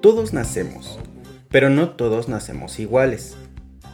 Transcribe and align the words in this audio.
Todos 0.00 0.32
nacemos, 0.32 0.98
pero 1.50 1.68
no 1.68 1.90
todos 1.90 2.26
nacemos 2.26 2.78
iguales. 2.78 3.36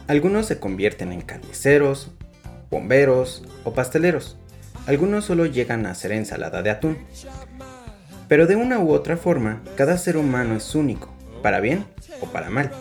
Algunos 0.07 0.45
se 0.45 0.57
convierten 0.57 1.11
en 1.11 1.19
carniceros, 1.19 2.11
bomberos 2.71 3.43
o 3.65 3.73
pasteleros. 3.73 4.37
Algunos 4.85 5.25
solo 5.25 5.45
llegan 5.45 5.85
a 5.85 5.93
ser 5.95 6.13
ensalada 6.13 6.63
de 6.63 6.69
atún. 6.69 6.97
Pero 8.29 8.47
de 8.47 8.55
una 8.55 8.79
u 8.79 8.93
otra 8.93 9.17
forma, 9.17 9.61
cada 9.75 9.97
ser 9.97 10.15
humano 10.15 10.55
es 10.55 10.75
único, 10.75 11.13
para 11.43 11.59
bien 11.59 11.83
o 12.21 12.27
para 12.27 12.49
mal. 12.49 12.71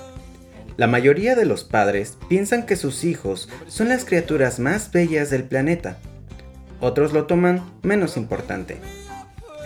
La 0.77 0.87
mayoría 0.87 1.34
de 1.34 1.47
los 1.47 1.65
padres 1.65 2.16
piensan 2.29 2.65
que 2.65 2.77
sus 2.77 3.02
hijos 3.02 3.48
son 3.66 3.88
las 3.88 4.05
criaturas 4.05 4.61
más 4.61 4.93
bellas 4.93 5.30
del 5.30 5.43
planeta. 5.43 5.98
Otros 6.79 7.12
lo 7.12 7.27
toman 7.27 7.65
menos 7.83 8.16
importante. 8.16 8.77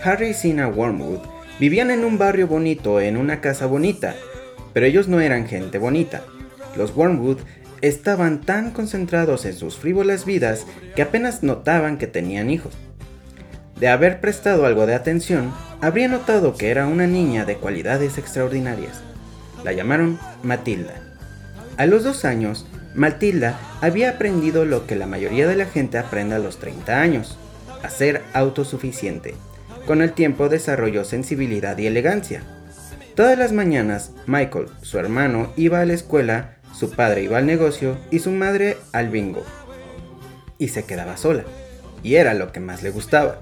Harry 0.03 0.33
Sina 0.33 0.67
Wormwood 0.67 1.40
vivían 1.59 1.91
en 1.91 2.03
un 2.03 2.17
barrio 2.17 2.47
bonito, 2.47 2.99
en 2.99 3.17
una 3.17 3.41
casa 3.41 3.65
bonita, 3.65 4.15
pero 4.73 4.85
ellos 4.85 5.07
no 5.07 5.19
eran 5.19 5.47
gente 5.47 5.77
bonita. 5.77 6.23
Los 6.75 6.95
Wormwood 6.95 7.39
estaban 7.81 8.41
tan 8.41 8.71
concentrados 8.71 9.45
en 9.45 9.53
sus 9.53 9.77
frívolas 9.77 10.25
vidas 10.25 10.65
que 10.95 11.01
apenas 11.01 11.43
notaban 11.43 11.97
que 11.97 12.07
tenían 12.07 12.49
hijos. 12.49 12.73
De 13.79 13.87
haber 13.87 14.21
prestado 14.21 14.65
algo 14.65 14.85
de 14.85 14.93
atención, 14.93 15.51
habría 15.81 16.07
notado 16.07 16.55
que 16.55 16.69
era 16.69 16.85
una 16.85 17.07
niña 17.07 17.45
de 17.45 17.57
cualidades 17.57 18.17
extraordinarias. 18.17 19.01
La 19.63 19.73
llamaron 19.73 20.19
Matilda. 20.43 20.93
A 21.77 21.87
los 21.87 22.03
dos 22.03 22.23
años, 22.25 22.67
Matilda 22.93 23.59
había 23.81 24.11
aprendido 24.11 24.65
lo 24.65 24.85
que 24.85 24.95
la 24.95 25.07
mayoría 25.07 25.47
de 25.47 25.55
la 25.55 25.65
gente 25.65 25.97
aprende 25.97 26.35
a 26.35 26.39
los 26.39 26.59
30 26.59 27.01
años, 27.01 27.37
a 27.81 27.89
ser 27.89 28.21
autosuficiente. 28.33 29.33
Con 29.85 30.01
el 30.01 30.13
tiempo 30.13 30.49
desarrolló 30.49 31.03
sensibilidad 31.03 31.77
y 31.77 31.87
elegancia. 31.87 32.43
Todas 33.15 33.37
las 33.37 33.51
mañanas, 33.51 34.11
Michael, 34.25 34.67
su 34.81 34.97
hermano, 34.97 35.51
iba 35.57 35.81
a 35.81 35.85
la 35.85 35.93
escuela, 35.93 36.57
su 36.73 36.91
padre 36.91 37.23
iba 37.23 37.37
al 37.37 37.45
negocio 37.45 37.97
y 38.09 38.19
su 38.19 38.31
madre 38.31 38.77
al 38.93 39.09
bingo. 39.09 39.43
Y 40.57 40.69
se 40.69 40.85
quedaba 40.85 41.17
sola. 41.17 41.43
Y 42.03 42.15
era 42.15 42.33
lo 42.33 42.51
que 42.51 42.59
más 42.59 42.83
le 42.83 42.91
gustaba. 42.91 43.41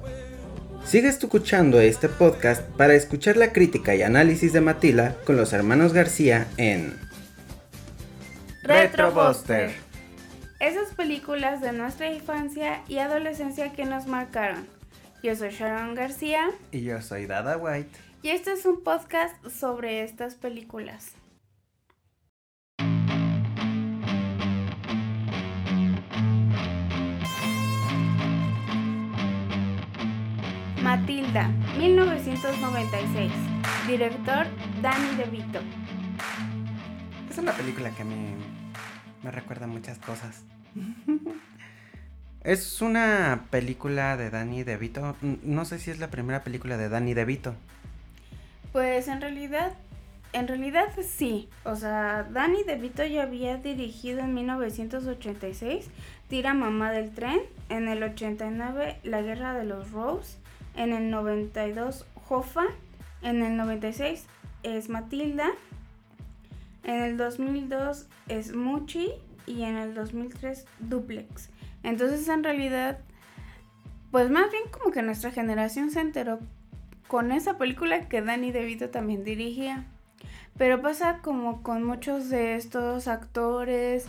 Sigue 0.86 1.10
escuchando 1.10 1.80
este 1.80 2.10
podcast 2.10 2.62
para 2.62 2.96
escuchar 2.96 3.38
la 3.38 3.54
crítica 3.54 3.94
y 3.94 4.02
análisis 4.02 4.54
de 4.54 4.62
Matilda 4.62 5.16
con 5.26 5.36
los 5.36 5.54
hermanos 5.54 5.94
García 5.94 6.48
en 6.58 6.98
Retrobuster. 8.64 9.72
Esas 10.60 10.94
películas 10.96 11.62
de 11.62 11.74
nuestra 11.74 12.12
infancia 12.12 12.82
y 12.88 12.98
adolescencia 12.98 13.72
que 13.72 13.86
nos 13.86 14.08
marcaron. 14.08 14.79
Yo 15.22 15.36
soy 15.36 15.50
Sharon 15.50 15.96
García. 15.96 16.50
Y 16.72 16.84
yo 16.84 17.02
soy 17.02 17.26
Dada 17.26 17.58
White. 17.58 17.92
Y 18.22 18.30
este 18.30 18.54
es 18.54 18.66
un 18.66 18.84
podcast 18.84 19.36
sobre 19.48 20.04
estas 20.04 20.36
películas. 20.36 21.12
Matilda, 30.82 31.50
1996. 31.78 33.32
Director 33.88 34.48
Danny 34.82 35.16
DeVito. 35.18 35.60
Es 37.30 37.38
una 37.38 37.52
película 37.52 37.92
que 37.92 38.04
a 38.04 38.06
mí 38.06 38.36
me 39.22 39.32
recuerda 39.32 39.68
muchas 39.68 40.00
cosas. 40.00 40.46
es 42.44 42.82
una 42.82 43.46
película 43.50 44.18
de 44.18 44.30
Danny 44.30 44.64
DeVito. 44.64 45.16
No 45.22 45.66
sé 45.66 45.80
si 45.80 45.92
es 45.92 46.00
la 46.00 46.10
primera 46.10 46.44
película 46.44 46.78
de 46.78 46.90
Danny 46.90 47.14
DeVito. 47.14 47.56
Pues 48.72 49.08
en 49.08 49.22
realidad, 49.22 49.74
en 50.34 50.48
realidad 50.48 50.88
sí. 51.06 51.50
O 51.64 51.76
sea, 51.76 52.24
Danny 52.24 52.64
DeVito 52.64 53.06
ya 53.06 53.24
había 53.24 53.58
dirigido 53.58 54.20
en 54.20 54.34
1986 54.34 55.88
Tira 56.30 56.54
Mamá 56.54 56.92
del 56.92 57.12
Tren, 57.12 57.42
en 57.70 57.88
el 57.88 58.04
89 58.04 59.00
La 59.04 59.22
Guerra 59.22 59.54
de 59.54 59.66
los 59.66 59.92
Rose, 59.92 60.38
en 60.76 60.94
el 60.94 61.10
92 61.10 62.06
Jofa, 62.28 62.66
en 63.24 63.42
el 63.42 63.58
96 63.58 64.26
es 64.62 64.90
Matilda, 64.90 65.48
en 66.84 67.02
el 67.02 67.18
2002 67.18 68.08
es 68.28 68.54
Muchi 68.54 69.10
y 69.48 69.64
en 69.64 69.78
el 69.78 69.96
2003 69.96 70.66
Duplex. 70.80 71.50
Entonces 71.84 72.28
en 72.28 72.44
realidad, 72.44 73.00
pues 74.12 74.30
más 74.30 74.52
bien 74.52 74.64
como 74.72 74.92
que 74.92 75.02
nuestra 75.02 75.32
generación 75.32 75.92
se 75.92 76.02
enteró 76.02 76.40
con 77.08 77.32
esa 77.32 77.58
película 77.58 78.08
que 78.08 78.22
Danny 78.22 78.52
DeVito 78.52 78.90
también 78.90 79.24
dirigía. 79.24 79.86
Pero 80.58 80.82
pasa 80.82 81.20
como 81.22 81.64
con 81.64 81.84
muchos 81.84 82.30
de 82.30 82.56
estos 82.56 83.08
actores 83.08 84.06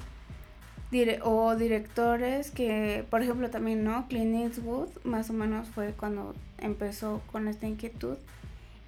o 1.22 1.54
directores 1.54 2.50
que, 2.50 3.04
por 3.08 3.22
ejemplo, 3.22 3.48
también, 3.48 3.84
¿no? 3.84 4.08
Clint 4.08 4.34
Eastwood, 4.34 4.88
más 5.04 5.30
o 5.30 5.32
menos 5.32 5.68
fue 5.68 5.92
cuando 5.92 6.34
empezó 6.58 7.22
con 7.30 7.46
esta 7.46 7.66
inquietud. 7.66 8.16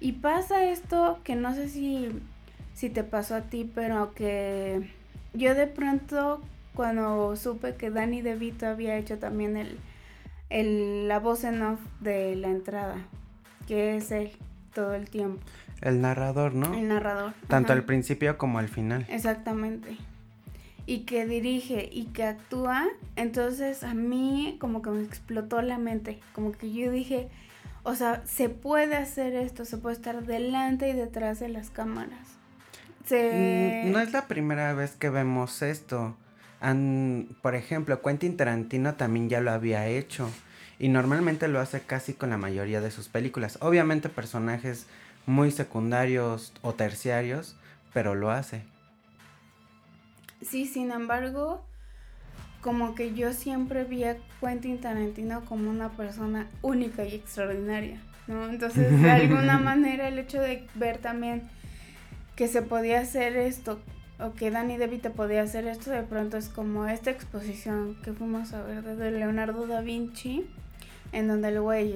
Y 0.01 0.13
pasa 0.13 0.65
esto 0.65 1.19
que 1.23 1.35
no 1.35 1.55
sé 1.55 1.69
si, 1.69 2.09
si 2.73 2.89
te 2.89 3.03
pasó 3.03 3.35
a 3.35 3.41
ti, 3.41 3.69
pero 3.73 4.13
que 4.13 4.89
yo 5.33 5.55
de 5.55 5.67
pronto 5.67 6.41
cuando 6.75 7.35
supe 7.35 7.75
que 7.75 7.89
Danny 7.89 8.21
DeVito 8.21 8.67
había 8.67 8.97
hecho 8.97 9.19
también 9.19 9.57
el, 9.57 9.77
el, 10.49 11.07
la 11.07 11.19
voz 11.19 11.43
en 11.43 11.61
off 11.61 11.79
de 11.99 12.35
la 12.35 12.49
entrada, 12.49 12.97
que 13.67 13.97
es 13.97 14.11
él 14.11 14.31
todo 14.73 14.93
el 14.93 15.09
tiempo. 15.09 15.41
El 15.81 16.01
narrador, 16.01 16.53
¿no? 16.53 16.73
El 16.73 16.87
narrador. 16.87 17.33
Tanto 17.47 17.73
al 17.73 17.83
principio 17.83 18.37
como 18.37 18.59
al 18.59 18.69
final. 18.69 19.05
Exactamente. 19.09 19.97
Y 20.85 20.99
que 21.01 21.25
dirige 21.25 21.89
y 21.91 22.05
que 22.05 22.23
actúa, 22.23 22.87
entonces 23.15 23.83
a 23.83 23.93
mí 23.93 24.57
como 24.59 24.81
que 24.81 24.89
me 24.89 25.03
explotó 25.03 25.61
la 25.61 25.77
mente, 25.77 26.19
como 26.33 26.51
que 26.51 26.73
yo 26.73 26.91
dije, 26.91 27.29
o 27.83 27.95
sea, 27.95 28.21
se 28.25 28.49
puede 28.49 28.95
hacer 28.95 29.35
esto, 29.35 29.65
se 29.65 29.77
puede 29.77 29.95
estar 29.95 30.25
delante 30.25 30.89
y 30.89 30.93
detrás 30.93 31.39
de 31.39 31.49
las 31.49 31.69
cámaras. 31.69 32.27
Se... 33.05 33.83
Mm, 33.85 33.91
no 33.91 33.99
es 33.99 34.11
la 34.11 34.27
primera 34.27 34.73
vez 34.73 34.95
que 34.95 35.09
vemos 35.09 35.61
esto 35.61 36.15
por 37.41 37.55
ejemplo, 37.55 38.01
Quentin 38.01 38.37
Tarantino 38.37 38.95
también 38.95 39.29
ya 39.29 39.41
lo 39.41 39.51
había 39.51 39.87
hecho. 39.87 40.29
Y 40.79 40.89
normalmente 40.89 41.47
lo 41.47 41.59
hace 41.59 41.81
casi 41.81 42.13
con 42.13 42.29
la 42.29 42.37
mayoría 42.37 42.81
de 42.81 42.91
sus 42.91 43.09
películas. 43.09 43.57
Obviamente 43.61 44.09
personajes 44.09 44.87
muy 45.25 45.51
secundarios 45.51 46.53
o 46.61 46.73
terciarios, 46.73 47.55
pero 47.93 48.15
lo 48.15 48.31
hace. 48.31 48.63
Sí, 50.41 50.65
sin 50.65 50.91
embargo, 50.91 51.63
como 52.61 52.95
que 52.95 53.13
yo 53.13 53.33
siempre 53.33 53.83
vi 53.83 54.05
a 54.05 54.17
Quentin 54.41 54.79
Tarantino 54.79 55.45
como 55.45 55.69
una 55.69 55.89
persona 55.89 56.49
única 56.61 57.05
y 57.05 57.15
extraordinaria, 57.15 58.01
¿no? 58.27 58.49
Entonces, 58.49 59.01
de 59.01 59.11
alguna 59.11 59.59
manera, 59.59 60.07
el 60.07 60.19
hecho 60.19 60.41
de 60.41 60.67
ver 60.75 60.97
también 60.97 61.43
que 62.35 62.47
se 62.47 62.61
podía 62.61 62.99
hacer 62.99 63.37
esto 63.37 63.79
o 64.23 64.33
que 64.33 64.51
Danny 64.51 64.77
DeVito 64.77 65.11
podía 65.11 65.43
hacer 65.43 65.67
esto, 65.67 65.91
de 65.91 66.03
pronto 66.03 66.37
es 66.37 66.47
como 66.47 66.87
esta 66.87 67.11
exposición 67.11 67.95
que 68.03 68.13
fuimos 68.13 68.53
a 68.53 68.63
ver 68.63 68.83
de 68.83 69.11
Leonardo 69.11 69.67
da 69.67 69.81
Vinci, 69.81 70.45
en 71.11 71.27
donde 71.27 71.49
el 71.49 71.59
güey 71.59 71.93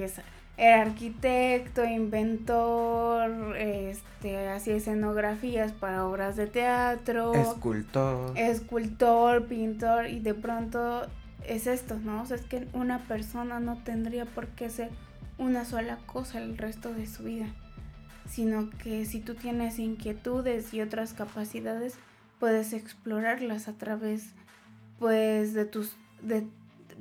era 0.58 0.82
arquitecto, 0.82 1.84
inventor, 1.84 3.56
este, 3.56 4.48
hacía 4.48 4.76
escenografías 4.76 5.72
para 5.72 6.04
obras 6.04 6.36
de 6.36 6.46
teatro, 6.48 7.32
escultor, 7.32 8.36
escultor, 8.36 9.46
pintor, 9.46 10.08
y 10.08 10.20
de 10.20 10.34
pronto 10.34 11.06
es 11.46 11.66
esto, 11.66 11.96
¿no? 11.96 12.22
O 12.22 12.26
sea, 12.26 12.36
es 12.36 12.42
que 12.42 12.66
una 12.74 12.98
persona 13.06 13.58
no 13.60 13.78
tendría 13.84 14.26
por 14.26 14.48
qué 14.48 14.68
ser 14.68 14.90
una 15.38 15.64
sola 15.64 15.98
cosa 16.06 16.38
el 16.38 16.58
resto 16.58 16.92
de 16.92 17.06
su 17.06 17.22
vida, 17.22 17.46
sino 18.28 18.68
que 18.82 19.06
si 19.06 19.20
tú 19.20 19.34
tienes 19.34 19.78
inquietudes 19.78 20.74
y 20.74 20.82
otras 20.82 21.14
capacidades, 21.14 21.96
puedes 22.38 22.72
explorarlas 22.72 23.68
a 23.68 23.74
través 23.74 24.30
pues 24.98 25.54
de 25.54 25.64
tus 25.64 25.96
de 26.22 26.46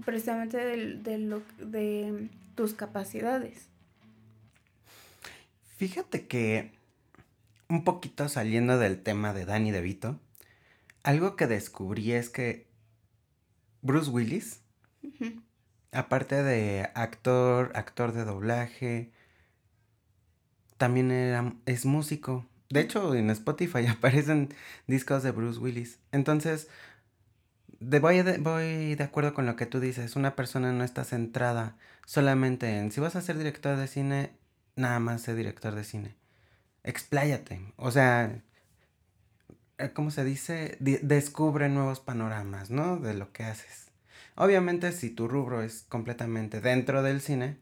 precisamente 0.05 0.57
de, 0.57 1.17
lo, 1.17 1.41
de 1.57 2.29
tus 2.55 2.73
capacidades. 2.73 3.67
Fíjate 5.77 6.27
que 6.27 6.71
un 7.69 7.83
poquito 7.83 8.29
saliendo 8.29 8.77
del 8.77 9.01
tema 9.01 9.33
de 9.33 9.45
Danny 9.45 9.71
DeVito, 9.71 10.19
algo 11.03 11.35
que 11.35 11.47
descubrí 11.47 12.13
es 12.13 12.29
que 12.29 12.67
Bruce 13.81 14.09
Willis, 14.09 14.61
aparte 15.91 16.43
de 16.43 16.89
actor, 16.95 17.71
actor 17.75 18.11
de 18.13 18.25
doblaje, 18.25 19.11
también 20.77 21.11
era, 21.11 21.53
es 21.65 21.85
músico. 21.85 22.45
De 22.69 22.81
hecho, 22.81 23.15
en 23.15 23.29
Spotify 23.29 23.85
aparecen 23.89 24.49
discos 24.87 25.23
de 25.23 25.31
Bruce 25.31 25.59
Willis. 25.59 25.99
Entonces, 26.11 26.67
de, 27.79 27.99
voy, 27.99 28.21
de, 28.23 28.37
voy 28.39 28.95
de 28.95 29.03
acuerdo 29.03 29.33
con 29.33 29.45
lo 29.45 29.55
que 29.55 29.65
tú 29.65 29.79
dices. 29.79 30.15
Una 30.15 30.35
persona 30.35 30.71
no 30.73 30.83
está 30.83 31.03
centrada 31.03 31.77
solamente 32.05 32.77
en 32.77 32.91
si 32.91 33.01
vas 33.01 33.15
a 33.15 33.21
ser 33.21 33.37
director 33.37 33.77
de 33.77 33.87
cine, 33.87 34.31
nada 34.75 34.99
más 34.99 35.21
ser 35.21 35.35
director 35.35 35.75
de 35.75 35.83
cine. 35.83 36.15
expláyate. 36.83 37.73
O 37.77 37.91
sea, 37.91 38.41
eh, 39.77 39.91
¿cómo 39.93 40.11
se 40.11 40.23
dice? 40.23 40.77
descubre 40.79 41.69
nuevos 41.69 41.99
panoramas, 41.99 42.69
¿no? 42.71 42.97
De 42.97 43.13
lo 43.13 43.31
que 43.31 43.43
haces. 43.43 43.87
Obviamente, 44.35 44.91
si 44.91 45.09
tu 45.09 45.27
rubro 45.27 45.61
es 45.63 45.83
completamente 45.89 46.61
dentro 46.61 47.03
del 47.03 47.21
cine, 47.21 47.57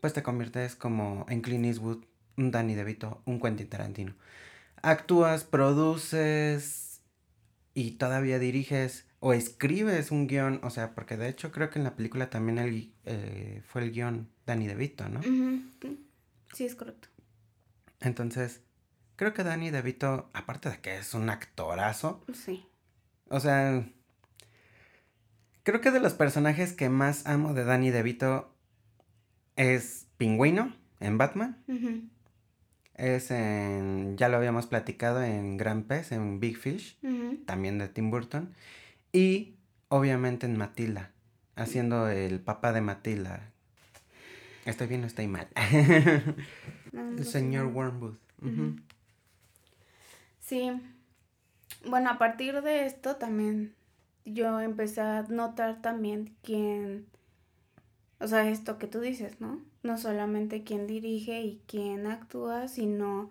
pues 0.00 0.12
te 0.12 0.22
conviertes 0.22 0.76
como 0.76 1.26
en 1.28 1.40
Clint 1.42 1.66
Eastwood, 1.66 2.04
un 2.38 2.50
Danny 2.50 2.74
DeVito, 2.74 3.22
un 3.26 3.40
Quentin 3.40 3.68
Tarantino. 3.68 4.14
Actúas, 4.80 5.44
produces 5.44 7.02
y 7.74 7.92
todavía 7.92 8.38
diriges 8.38 9.06
o 9.20 9.32
escribes 9.32 10.10
un 10.10 10.28
guion, 10.28 10.60
o 10.62 10.70
sea, 10.70 10.94
porque 10.94 11.16
de 11.16 11.28
hecho 11.28 11.50
creo 11.50 11.70
que 11.70 11.78
en 11.78 11.84
la 11.84 11.96
película 11.96 12.30
también 12.30 12.58
el, 12.58 12.92
eh, 13.04 13.62
fue 13.66 13.82
el 13.82 13.90
guion 13.90 14.28
Danny 14.46 14.68
DeVito, 14.68 15.08
¿no? 15.08 15.20
Sí, 16.54 16.64
es 16.64 16.74
correcto. 16.74 17.08
Entonces, 18.00 18.62
creo 19.16 19.34
que 19.34 19.42
Danny 19.42 19.70
DeVito, 19.70 20.30
aparte 20.32 20.70
de 20.70 20.80
que 20.80 20.98
es 20.98 21.14
un 21.14 21.28
actorazo, 21.30 22.24
sí. 22.32 22.64
O 23.28 23.40
sea, 23.40 23.84
creo 25.64 25.80
que 25.80 25.90
de 25.90 26.00
los 26.00 26.14
personajes 26.14 26.72
que 26.72 26.88
más 26.88 27.26
amo 27.26 27.52
de 27.52 27.64
Danny 27.64 27.90
DeVito 27.90 28.54
es 29.56 30.06
Pingüino 30.16 30.74
en 31.00 31.18
Batman. 31.18 31.62
Es 32.98 33.30
en, 33.30 34.16
ya 34.18 34.28
lo 34.28 34.36
habíamos 34.36 34.66
platicado 34.66 35.22
en 35.22 35.56
Gran 35.56 35.84
Pez, 35.84 36.12
en 36.12 36.40
Big 36.40 36.58
Fish, 36.58 36.98
también 37.46 37.78
de 37.78 37.88
Tim 37.88 38.10
Burton. 38.10 38.52
Y 39.12 39.54
obviamente 39.88 40.46
en 40.46 40.58
Matilda, 40.58 41.12
haciendo 41.56 42.08
el 42.08 42.40
papá 42.40 42.72
de 42.72 42.80
Matilda. 42.80 43.50
¿Estoy 44.66 44.88
bien 44.88 45.04
o 45.04 45.06
estoy 45.06 45.28
mal? 45.28 45.48
el 46.92 47.24
señor 47.24 47.66
Wormwood. 47.66 48.16
Sí. 50.40 50.72
Bueno, 51.86 52.10
a 52.10 52.18
partir 52.18 52.60
de 52.62 52.84
esto 52.84 53.16
también 53.16 53.74
yo 54.24 54.60
empecé 54.60 55.00
a 55.00 55.22
notar 55.22 55.80
también 55.80 56.36
quién, 56.42 57.06
o 58.18 58.26
sea, 58.26 58.48
esto 58.48 58.78
que 58.78 58.86
tú 58.86 59.00
dices, 59.00 59.40
¿no? 59.40 59.60
No 59.88 59.96
solamente 59.96 60.64
quién 60.64 60.86
dirige 60.86 61.40
y 61.40 61.62
quién 61.66 62.06
actúa, 62.06 62.68
sino 62.68 63.30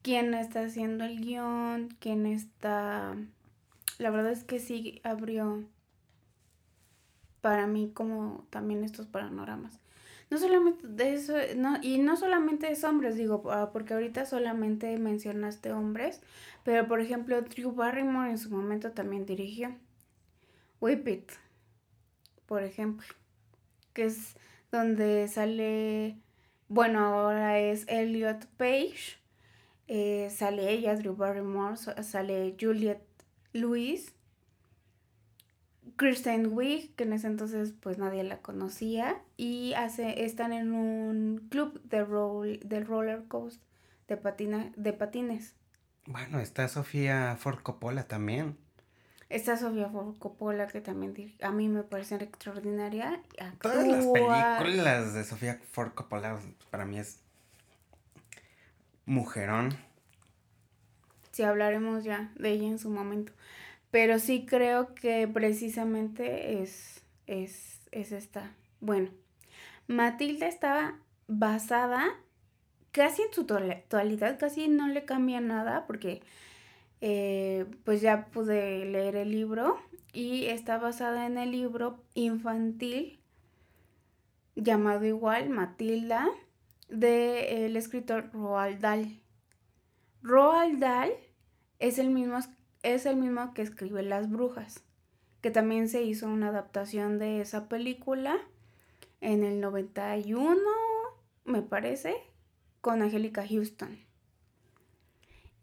quién 0.00 0.32
está 0.32 0.62
haciendo 0.62 1.04
el 1.04 1.20
guion, 1.20 1.94
quién 2.00 2.24
está 2.24 3.14
la 3.98 4.10
verdad 4.10 4.32
es 4.32 4.42
que 4.42 4.58
sí 4.58 5.00
abrió 5.04 5.64
para 7.42 7.66
mí 7.66 7.90
como 7.92 8.46
también 8.50 8.84
estos 8.84 9.06
panoramas. 9.06 9.80
No 10.30 10.38
solamente 10.38 10.88
de 10.88 11.12
eso, 11.12 11.34
no, 11.56 11.76
y 11.82 11.98
no 11.98 12.16
solamente 12.16 12.72
es 12.72 12.84
hombres, 12.84 13.16
digo, 13.16 13.42
ah, 13.50 13.70
porque 13.70 13.92
ahorita 13.92 14.24
solamente 14.24 14.96
mencionaste 14.96 15.72
hombres, 15.72 16.22
pero 16.64 16.88
por 16.88 17.00
ejemplo, 17.00 17.42
Drew 17.42 17.72
Barrymore 17.72 18.30
en 18.30 18.38
su 18.38 18.48
momento 18.48 18.92
también 18.92 19.26
dirigió 19.26 19.76
Whip 20.80 21.06
It, 21.06 21.32
por 22.46 22.62
ejemplo, 22.62 23.06
que 23.92 24.06
es 24.06 24.36
donde 24.72 25.28
sale, 25.28 26.18
bueno, 26.68 27.00
ahora 27.00 27.58
es 27.58 27.84
Elliot 27.88 28.46
Page, 28.56 29.18
eh, 29.86 30.28
sale 30.30 30.70
ella, 30.70 30.96
Drew 30.96 31.14
Barrymore, 31.14 31.76
sale 31.76 32.56
Juliet 32.58 33.02
Luis, 33.52 34.14
Kristen 35.96 36.52
Wiig, 36.52 36.94
que 36.96 37.04
en 37.04 37.12
ese 37.12 37.26
entonces 37.26 37.74
pues 37.78 37.98
nadie 37.98 38.24
la 38.24 38.40
conocía, 38.40 39.22
y 39.36 39.74
hace, 39.74 40.24
están 40.24 40.54
en 40.54 40.72
un 40.72 41.46
club 41.50 41.80
de 41.84 42.04
roll, 42.04 42.58
del 42.64 42.86
roller 42.86 43.24
coaster 43.28 43.62
de, 44.08 44.16
patina, 44.16 44.72
de 44.76 44.92
patines. 44.92 45.54
Bueno, 46.06 46.40
está 46.40 46.66
Sofía 46.68 47.36
Ford 47.38 47.60
Coppola 47.62 48.08
también. 48.08 48.56
Está 49.32 49.56
Sofía 49.56 49.90
Coppola, 50.18 50.66
que 50.66 50.80
también 50.80 51.14
a 51.40 51.50
mí 51.50 51.68
me 51.68 51.82
parece 51.82 52.16
extraordinaria. 52.16 53.22
Todas 53.60 53.86
las 53.86 54.06
películas 54.60 55.14
de 55.14 55.24
Sofía 55.24 55.58
Ford 55.70 55.92
Coppola 55.94 56.38
para 56.70 56.84
mí 56.84 56.98
es 56.98 57.18
mujerón 59.06 59.74
si 61.32 61.42
hablaremos 61.42 62.04
ya 62.04 62.30
de 62.36 62.50
ella 62.50 62.68
en 62.68 62.78
su 62.78 62.90
momento. 62.90 63.32
Pero 63.90 64.18
sí 64.18 64.46
creo 64.46 64.94
que 64.94 65.26
precisamente 65.26 66.62
es, 66.62 67.02
es, 67.26 67.80
es 67.90 68.12
esta. 68.12 68.52
Bueno, 68.80 69.10
Matilda 69.86 70.46
estaba 70.46 70.98
basada 71.26 72.14
casi 72.92 73.22
en 73.22 73.32
su 73.32 73.44
totalidad, 73.44 74.38
casi 74.38 74.68
no 74.68 74.88
le 74.88 75.04
cambia 75.04 75.40
nada 75.40 75.86
porque 75.86 76.22
eh, 77.04 77.66
pues 77.84 78.00
ya 78.00 78.26
pude 78.26 78.84
leer 78.84 79.16
el 79.16 79.32
libro 79.32 79.76
y 80.12 80.44
está 80.44 80.78
basada 80.78 81.26
en 81.26 81.36
el 81.36 81.50
libro 81.50 82.00
infantil 82.14 83.18
llamado 84.54 85.04
igual 85.04 85.50
Matilda 85.50 86.28
del 86.88 87.76
escritor 87.76 88.30
Roald 88.32 88.78
Dahl. 88.78 89.20
Roald 90.22 90.78
Dahl 90.78 91.10
es 91.80 91.98
el 91.98 92.10
mismo, 92.10 92.38
es 92.84 93.04
el 93.04 93.16
mismo 93.16 93.52
que 93.52 93.62
escribe 93.62 94.04
Las 94.04 94.30
Brujas, 94.30 94.84
que 95.40 95.50
también 95.50 95.88
se 95.88 96.04
hizo 96.04 96.28
una 96.28 96.50
adaptación 96.50 97.18
de 97.18 97.40
esa 97.40 97.68
película 97.68 98.38
en 99.20 99.42
el 99.42 99.60
91, 99.60 100.56
me 101.46 101.62
parece, 101.62 102.14
con 102.80 103.02
Angélica 103.02 103.44
Houston. 103.44 104.11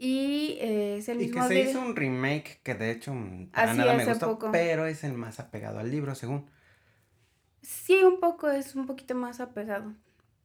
Y 0.01 0.57
eh, 0.61 0.97
es 0.97 1.09
el 1.09 1.17
mismo. 1.17 1.45
Y 1.45 1.47
que 1.47 1.47
se 1.47 1.69
hizo 1.69 1.81
un 1.81 1.93
remake 1.93 2.61
que 2.63 2.73
de 2.73 2.91
hecho 2.91 3.13
para 3.51 3.73
nada 3.73 3.93
me 3.95 4.05
gustó, 4.05 4.39
pero 4.51 4.85
es 4.85 5.03
el 5.03 5.13
más 5.13 5.41
apegado 5.41 5.79
al 5.79 5.91
libro, 5.91 6.15
según. 6.15 6.49
Sí, 7.61 8.01
un 8.05 8.21
poco, 8.21 8.49
es 8.49 8.75
un 8.75 8.87
poquito 8.87 9.13
más 9.13 9.41
apegado. 9.41 9.93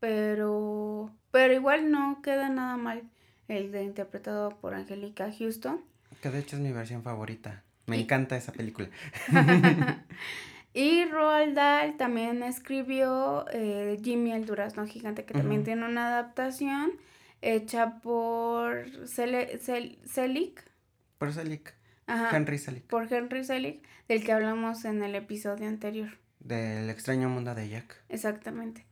Pero. 0.00 1.14
Pero 1.30 1.54
igual 1.54 1.92
no 1.92 2.20
queda 2.20 2.48
nada 2.48 2.76
mal 2.76 3.04
el 3.46 3.70
de 3.70 3.84
interpretado 3.84 4.50
por 4.58 4.74
Angélica 4.74 5.30
Houston. 5.38 5.80
Que 6.20 6.30
de 6.30 6.40
hecho 6.40 6.56
es 6.56 6.62
mi 6.62 6.72
versión 6.72 7.04
favorita. 7.04 7.62
Me 7.86 8.00
encanta 8.00 8.36
esa 8.36 8.50
película. 8.50 8.88
y 10.74 11.04
Roald 11.04 11.54
Dahl 11.54 11.96
también 11.96 12.42
escribió 12.42 13.44
eh, 13.52 14.00
Jimmy 14.02 14.32
el 14.32 14.46
Durazno 14.46 14.84
Gigante, 14.86 15.24
que 15.24 15.34
también 15.34 15.62
tiene 15.62 15.86
una 15.86 16.08
adaptación 16.08 16.92
hecha 17.44 18.00
por 18.00 18.86
Selick. 19.06 20.70
Por 21.18 21.32
Selick. 21.32 21.74
Henry 22.06 22.58
Selick. 22.58 22.84
Por 22.86 23.12
Henry 23.12 23.44
Selick, 23.44 23.86
del 24.08 24.24
que 24.24 24.32
hablamos 24.32 24.84
en 24.84 25.02
el 25.02 25.14
episodio 25.14 25.68
anterior. 25.68 26.18
Del 26.40 26.90
extraño 26.90 27.28
mundo 27.28 27.54
de 27.54 27.68
Jack. 27.68 28.02
Exactamente. 28.08 28.86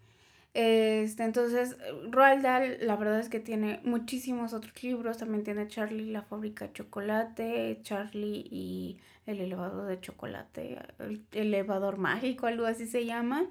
Este, 0.55 1.25
entonces, 1.25 1.77
Roald 2.11 2.43
Dahl, 2.43 2.79
la 2.83 2.97
verdad 2.97 3.21
es 3.21 3.31
que 3.31 3.41
tiene 3.41 3.81
muchísimos 3.85 4.53
otros 4.53 4.83
libros. 4.83 5.19
También 5.19 5.45
tiene 5.45 5.67
Charlie 5.67 6.11
la 6.11 6.23
fábrica 6.23 6.67
de 6.67 6.73
chocolate, 6.73 7.81
Charlie 7.83 8.47
y 8.51 9.01
el 9.27 9.41
elevador 9.41 9.87
de 9.87 10.01
chocolate, 10.01 10.79
el 10.99 11.25
elevador 11.33 11.97
mágico, 11.97 12.47
algo 12.47 12.67
así 12.67 12.87
se 12.87 13.07
llama. 13.07 13.47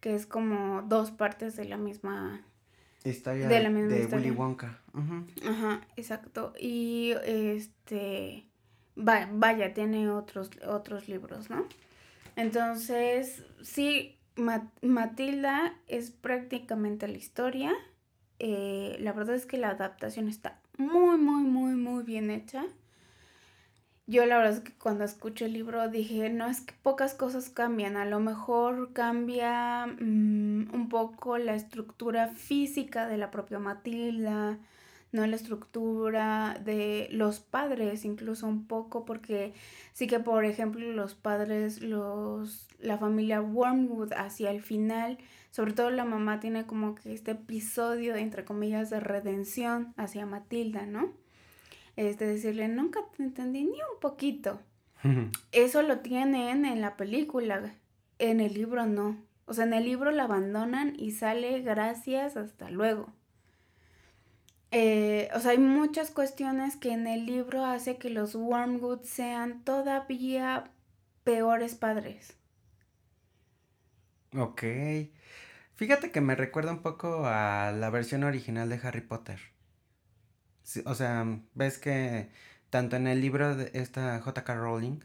Que 0.00 0.14
es 0.14 0.26
como 0.26 0.82
dos 0.82 1.10
partes 1.10 1.56
de 1.56 1.64
la 1.64 1.78
misma 1.78 2.44
historia 3.10 3.48
de, 3.48 3.62
la 3.62 3.70
misma 3.70 4.16
Willy 4.16 4.30
Wonka. 4.30 4.80
Ajá, 5.46 5.80
exacto. 5.96 6.52
Y 6.58 7.12
este, 7.24 8.46
vaya, 8.96 9.74
tiene 9.74 10.10
otros, 10.10 10.50
otros 10.66 11.08
libros, 11.08 11.50
¿no? 11.50 11.66
Entonces, 12.36 13.44
sí, 13.62 14.16
Matilda 14.36 15.74
es 15.86 16.10
prácticamente 16.10 17.08
la 17.08 17.16
historia. 17.16 17.72
Eh, 18.38 18.96
la 19.00 19.12
verdad 19.12 19.36
es 19.36 19.46
que 19.46 19.58
la 19.58 19.70
adaptación 19.70 20.28
está 20.28 20.60
muy, 20.76 21.18
muy, 21.18 21.44
muy, 21.44 21.74
muy 21.74 22.02
bien 22.02 22.30
hecha. 22.30 22.64
Yo 24.06 24.26
la 24.26 24.36
verdad 24.36 24.54
es 24.54 24.60
que 24.60 24.72
cuando 24.74 25.04
escuché 25.04 25.46
el 25.46 25.54
libro 25.54 25.88
dije, 25.88 26.28
no, 26.30 26.46
es 26.46 26.60
que 26.60 26.74
pocas 26.82 27.14
cosas 27.14 27.48
cambian. 27.50 27.96
A 27.96 28.04
lo 28.04 28.20
mejor 28.20 28.92
cambia 28.92 29.86
mm, 29.86 30.74
un 30.74 30.88
poco 30.90 31.38
la 31.38 31.54
estructura 31.54 32.28
física 32.28 33.06
de 33.08 33.16
la 33.18 33.30
propia 33.30 33.58
Matilda 33.58 34.58
no 35.14 35.24
la 35.28 35.36
estructura 35.36 36.60
de 36.64 37.06
los 37.12 37.38
padres, 37.38 38.04
incluso 38.04 38.48
un 38.48 38.66
poco, 38.66 39.04
porque 39.04 39.54
sí 39.92 40.08
que, 40.08 40.18
por 40.18 40.44
ejemplo, 40.44 40.90
los 40.90 41.14
padres, 41.14 41.80
los, 41.82 42.66
la 42.80 42.98
familia 42.98 43.40
Wormwood 43.40 44.12
hacia 44.12 44.50
el 44.50 44.60
final, 44.60 45.18
sobre 45.52 45.72
todo 45.72 45.90
la 45.90 46.04
mamá 46.04 46.40
tiene 46.40 46.66
como 46.66 46.96
que 46.96 47.14
este 47.14 47.30
episodio, 47.30 48.16
entre 48.16 48.44
comillas, 48.44 48.90
de 48.90 48.98
redención 48.98 49.94
hacia 49.96 50.26
Matilda, 50.26 50.84
¿no? 50.84 51.12
Es 51.96 52.18
de 52.18 52.26
decirle, 52.26 52.68
nunca 52.68 53.00
te 53.16 53.22
entendí 53.22 53.64
ni 53.64 53.72
un 53.72 54.00
poquito. 54.00 54.60
Eso 55.52 55.82
lo 55.82 56.00
tienen 56.00 56.64
en 56.64 56.80
la 56.80 56.96
película, 56.96 57.74
en 58.18 58.40
el 58.40 58.54
libro 58.54 58.86
no. 58.86 59.22
O 59.46 59.52
sea, 59.54 59.64
en 59.64 59.74
el 59.74 59.84
libro 59.84 60.10
la 60.12 60.24
abandonan 60.24 60.94
y 60.98 61.12
sale 61.12 61.60
gracias, 61.60 62.36
hasta 62.36 62.70
luego. 62.70 63.12
eh, 64.70 65.28
o 65.34 65.40
sea, 65.40 65.52
hay 65.52 65.58
muchas 65.58 66.10
cuestiones 66.10 66.76
que 66.76 66.92
en 66.92 67.06
el 67.06 67.26
libro 67.26 67.64
hace 67.64 67.96
que 67.98 68.10
los 68.10 68.34
Wormwood 68.34 69.02
sean 69.04 69.62
todavía 69.64 70.72
peores 71.24 71.74
padres. 71.76 72.36
Ok. 74.36 74.62
Fíjate 75.76 76.10
que 76.10 76.20
me 76.20 76.34
recuerda 76.36 76.72
un 76.72 76.82
poco 76.82 77.26
a 77.26 77.72
la 77.72 77.90
versión 77.90 78.24
original 78.24 78.68
de 78.68 78.80
Harry 78.82 79.00
Potter. 79.02 79.38
O 80.84 80.94
sea, 80.94 81.40
ves 81.54 81.78
que 81.78 82.28
tanto 82.70 82.96
en 82.96 83.06
el 83.06 83.20
libro 83.20 83.56
de 83.56 83.70
esta 83.74 84.20
J.K. 84.20 84.54
Rowling 84.54 85.00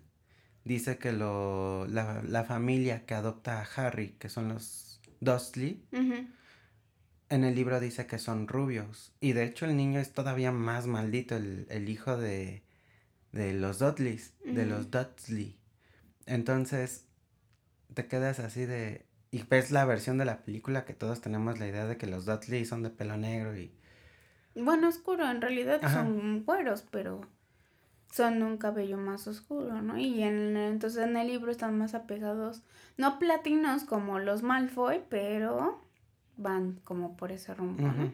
dice 0.64 0.98
que 0.98 1.12
lo, 1.12 1.88
la, 1.88 2.44
familia 2.48 3.06
que 3.06 3.14
adopta 3.14 3.62
a 3.62 3.68
Harry, 3.76 4.16
que 4.20 4.30
son 4.30 4.50
los 4.50 5.02
Dursley, 5.20 5.84
en 7.30 7.44
el 7.44 7.56
libro 7.56 7.80
dice 7.80 8.08
que 8.08 8.20
son 8.20 8.48
rubios. 8.48 9.14
Y 9.20 9.34
de 9.34 9.44
hecho 9.44 9.66
el 9.66 9.78
niño 9.78 10.00
es 10.00 10.14
todavía 10.14 10.52
más 10.52 10.88
maldito, 10.88 11.36
el, 11.36 11.90
hijo 11.90 12.18
de, 12.18 12.64
de 13.32 13.54
los 13.54 13.80
Dudleys, 13.80 14.34
de 14.44 14.66
los 14.66 14.90
Dudley. 14.92 15.60
Entonces, 16.26 17.06
te 17.94 18.08
quedas 18.08 18.40
así 18.40 18.66
de... 18.66 19.06
Y 19.32 19.44
ves 19.44 19.70
la 19.70 19.86
versión 19.86 20.18
de 20.18 20.26
la 20.26 20.42
película 20.42 20.86
que 20.86 20.94
todos 20.94 21.22
tenemos 21.22 21.60
la 21.60 21.68
idea 21.68 21.86
de 21.86 21.98
que 21.98 22.08
los 22.08 22.26
Dudley 22.26 22.66
son 22.66 22.84
de 22.84 22.90
pelo 22.90 23.18
negro 23.18 23.58
y... 23.58 23.72
Bueno, 24.56 24.90
oscuro, 24.90 25.30
en 25.30 25.42
realidad 25.42 25.82
son 25.82 26.44
güeros, 26.44 26.86
pero 26.92 27.22
son 28.12 28.42
un 28.42 28.58
cabello 28.58 28.98
más 28.98 29.28
oscuro, 29.28 29.82
¿no? 29.82 29.98
Y 29.98 30.24
en, 30.24 30.58
entonces 30.58 31.06
en 31.06 31.16
el 31.16 31.28
libro 31.28 31.52
están 31.52 31.78
más 31.78 31.94
apegados, 31.94 32.64
no 32.98 33.20
platinos 33.20 33.84
como 33.84 34.20
los 34.20 34.44
Malfoy, 34.44 35.02
pero 35.10 35.82
van 36.38 36.80
como 36.84 37.16
por 37.16 37.32
ese 37.32 37.54
rumbo, 37.54 37.84
¿no? 37.84 38.12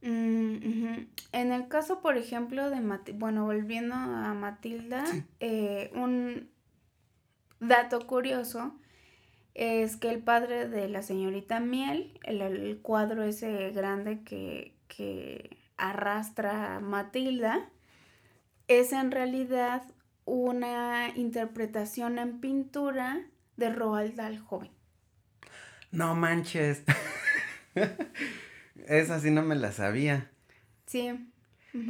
Mm, 0.00 1.06
en 1.32 1.52
el 1.52 1.68
caso, 1.68 2.00
por 2.00 2.16
ejemplo, 2.16 2.70
de 2.70 2.80
Matilda, 2.80 3.18
bueno, 3.18 3.44
volviendo 3.44 3.94
a 3.94 4.32
Matilda, 4.34 5.04
eh, 5.40 5.90
un 5.94 6.48
dato 7.60 8.06
curioso 8.06 8.74
es 9.58 9.96
que 9.96 10.08
el 10.08 10.20
padre 10.20 10.68
de 10.68 10.88
la 10.88 11.02
señorita 11.02 11.58
Miel, 11.58 12.16
el, 12.22 12.78
cuadro 12.80 13.24
ese 13.24 13.72
grande 13.72 14.22
que, 14.22 14.72
que 14.86 15.58
arrastra 15.76 16.76
a 16.76 16.80
Matilda, 16.80 17.68
es 18.68 18.92
en 18.92 19.10
realidad 19.10 19.82
una 20.26 21.08
interpretación 21.16 22.20
en 22.20 22.38
pintura 22.38 23.20
de 23.56 23.70
Roald 23.70 24.14
Dahl 24.14 24.38
joven. 24.38 24.70
No 25.90 26.14
manches. 26.14 26.84
Esa 28.86 29.18
sí 29.18 29.32
no 29.32 29.42
me 29.42 29.56
la 29.56 29.72
sabía. 29.72 30.30
Sí. 30.86 31.32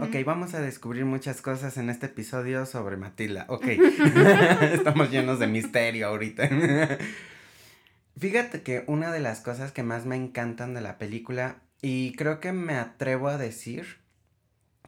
Ok, 0.01 0.17
vamos 0.25 0.55
a 0.55 0.63
descubrir 0.63 1.05
muchas 1.05 1.43
cosas 1.43 1.77
en 1.77 1.91
este 1.91 2.07
episodio 2.07 2.65
sobre 2.65 2.97
Matilda. 2.97 3.45
Ok. 3.49 3.67
Estamos 4.73 5.11
llenos 5.11 5.39
de 5.39 5.49
misterio 5.49 6.07
ahorita. 6.07 6.49
Fíjate 8.19 8.63
que 8.63 8.85
una 8.87 9.13
de 9.13 9.21
las 9.21 9.41
cosas 9.41 9.73
que 9.73 9.83
más 9.83 10.07
me 10.07 10.17
encantan 10.17 10.75
de 10.75 10.81
la 10.81 10.99
película, 10.99 11.63
y 11.81 12.15
creo 12.17 12.41
que 12.41 12.53
me 12.53 12.75
atrevo 12.75 13.29
a 13.29 13.39
decir 13.39 13.99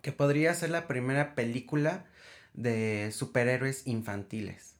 que 0.02 0.12
podría 0.12 0.52
ser 0.54 0.70
la 0.70 0.88
primera 0.88 1.34
película 1.34 2.06
de 2.54 3.10
superhéroes 3.12 3.86
infantiles. 3.86 4.76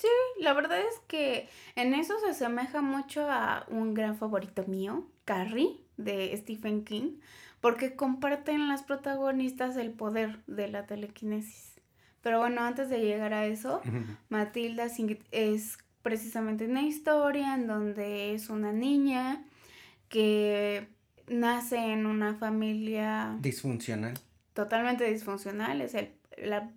Sí, 0.00 0.08
la 0.38 0.54
verdad 0.54 0.80
es 0.80 0.98
que 1.08 1.48
en 1.76 1.92
eso 1.92 2.18
se 2.20 2.30
asemeja 2.30 2.80
mucho 2.80 3.30
a 3.30 3.66
un 3.68 3.92
gran 3.92 4.16
favorito 4.16 4.64
mío, 4.66 5.06
Carrie, 5.26 5.84
de 5.98 6.34
Stephen 6.38 6.84
King, 6.84 7.18
porque 7.60 7.96
comparten 7.96 8.68
las 8.68 8.82
protagonistas 8.82 9.76
el 9.76 9.90
poder 9.90 10.42
de 10.46 10.68
la 10.68 10.86
telequinesis. 10.86 11.74
Pero 12.22 12.38
bueno, 12.38 12.62
antes 12.62 12.88
de 12.88 13.00
llegar 13.00 13.34
a 13.34 13.44
eso, 13.44 13.82
Matilda 14.30 14.86
es 15.32 15.76
precisamente 16.02 16.66
una 16.66 16.82
historia 16.82 17.54
en 17.54 17.66
donde 17.66 18.34
es 18.34 18.50
una 18.50 18.72
niña 18.72 19.44
que 20.08 20.88
nace 21.28 21.76
en 21.76 22.06
una 22.06 22.34
familia 22.34 23.36
disfuncional. 23.40 24.14
Totalmente 24.54 25.10
disfuncional, 25.10 25.80
es 25.80 25.94
el 25.94 26.10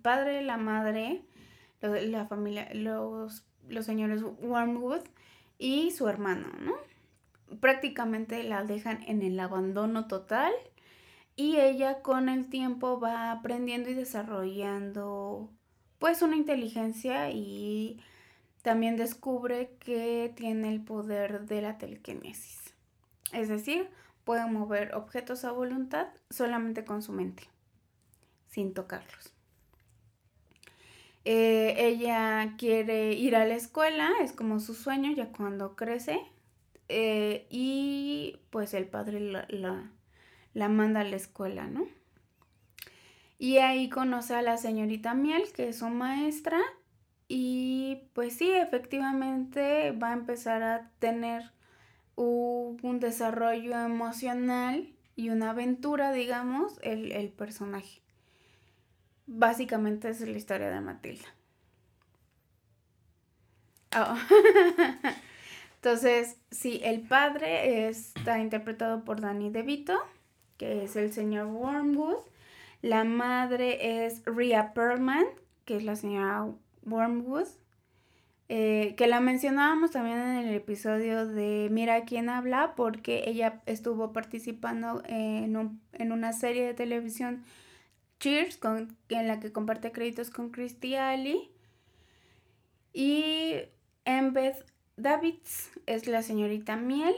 padre, 0.02 0.42
la 0.42 0.56
madre, 0.56 1.22
la 1.80 2.26
familia, 2.26 2.68
los, 2.72 3.44
los 3.68 3.84
señores 3.84 4.22
Wormwood 4.22 5.02
y 5.58 5.90
su 5.90 6.08
hermano, 6.08 6.48
¿no? 6.60 6.74
Prácticamente 7.60 8.42
la 8.42 8.64
dejan 8.64 9.02
en 9.06 9.22
el 9.22 9.38
abandono 9.38 10.06
total 10.06 10.52
y 11.36 11.56
ella 11.56 12.00
con 12.02 12.28
el 12.28 12.48
tiempo 12.48 13.00
va 13.00 13.32
aprendiendo 13.32 13.90
y 13.90 13.94
desarrollando 13.94 15.50
pues 15.98 16.22
una 16.22 16.36
inteligencia 16.36 17.30
y 17.30 18.00
también 18.64 18.96
descubre 18.96 19.76
que 19.78 20.32
tiene 20.34 20.70
el 20.72 20.80
poder 20.80 21.42
de 21.42 21.60
la 21.60 21.76
telequinesis. 21.76 22.72
Es 23.30 23.48
decir, 23.48 23.90
puede 24.24 24.46
mover 24.46 24.94
objetos 24.94 25.44
a 25.44 25.52
voluntad 25.52 26.06
solamente 26.30 26.82
con 26.82 27.02
su 27.02 27.12
mente, 27.12 27.42
sin 28.48 28.72
tocarlos. 28.72 29.34
Eh, 31.26 31.74
ella 31.76 32.54
quiere 32.56 33.12
ir 33.12 33.36
a 33.36 33.44
la 33.44 33.54
escuela, 33.54 34.10
es 34.22 34.32
como 34.32 34.58
su 34.60 34.72
sueño 34.72 35.12
ya 35.12 35.30
cuando 35.30 35.76
crece. 35.76 36.18
Eh, 36.88 37.46
y 37.50 38.38
pues 38.48 38.72
el 38.72 38.86
padre 38.86 39.20
la, 39.20 39.46
la, 40.54 40.68
manda 40.70 41.00
a 41.00 41.04
la 41.04 41.16
escuela, 41.16 41.66
¿no? 41.66 41.86
Y 43.38 43.58
ahí 43.58 43.90
conoce 43.90 44.34
a 44.34 44.40
la 44.40 44.56
señorita 44.56 45.12
Miel, 45.12 45.52
que 45.52 45.68
es 45.68 45.80
su 45.80 45.88
maestra. 45.90 46.62
Y 47.28 48.08
pues 48.12 48.36
sí, 48.36 48.50
efectivamente 48.50 49.92
va 49.92 50.10
a 50.10 50.14
empezar 50.14 50.62
a 50.62 50.90
tener 50.98 51.52
un, 52.16 53.00
desarrollo 53.00 53.78
emocional 53.78 54.94
y 55.16 55.30
una 55.30 55.50
aventura, 55.50 56.12
digamos, 56.12 56.78
el, 56.82 57.12
el 57.12 57.30
personaje. 57.30 58.02
Básicamente 59.26 60.10
es 60.10 60.20
la 60.20 60.36
historia 60.36 60.70
de 60.70 60.80
Matilda. 60.80 61.28
Oh. 63.96 64.16
Entonces, 65.76 66.38
sí, 66.50 66.80
el 66.82 67.02
padre 67.02 67.88
está 67.88 68.38
interpretado 68.38 69.04
por 69.04 69.20
Danny 69.20 69.50
DeVito, 69.50 69.98
que 70.56 70.84
es 70.84 70.96
el 70.96 71.12
señor 71.12 71.46
Wormwood. 71.46 72.18
La 72.80 73.04
madre 73.04 74.06
es 74.06 74.22
Rhea 74.24 74.72
Perlman, 74.72 75.26
que 75.64 75.76
es 75.76 75.84
la 75.84 75.96
señora 75.96 76.46
Wormwood. 76.86 77.48
Eh, 78.50 78.94
que 78.98 79.06
la 79.06 79.20
mencionábamos 79.20 79.92
también 79.92 80.18
en 80.18 80.46
el 80.46 80.54
episodio 80.54 81.26
de 81.26 81.68
Mira 81.70 82.04
quién 82.04 82.28
habla, 82.28 82.74
porque 82.76 83.24
ella 83.26 83.62
estuvo 83.64 84.12
participando 84.12 85.02
en, 85.06 85.80
en 85.92 86.12
una 86.12 86.32
serie 86.34 86.66
de 86.66 86.74
televisión 86.74 87.42
Cheers, 88.20 88.58
con, 88.58 88.96
en 89.08 89.28
la 89.28 89.40
que 89.40 89.50
comparte 89.50 89.92
créditos 89.92 90.30
con 90.30 90.50
Christy 90.50 90.94
Alley. 90.94 91.50
Y 92.92 93.56
Embeth 94.04 94.64
Davids 94.96 95.70
es 95.86 96.06
la 96.06 96.22
señorita 96.22 96.76
Miel. 96.76 97.14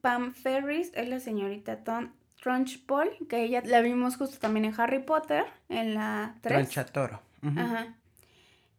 Pam 0.00 0.32
Ferris 0.32 0.90
es 0.94 1.08
la 1.08 1.20
señorita 1.20 1.84
Tom 1.84 2.10
Trunchbull, 2.42 3.08
que 3.28 3.44
ella 3.44 3.62
la 3.64 3.80
vimos 3.80 4.16
justo 4.16 4.38
también 4.38 4.64
en 4.64 4.74
Harry 4.78 4.98
Potter, 4.98 5.44
en 5.68 5.94
la 5.94 6.34
3. 6.42 6.54
Tronchatoro. 6.54 7.22
Ajá. 7.56 7.96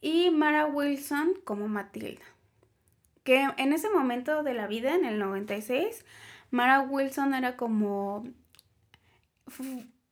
Y 0.03 0.31
Mara 0.31 0.65
Wilson 0.65 1.33
como 1.45 1.69
Matilda. 1.69 2.25
Que 3.23 3.47
en 3.55 3.71
ese 3.71 3.89
momento 3.89 4.43
de 4.43 4.53
la 4.53 4.67
vida, 4.67 4.95
en 4.95 5.05
el 5.05 5.17
96, 5.17 6.03
Mara 6.51 6.81
Wilson 6.81 7.33
era 7.33 7.55
como 7.55 8.27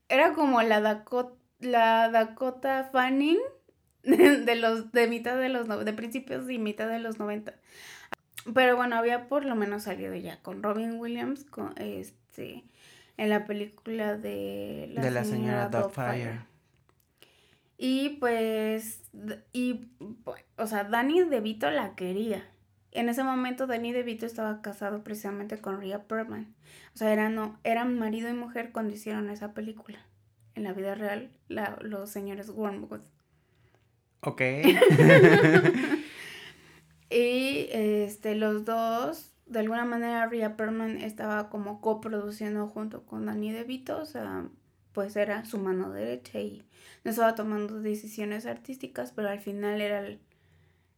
era 0.07 0.33
como 0.33 0.62
la 0.62 0.79
Dakota, 0.79 1.36
la 1.60 2.10
Dakota 2.10 2.89
Fanning 2.89 3.38
de 4.03 4.55
los 4.55 4.93
de 4.93 5.07
mitad 5.07 5.38
de 5.38 5.50
los 5.50 5.67
de 5.67 5.93
principios 5.93 6.50
y 6.50 6.57
mitad 6.57 6.88
de 6.88 7.00
los 7.00 7.19
90. 7.19 7.53
Pero 8.53 8.77
bueno, 8.77 8.95
había 8.95 9.27
por 9.27 9.43
lo 9.43 9.55
menos 9.55 9.83
salido 9.83 10.15
ya 10.15 10.41
con 10.41 10.63
Robin 10.63 11.00
Williams 11.00 11.43
con 11.43 11.74
este 11.77 12.63
en 13.17 13.29
la 13.29 13.45
película 13.45 14.15
de 14.15 14.89
la, 14.93 15.01
de 15.01 15.12
la 15.12 15.25
señora, 15.25 15.69
señora 15.69 16.48
Y 17.84 18.10
pues 18.20 19.02
y 19.54 19.88
o 20.56 20.68
sea, 20.68 20.84
Danny 20.84 21.24
DeVito 21.24 21.72
la 21.72 21.96
quería. 21.96 22.48
En 22.92 23.10
ese 23.10 23.24
momento 23.24 23.66
Danny 23.66 23.92
DeVito 23.92 24.28
estaba 24.28 24.62
casado 24.62 25.04
precisamente 25.04 25.58
con 25.58 25.82
Rhea 25.82 26.04
Perlman. 26.04 26.54
O 26.94 26.98
sea, 27.00 27.12
eran, 27.12 27.34
no, 27.34 27.60
eran 27.64 27.98
marido 27.98 28.30
y 28.30 28.34
mujer 28.34 28.72
cuando 28.72 28.94
hicieron 28.94 29.32
esa 29.32 29.56
película. 29.56 29.98
En 30.54 30.62
la 30.62 30.74
vida 30.74 30.94
real, 30.94 31.32
los 31.48 32.12
señores 32.12 32.50
Wormwood. 32.50 33.02
Ok. 34.20 34.42
y 37.10 37.68
este, 37.72 38.36
los 38.36 38.64
dos 38.64 39.34
de 39.48 39.58
alguna 39.58 39.86
manera 39.86 40.28
Ria 40.28 40.56
Perlman 40.56 40.98
estaba 40.98 41.50
como 41.50 41.82
coproduciendo 41.82 42.68
junto 42.68 43.08
con 43.08 43.26
Danny 43.26 43.52
DeVito, 43.52 43.98
o 43.98 44.06
sea, 44.06 44.46
pues 44.93 45.15
era 45.15 45.45
su 45.45 45.57
mano 45.57 45.91
derecha 45.91 46.39
y 46.39 46.63
no 47.03 47.12
estaba 47.12 47.36
tomando 47.36 47.81
decisiones 47.81 48.45
artísticas, 48.45 49.12
pero 49.12 49.29
al 49.29 49.39
final 49.39 49.81
era 49.81 50.03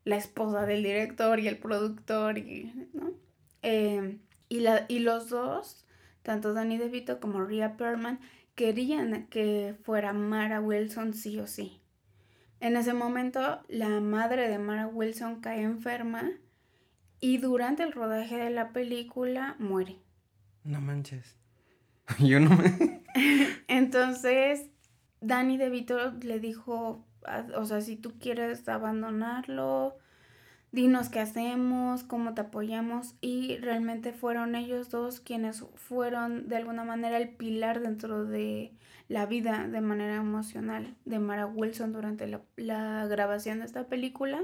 la 0.05 0.15
esposa 0.15 0.65
del 0.65 0.83
director 0.83 1.39
y 1.39 1.47
el 1.47 1.57
productor, 1.57 2.37
y, 2.37 2.89
¿no? 2.93 3.11
Eh, 3.61 4.17
y, 4.49 4.59
la, 4.59 4.85
y 4.87 4.99
los 4.99 5.29
dos, 5.29 5.85
tanto 6.21 6.53
Danny 6.53 6.77
DeVito 6.77 7.19
como 7.19 7.43
Ria 7.43 7.77
Perlman, 7.77 8.19
querían 8.55 9.27
que 9.27 9.75
fuera 9.83 10.13
Mara 10.13 10.59
Wilson 10.59 11.13
sí 11.13 11.39
o 11.39 11.47
sí. 11.47 11.79
En 12.59 12.77
ese 12.77 12.93
momento, 12.93 13.61
la 13.67 13.99
madre 13.99 14.47
de 14.47 14.57
Mara 14.57 14.87
Wilson 14.87 15.41
cae 15.41 15.61
enferma 15.61 16.31
y 17.19 17.37
durante 17.37 17.83
el 17.83 17.91
rodaje 17.91 18.37
de 18.37 18.49
la 18.49 18.71
película 18.73 19.55
muere. 19.59 19.97
No 20.63 20.79
manches. 20.79 21.37
Yo 22.19 22.39
no 22.39 22.51
me... 22.51 23.01
Entonces, 23.67 24.69
Danny 25.21 25.57
DeVito 25.57 26.11
le 26.21 26.39
dijo, 26.39 27.05
o 27.55 27.65
sea, 27.65 27.81
si 27.81 27.95
tú 27.95 28.13
quieres 28.19 28.67
abandonarlo, 28.67 29.97
dinos 30.71 31.09
qué 31.09 31.19
hacemos, 31.19 32.03
cómo 32.03 32.33
te 32.33 32.41
apoyamos. 32.41 33.15
Y 33.21 33.57
realmente 33.57 34.13
fueron 34.13 34.55
ellos 34.55 34.89
dos 34.89 35.19
quienes 35.19 35.63
fueron 35.75 36.47
de 36.47 36.57
alguna 36.57 36.83
manera 36.83 37.17
el 37.17 37.29
pilar 37.29 37.81
dentro 37.81 38.25
de 38.25 38.73
la 39.07 39.25
vida 39.25 39.67
de 39.67 39.81
manera 39.81 40.15
emocional 40.15 40.95
de 41.05 41.19
Mara 41.19 41.45
Wilson 41.45 41.93
durante 41.93 42.27
la, 42.27 42.41
la 42.55 43.05
grabación 43.07 43.59
de 43.59 43.65
esta 43.65 43.87
película. 43.87 44.41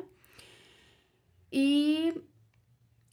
Y 1.51 2.13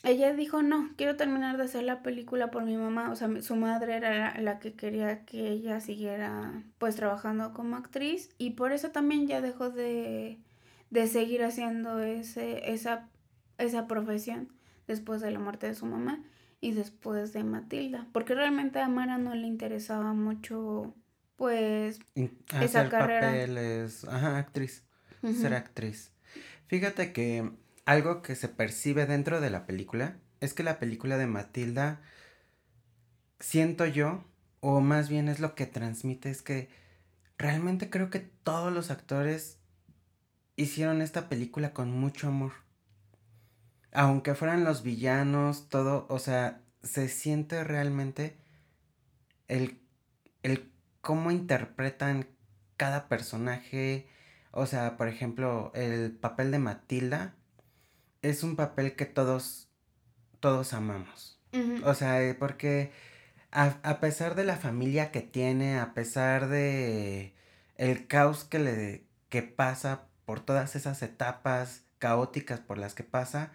ella 0.06 0.32
dijo, 0.34 0.62
no, 0.62 0.90
quiero 0.96 1.16
terminar 1.16 1.56
de 1.56 1.64
hacer 1.64 1.82
la 1.82 2.02
película 2.02 2.50
por 2.50 2.64
mi 2.64 2.76
mamá. 2.76 3.10
O 3.10 3.16
sea, 3.16 3.28
su 3.42 3.56
madre 3.56 3.96
era 3.96 4.40
la, 4.40 4.58
que 4.60 4.74
quería 4.74 5.24
que 5.24 5.50
ella 5.50 5.80
siguiera 5.80 6.62
pues 6.78 6.94
trabajando 6.96 7.52
como 7.52 7.76
actriz. 7.76 8.30
Y 8.38 8.50
por 8.50 8.72
eso 8.72 8.90
también 8.90 9.26
ya 9.26 9.40
dejó 9.40 9.70
de, 9.70 10.38
de 10.90 11.06
seguir 11.08 11.42
haciendo 11.42 12.00
ese, 12.00 12.72
esa, 12.72 13.08
esa 13.58 13.88
profesión 13.88 14.52
después 14.86 15.20
de 15.20 15.32
la 15.32 15.40
muerte 15.40 15.66
de 15.66 15.74
su 15.74 15.86
mamá 15.86 16.22
y 16.60 16.72
después 16.72 17.32
de 17.32 17.42
Matilda. 17.42 18.06
Porque 18.12 18.34
realmente 18.34 18.80
a 18.80 18.88
Mara 18.88 19.18
no 19.18 19.34
le 19.34 19.46
interesaba 19.46 20.12
mucho 20.12 20.94
pues 21.34 21.98
esa 22.60 22.88
carrera. 22.88 23.28
Papeles, 23.28 24.04
ajá, 24.04 24.38
actriz. 24.38 24.84
Ser 25.34 25.54
actriz. 25.54 26.12
Fíjate 26.68 27.12
que 27.12 27.50
algo 27.86 28.20
que 28.20 28.34
se 28.34 28.48
percibe 28.48 29.06
dentro 29.06 29.40
de 29.40 29.48
la 29.48 29.64
película 29.64 30.18
es 30.40 30.52
que 30.52 30.64
la 30.64 30.78
película 30.78 31.16
de 31.16 31.26
Matilda, 31.26 32.02
siento 33.40 33.86
yo, 33.86 34.24
o 34.60 34.80
más 34.80 35.08
bien 35.08 35.28
es 35.28 35.40
lo 35.40 35.54
que 35.54 35.66
transmite, 35.66 36.28
es 36.28 36.42
que 36.42 36.68
realmente 37.38 37.88
creo 37.88 38.10
que 38.10 38.18
todos 38.18 38.72
los 38.72 38.90
actores 38.90 39.60
hicieron 40.56 41.00
esta 41.00 41.28
película 41.28 41.72
con 41.72 41.90
mucho 41.92 42.28
amor. 42.28 42.52
Aunque 43.92 44.34
fueran 44.34 44.64
los 44.64 44.82
villanos, 44.82 45.68
todo, 45.68 46.06
o 46.10 46.18
sea, 46.18 46.62
se 46.82 47.08
siente 47.08 47.62
realmente 47.64 48.36
el, 49.48 49.80
el 50.42 50.72
cómo 51.00 51.30
interpretan 51.30 52.26
cada 52.76 53.08
personaje. 53.08 54.08
O 54.50 54.66
sea, 54.66 54.96
por 54.96 55.08
ejemplo, 55.08 55.70
el 55.74 56.12
papel 56.12 56.50
de 56.50 56.58
Matilda 56.58 57.36
es 58.30 58.42
un 58.42 58.56
papel 58.56 58.96
que 58.96 59.06
todos, 59.06 59.68
todos 60.40 60.72
amamos. 60.72 61.40
O 61.84 61.94
sea, 61.94 62.22
eh, 62.22 62.34
porque 62.34 62.92
a, 63.50 64.00
pesar 64.00 64.34
de 64.34 64.44
la 64.44 64.56
familia 64.56 65.10
que 65.10 65.22
tiene, 65.22 65.78
a 65.78 65.94
pesar 65.94 66.48
de 66.48 67.34
el 67.76 68.06
caos 68.06 68.44
que 68.44 68.58
le 68.58 69.06
que 69.30 69.42
pasa 69.42 70.08
por 70.26 70.40
todas 70.40 70.76
esas 70.76 71.02
etapas 71.02 71.84
caóticas 71.98 72.60
por 72.60 72.76
las 72.76 72.94
que 72.94 73.04
pasa, 73.04 73.52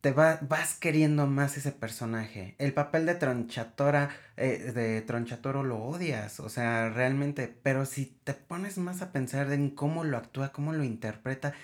te 0.00 0.12
vas 0.12 0.74
queriendo 0.78 1.26
más 1.26 1.56
ese 1.56 1.72
personaje. 1.72 2.54
El 2.58 2.72
papel 2.74 3.06
de 3.06 3.14
Tronchatora, 3.14 4.10
eh, 4.36 4.72
de 4.74 5.02
Tronchatoro 5.02 5.64
lo 5.64 5.82
odias, 5.82 6.40
o 6.40 6.48
sea, 6.50 6.90
realmente, 6.90 7.48
pero 7.48 7.86
si 7.86 8.06
te 8.22 8.34
pones 8.34 8.78
más 8.78 9.02
a 9.02 9.12
pensar 9.12 9.50
en 9.52 9.70
cómo 9.70 10.04
lo 10.04 10.18
actúa, 10.18 10.52
cómo 10.52 10.72
lo 10.72 10.84
interpreta, 10.84 11.54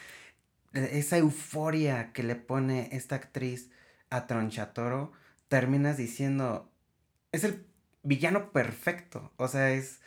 esa 0.72 1.18
euforia 1.18 2.12
que 2.12 2.22
le 2.22 2.36
pone 2.36 2.88
esta 2.92 3.16
actriz 3.16 3.70
a 4.10 4.26
Tronchatoro, 4.26 5.12
terminas 5.48 5.96
diciendo, 5.96 6.70
es 7.32 7.44
el 7.44 7.66
villano 8.02 8.52
perfecto, 8.52 9.32
o 9.36 9.48
sea, 9.48 9.70
es, 9.72 10.00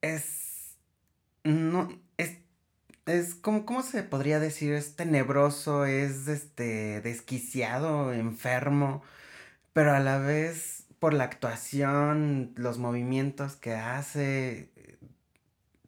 es, 0.00 0.76
no, 1.44 1.88
es, 2.18 2.38
es, 3.06 3.34
como, 3.34 3.64
¿cómo 3.66 3.82
se 3.82 4.02
podría 4.02 4.40
decir? 4.40 4.72
Es 4.74 4.96
tenebroso, 4.96 5.86
es, 5.86 6.28
este, 6.28 7.00
desquiciado, 7.00 8.12
enfermo, 8.12 9.02
pero 9.72 9.92
a 9.92 10.00
la 10.00 10.18
vez, 10.18 10.86
por 10.98 11.14
la 11.14 11.24
actuación, 11.24 12.52
los 12.56 12.78
movimientos 12.78 13.56
que 13.56 13.74
hace, 13.74 14.70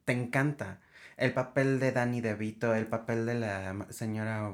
te 0.05 0.13
encanta 0.13 0.81
el 1.17 1.33
papel 1.33 1.81
de 1.81 1.93
Danny 1.93 2.21
DeVito, 2.21 2.75
el 2.75 2.87
papel 2.87 3.27
de 3.27 3.35
la 3.35 3.87
señora 3.91 4.53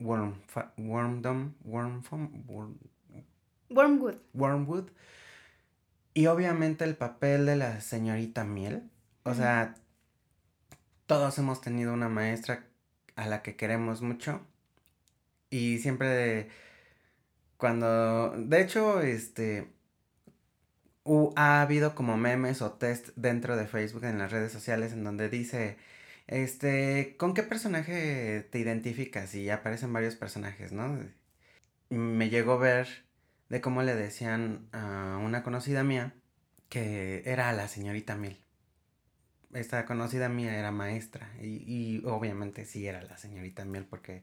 Worm, 0.00 0.40
Wormdom, 0.76 1.54
Wormwood. 1.64 2.74
Wormwood. 4.34 4.90
Y 6.14 6.26
obviamente 6.26 6.84
el 6.84 6.96
papel 6.96 7.46
de 7.46 7.56
la 7.56 7.80
señorita 7.80 8.44
Miel. 8.44 8.90
O 9.24 9.34
sea, 9.34 9.74
todos 11.06 11.38
hemos 11.38 11.60
tenido 11.60 11.92
una 11.92 12.08
maestra 12.08 12.66
a 13.16 13.26
la 13.26 13.42
que 13.42 13.56
queremos 13.56 14.02
mucho. 14.02 14.40
Y 15.50 15.78
siempre 15.78 16.48
cuando, 17.56 18.30
de 18.36 18.60
hecho, 18.60 19.00
este, 19.00 19.68
ha 21.36 21.62
habido 21.62 21.94
como 21.94 22.16
memes 22.16 22.62
o 22.62 22.72
test 22.72 23.08
dentro 23.16 23.56
de 23.56 23.66
Facebook 23.66 24.04
en 24.04 24.18
las 24.18 24.30
redes 24.30 24.52
sociales 24.52 24.92
en 24.92 25.04
donde 25.04 25.28
dice 25.28 25.76
este, 26.28 27.16
¿con 27.18 27.34
qué 27.34 27.42
personaje 27.42 28.46
te 28.50 28.58
identificas? 28.58 29.34
Y 29.34 29.50
aparecen 29.50 29.92
varios 29.92 30.16
personajes, 30.16 30.72
¿no? 30.72 30.98
Me 31.90 32.28
llegó 32.30 32.52
a 32.52 32.58
ver 32.58 32.88
de 33.48 33.60
cómo 33.60 33.82
le 33.82 33.94
decían 33.94 34.68
a 34.72 35.18
una 35.22 35.42
conocida 35.42 35.82
mía 35.84 36.14
que 36.68 37.22
era 37.26 37.52
la 37.52 37.68
señorita 37.68 38.16
Mil. 38.16 38.38
Esta 39.54 39.86
conocida 39.86 40.28
mía 40.28 40.58
era 40.58 40.70
maestra 40.70 41.32
y, 41.40 41.64
y 41.66 42.02
obviamente 42.04 42.66
sí 42.66 42.86
era 42.86 43.02
la 43.02 43.16
señorita 43.16 43.64
Miel 43.64 43.86
porque 43.86 44.22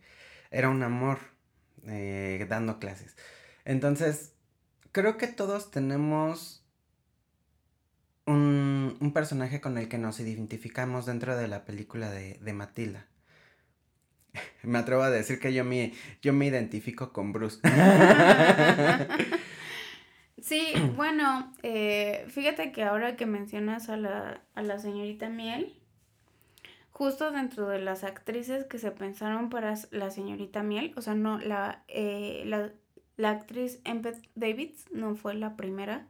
era 0.51 0.69
un 0.69 0.83
amor 0.83 1.17
eh, 1.87 2.45
dando 2.47 2.79
clases. 2.79 3.15
Entonces, 3.65 4.33
creo 4.91 5.17
que 5.17 5.27
todos 5.27 5.71
tenemos 5.71 6.64
un, 8.25 8.97
un, 8.99 9.13
personaje 9.13 9.61
con 9.61 9.77
el 9.77 9.87
que 9.87 9.97
nos 9.97 10.19
identificamos 10.19 11.05
dentro 11.05 11.37
de 11.37 11.47
la 11.47 11.65
película 11.65 12.09
de, 12.09 12.39
de 12.41 12.53
Matilda. 12.53 13.07
Me 14.63 14.79
atrevo 14.79 15.03
a 15.03 15.09
decir 15.09 15.39
que 15.39 15.53
yo 15.53 15.63
me, 15.63 15.93
yo 16.21 16.33
me 16.33 16.47
identifico 16.47 17.13
con 17.13 17.31
Bruce. 17.31 17.59
Sí, 20.45 20.73
bueno, 20.95 21.51
eh, 21.63 22.25
fíjate 22.29 22.71
que 22.71 22.83
ahora 22.83 23.15
que 23.15 23.25
mencionas 23.25 23.89
a 23.89 23.97
la, 23.97 24.41
a 24.53 24.61
la 24.61 24.77
señorita 24.77 25.27
Miel, 25.27 25.73
justo 26.91 27.31
dentro 27.31 27.67
de 27.67 27.79
las 27.79 28.03
actrices 28.03 28.65
que 28.65 28.77
se 28.77 28.91
pensaron 28.91 29.49
para 29.49 29.73
la 29.89 30.11
señorita 30.11 30.61
Miel, 30.61 30.93
o 30.97 31.01
sea, 31.01 31.15
no, 31.15 31.39
la, 31.39 31.83
eh, 31.87 32.43
la, 32.45 32.71
la 33.17 33.31
actriz 33.31 33.81
Embeth 33.85 34.21
Davids 34.35 34.85
no 34.91 35.15
fue 35.15 35.33
la 35.33 35.55
primera, 35.55 36.07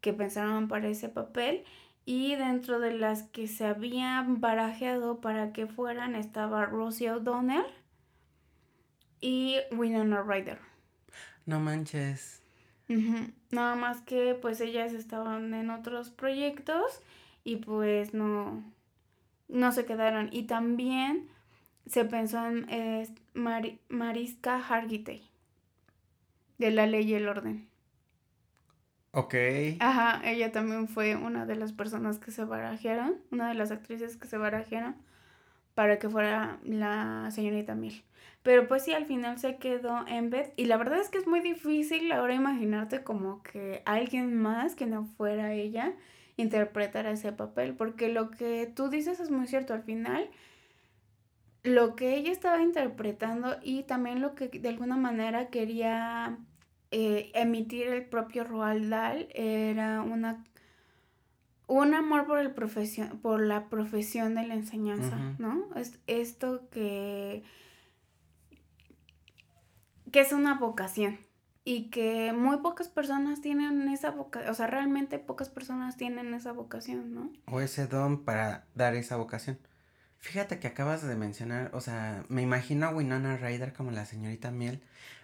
que 0.00 0.12
pensaron 0.12 0.68
para 0.68 0.88
ese 0.88 1.08
papel 1.08 1.64
y 2.04 2.36
dentro 2.36 2.78
de 2.78 2.92
las 2.92 3.24
que 3.24 3.48
se 3.48 3.66
habían 3.66 4.40
barajeado 4.40 5.20
para 5.20 5.52
que 5.52 5.66
fueran 5.66 6.14
estaba 6.14 6.64
Rosie 6.64 7.10
O'Donnell 7.10 7.66
y 9.20 9.56
Winona 9.72 10.22
Ryder. 10.22 10.58
No 11.44 11.60
manches. 11.60 12.42
Nada 13.50 13.74
más 13.74 14.00
que 14.02 14.34
pues 14.40 14.60
ellas 14.60 14.92
estaban 14.92 15.52
en 15.54 15.70
otros 15.70 16.10
proyectos 16.10 17.00
y 17.42 17.56
pues 17.56 18.14
no, 18.14 18.62
no 19.48 19.72
se 19.72 19.84
quedaron. 19.84 20.28
Y 20.32 20.44
también 20.44 21.28
se 21.86 22.04
pensó 22.04 22.46
en 22.46 23.08
Mariska 23.88 24.58
Hargitay 24.58 25.22
de 26.58 26.70
La 26.70 26.86
Ley 26.86 27.10
y 27.10 27.14
el 27.14 27.28
Orden. 27.28 27.68
Ok. 29.16 29.34
Ajá, 29.80 30.20
ella 30.24 30.52
también 30.52 30.88
fue 30.88 31.16
una 31.16 31.46
de 31.46 31.56
las 31.56 31.72
personas 31.72 32.18
que 32.18 32.30
se 32.30 32.44
barajearon, 32.44 33.16
una 33.30 33.48
de 33.48 33.54
las 33.54 33.70
actrices 33.70 34.18
que 34.18 34.28
se 34.28 34.36
barajearon 34.36 34.94
para 35.74 35.98
que 35.98 36.10
fuera 36.10 36.58
la 36.64 37.30
señorita 37.30 37.74
Mil. 37.74 38.04
Pero 38.42 38.68
pues 38.68 38.84
sí, 38.84 38.92
al 38.92 39.06
final 39.06 39.38
se 39.38 39.56
quedó 39.56 40.06
en 40.06 40.28
Beth. 40.28 40.52
Y 40.58 40.66
la 40.66 40.76
verdad 40.76 41.00
es 41.00 41.08
que 41.08 41.16
es 41.16 41.26
muy 41.26 41.40
difícil 41.40 42.12
ahora 42.12 42.34
imaginarte 42.34 43.04
como 43.04 43.42
que 43.42 43.80
alguien 43.86 44.36
más 44.36 44.74
que 44.74 44.84
no 44.84 45.06
fuera 45.06 45.54
ella 45.54 45.94
interpretara 46.36 47.10
ese 47.10 47.32
papel. 47.32 47.74
Porque 47.74 48.10
lo 48.10 48.30
que 48.30 48.66
tú 48.66 48.90
dices 48.90 49.18
es 49.18 49.30
muy 49.30 49.46
cierto. 49.46 49.72
Al 49.72 49.82
final, 49.82 50.28
lo 51.62 51.96
que 51.96 52.16
ella 52.16 52.32
estaba 52.32 52.60
interpretando 52.60 53.56
y 53.62 53.84
también 53.84 54.20
lo 54.20 54.34
que 54.34 54.48
de 54.48 54.68
alguna 54.68 54.98
manera 54.98 55.48
quería 55.48 56.38
eh, 56.90 57.30
emitir 57.34 57.88
el 57.88 58.04
propio 58.04 58.44
Roald 58.44 58.88
Dahl 58.88 59.28
era 59.34 60.02
una 60.02 60.44
un 61.68 61.94
amor 61.94 62.26
por 62.26 62.38
el 62.38 62.52
profesión 62.52 63.18
por 63.18 63.40
la 63.40 63.68
profesión 63.68 64.36
de 64.36 64.46
la 64.46 64.54
enseñanza, 64.54 65.16
¿no? 65.38 65.66
Es 65.74 65.98
esto 66.06 66.68
que 66.70 67.42
que 70.12 70.20
es 70.20 70.32
una 70.32 70.54
vocación 70.54 71.18
y 71.64 71.90
que 71.90 72.32
muy 72.32 72.58
pocas 72.58 72.88
personas 72.88 73.40
tienen 73.40 73.88
esa 73.88 74.12
vocación, 74.12 74.52
o 74.52 74.54
sea, 74.54 74.68
realmente 74.68 75.18
pocas 75.18 75.48
personas 75.48 75.96
tienen 75.96 76.32
esa 76.32 76.52
vocación, 76.52 77.12
¿no? 77.12 77.32
O 77.46 77.60
ese 77.60 77.88
don 77.88 78.24
para 78.24 78.66
dar 78.76 78.94
esa 78.94 79.16
vocación. 79.16 79.58
Fíjate 80.18 80.58
que 80.58 80.66
acabas 80.66 81.06
de 81.06 81.14
mencionar, 81.16 81.70
o 81.72 81.80
sea, 81.80 82.24
me 82.28 82.42
imagino 82.42 82.86
a 82.86 82.90
Winona 82.90 83.36
Ryder 83.36 83.72
como 83.72 83.90
la 83.90 84.06
señorita 84.06 84.50
Miel. 84.50 84.80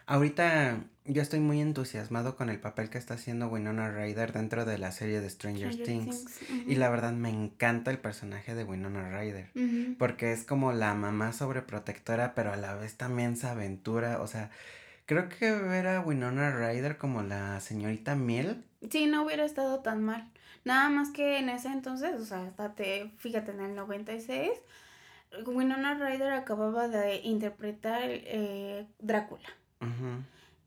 Ahorita 0.07 0.81
yo 1.05 1.23
estoy 1.23 1.41
muy 1.41 1.61
entusiasmado 1.61 2.37
con 2.37 2.51
el 2.51 2.59
papel 2.59 2.91
que 2.91 2.99
está 2.99 3.15
haciendo 3.15 3.49
Winona 3.49 3.91
Ryder 3.91 4.33
dentro 4.33 4.65
de 4.65 4.79
la 4.79 4.93
serie 4.93 5.21
de 5.21 5.31
Stranger, 5.31 5.77
Things. 5.83 6.27
Y 6.67 6.75
la 6.75 6.91
verdad 6.91 7.13
me 7.13 7.31
encanta 7.31 7.91
el 7.91 7.99
personaje 7.99 8.55
de 8.55 8.65
Winona 8.65 9.09
Ryder. 9.09 9.51
Porque 9.99 10.33
es 10.33 10.45
como 10.45 10.73
la 10.73 10.95
mamá 10.95 11.33
sobreprotectora, 11.33 12.35
pero 12.35 12.53
a 12.53 12.57
la 12.57 12.75
vez 12.75 12.97
también 12.97 13.37
se 13.37 13.47
aventura. 13.47 14.21
O 14.21 14.27
sea, 14.27 14.51
creo 15.07 15.29
que 15.29 15.53
ver 15.53 15.87
a 15.87 16.01
Winona 16.01 16.51
Ryder 16.51 16.99
como 16.99 17.23
la 17.23 17.61
señorita 17.61 18.15
Miel. 18.17 18.65
Sí, 18.91 19.07
no 19.07 19.25
hubiera 19.25 19.45
estado 19.45 19.81
tan 19.81 20.03
mal. 20.03 20.32
Nada 20.65 20.91
más 20.91 21.11
que 21.11 21.39
en 21.39 21.49
ese 21.49 21.69
entonces, 21.69 22.21
o 22.21 22.25
sea, 22.25 22.53
fíjate, 23.17 23.51
en 23.51 23.61
el 23.61 23.75
96, 23.75 24.51
Winona 25.47 25.95
Ryder 25.95 26.33
acababa 26.33 26.89
de 26.89 27.17
interpretar 27.23 28.03
eh, 28.05 28.87
Drácula. 29.01 29.49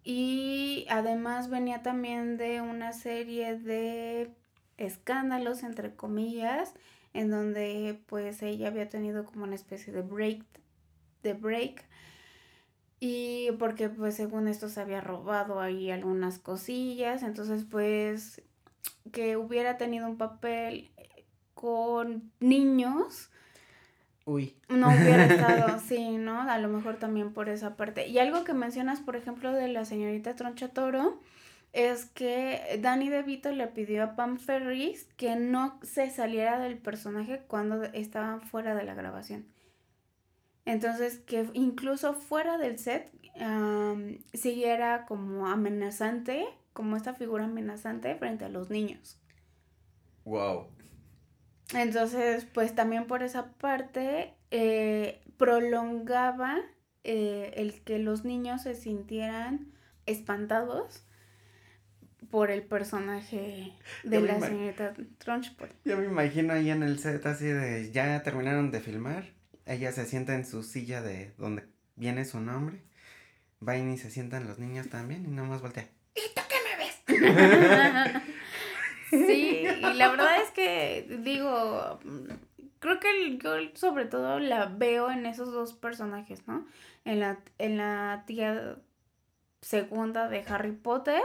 Y 0.04 0.86
además 0.90 1.50
venía 1.50 1.82
también 1.82 2.38
de 2.38 2.62
una 2.62 2.94
serie 2.94 3.58
de 3.58 4.30
escándalos, 4.78 5.64
entre 5.64 5.96
comillas, 5.96 6.74
en 7.14 7.32
donde 7.32 8.00
pues 8.08 8.44
ella 8.44 8.68
había 8.68 8.90
tenido 8.90 9.26
como 9.26 9.46
una 9.46 9.56
especie 9.56 9.94
de 9.94 10.02
break, 10.02 10.44
de 11.24 11.34
break. 11.34 11.86
Y 13.00 13.52
porque 13.58 13.90
pues 13.90 14.16
según 14.16 14.48
esto 14.48 14.68
se 14.70 14.82
había 14.82 15.02
robado 15.02 15.60
ahí 15.60 15.92
algunas 15.92 16.40
cosillas, 16.40 17.24
entonces 17.24 17.66
pues 17.70 18.42
que 19.12 19.38
hubiera 19.38 19.78
tenido 19.78 20.08
un 20.08 20.18
papel 20.18 20.92
con 21.54 22.32
niños 22.40 23.30
Uy. 24.26 24.56
No 24.70 24.88
hubiera 24.88 25.26
estado, 25.26 25.80
sí, 25.88 26.18
¿no? 26.18 26.42
A 26.42 26.58
lo 26.58 26.68
mejor 26.68 26.96
también 26.96 27.32
por 27.32 27.48
esa 27.48 27.78
parte. 27.78 28.08
Y 28.08 28.18
algo 28.18 28.44
que 28.44 28.54
mencionas, 28.54 29.00
por 29.00 29.16
ejemplo, 29.16 29.54
de 29.54 29.68
la 29.68 29.86
señorita 29.86 30.36
Troncha 30.36 30.70
Toro, 30.70 31.22
es 31.74 32.06
que 32.06 32.80
Danny 32.82 33.10
DeVito 33.10 33.52
le 33.52 33.68
pidió 33.68 34.04
a 34.04 34.16
Pam 34.16 34.38
Ferris 34.40 35.08
que 35.16 35.36
no 35.36 35.80
se 35.84 36.10
saliera 36.10 36.58
del 36.60 36.78
personaje 36.78 37.44
cuando 37.48 37.84
estaban 37.84 38.42
fuera 38.42 38.74
de 38.74 38.84
la 38.84 38.96
grabación. 38.96 39.46
Entonces, 40.66 41.20
que 41.20 41.48
incluso 41.54 42.14
fuera 42.16 42.58
del 42.58 42.80
set 42.80 43.12
siguiera 44.34 45.06
como 45.06 45.48
amenazante, 45.48 46.48
como 46.76 46.98
esta 46.98 47.14
figura 47.14 47.46
amenazante 47.46 48.14
frente 48.16 48.44
a 48.44 48.50
los 48.50 48.70
niños. 48.70 49.18
Wow. 50.26 50.68
Entonces, 51.74 52.46
pues 52.54 52.76
también 52.76 53.08
por 53.08 53.24
esa 53.24 53.54
parte 53.54 54.34
eh, 54.52 55.22
prolongaba 55.38 56.58
eh, 57.06 57.54
el 57.56 57.82
que 57.82 57.98
los 57.98 58.26
niños 58.26 58.64
se 58.64 58.76
sintieran 58.76 59.72
espantados 60.06 61.08
por 62.30 62.52
el 62.52 62.64
personaje 62.64 63.72
de 64.04 64.20
la 64.20 64.42
señorita 64.42 64.94
Trunchbull. 65.20 65.70
Yo 65.86 65.98
me 65.98 66.06
imagino 66.06 66.52
ahí 66.52 66.72
en 66.72 66.84
el 66.84 67.00
set 67.00 67.26
así 67.26 67.46
de 67.46 67.90
ya 67.92 68.22
terminaron 68.22 68.70
de 68.70 68.82
filmar, 68.82 69.32
ella 69.66 69.94
se 69.94 70.06
sienta 70.06 70.36
en 70.36 70.46
su 70.46 70.62
silla 70.62 71.02
de 71.02 71.34
donde 71.38 71.64
viene 71.96 72.26
su 72.26 72.42
nombre, 72.42 72.84
va 73.66 73.78
y 73.78 73.98
se 73.98 74.12
sientan 74.12 74.46
los 74.46 74.60
niños 74.60 74.90
también 74.90 75.24
y 75.26 75.30
nada 75.30 75.48
más 75.48 75.62
voltea. 75.62 75.88
¿Y? 76.16 76.36
Sí, 79.10 79.64
y 79.64 79.94
la 79.94 80.10
verdad 80.10 80.42
es 80.42 80.52
que 80.52 81.08
digo, 81.24 82.00
creo 82.80 83.00
que 83.00 83.38
yo 83.38 83.52
sobre 83.76 84.06
todo 84.06 84.40
la 84.40 84.66
veo 84.66 85.10
en 85.12 85.26
esos 85.26 85.52
dos 85.52 85.74
personajes, 85.74 86.48
¿no? 86.48 86.66
En 87.06 87.20
la, 87.20 87.40
en 87.60 87.78
la 87.78 88.24
tía 88.26 88.78
segunda 89.62 90.28
de 90.30 90.44
Harry 90.48 90.72
Potter 90.72 91.22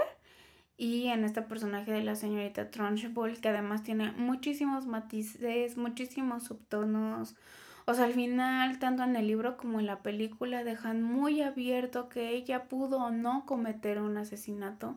y 0.77 1.09
en 1.09 1.25
este 1.25 1.43
personaje 1.43 1.93
de 1.93 2.03
la 2.03 2.17
señorita 2.17 2.71
Trunchbull, 2.71 3.41
que 3.41 3.49
además 3.49 3.83
tiene 3.83 4.13
muchísimos 4.13 4.87
matices, 4.87 5.77
muchísimos 5.77 6.45
subtonos. 6.45 7.37
O 7.87 7.95
sea, 7.95 8.05
al 8.05 8.15
final, 8.15 8.79
tanto 8.79 9.03
en 9.03 9.17
el 9.17 9.27
libro 9.27 9.57
como 9.57 9.81
en 9.81 9.87
la 9.87 10.03
película, 10.03 10.65
dejan 10.65 11.03
muy 11.03 11.43
abierto 11.43 12.09
que 12.09 12.31
ella 12.31 12.69
pudo 12.69 12.99
o 12.99 13.11
no 13.11 13.45
cometer 13.47 14.01
un 14.01 14.17
asesinato. 14.17 14.97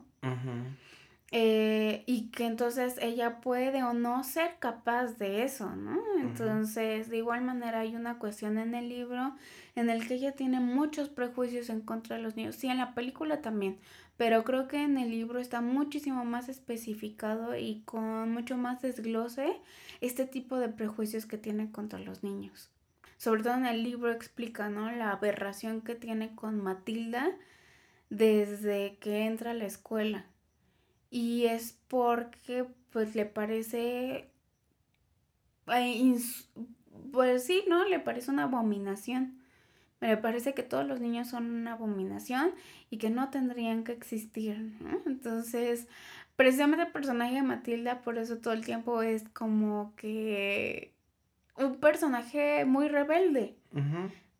Eh, 1.36 2.04
y 2.06 2.30
que 2.30 2.46
entonces 2.46 2.96
ella 3.02 3.40
puede 3.40 3.82
o 3.82 3.92
no 3.92 4.22
ser 4.22 4.56
capaz 4.60 5.18
de 5.18 5.42
eso, 5.42 5.74
¿no? 5.74 5.98
Entonces, 6.20 7.08
de 7.08 7.16
igual 7.16 7.42
manera 7.42 7.80
hay 7.80 7.96
una 7.96 8.20
cuestión 8.20 8.56
en 8.56 8.72
el 8.76 8.88
libro 8.88 9.34
en 9.74 9.90
el 9.90 10.06
que 10.06 10.14
ella 10.14 10.32
tiene 10.32 10.60
muchos 10.60 11.08
prejuicios 11.08 11.70
en 11.70 11.80
contra 11.80 12.16
de 12.16 12.22
los 12.22 12.36
niños. 12.36 12.54
Sí, 12.54 12.68
en 12.68 12.78
la 12.78 12.94
película 12.94 13.40
también, 13.40 13.80
pero 14.16 14.44
creo 14.44 14.68
que 14.68 14.84
en 14.84 14.96
el 14.96 15.10
libro 15.10 15.40
está 15.40 15.60
muchísimo 15.60 16.24
más 16.24 16.48
especificado 16.48 17.56
y 17.56 17.82
con 17.84 18.30
mucho 18.32 18.56
más 18.56 18.80
desglose 18.80 19.60
este 20.00 20.26
tipo 20.26 20.58
de 20.58 20.68
prejuicios 20.68 21.26
que 21.26 21.36
tiene 21.36 21.72
contra 21.72 21.98
los 21.98 22.22
niños. 22.22 22.70
Sobre 23.16 23.42
todo 23.42 23.54
en 23.54 23.66
el 23.66 23.82
libro 23.82 24.12
explica, 24.12 24.68
¿no? 24.68 24.92
La 24.92 25.10
aberración 25.10 25.80
que 25.80 25.96
tiene 25.96 26.36
con 26.36 26.60
Matilda 26.60 27.32
desde 28.16 28.96
que 29.00 29.26
entra 29.26 29.50
a 29.52 29.54
la 29.54 29.66
escuela 29.66 30.24
y 31.10 31.46
es 31.46 31.78
porque 31.88 32.64
pues 32.90 33.14
le 33.14 33.26
parece 33.26 34.28
pues 37.12 37.44
sí, 37.44 37.64
¿no? 37.68 37.84
Le 37.84 37.98
parece 37.98 38.30
una 38.30 38.44
abominación. 38.44 39.38
Me 40.00 40.16
parece 40.16 40.52
que 40.52 40.62
todos 40.62 40.86
los 40.86 41.00
niños 41.00 41.28
son 41.28 41.50
una 41.50 41.72
abominación 41.72 42.52
y 42.90 42.98
que 42.98 43.10
no 43.10 43.30
tendrían 43.30 43.84
que 43.84 43.92
existir, 43.92 44.58
¿no? 44.80 45.00
Entonces, 45.06 45.88
precisamente 46.36 46.84
el 46.84 46.92
personaje 46.92 47.36
de 47.36 47.42
Matilda 47.42 48.02
por 48.02 48.18
eso 48.18 48.38
todo 48.38 48.52
el 48.52 48.64
tiempo 48.64 49.02
es 49.02 49.26
como 49.30 49.94
que 49.96 50.92
un 51.56 51.76
personaje 51.76 52.64
muy 52.64 52.88
rebelde. 52.88 53.56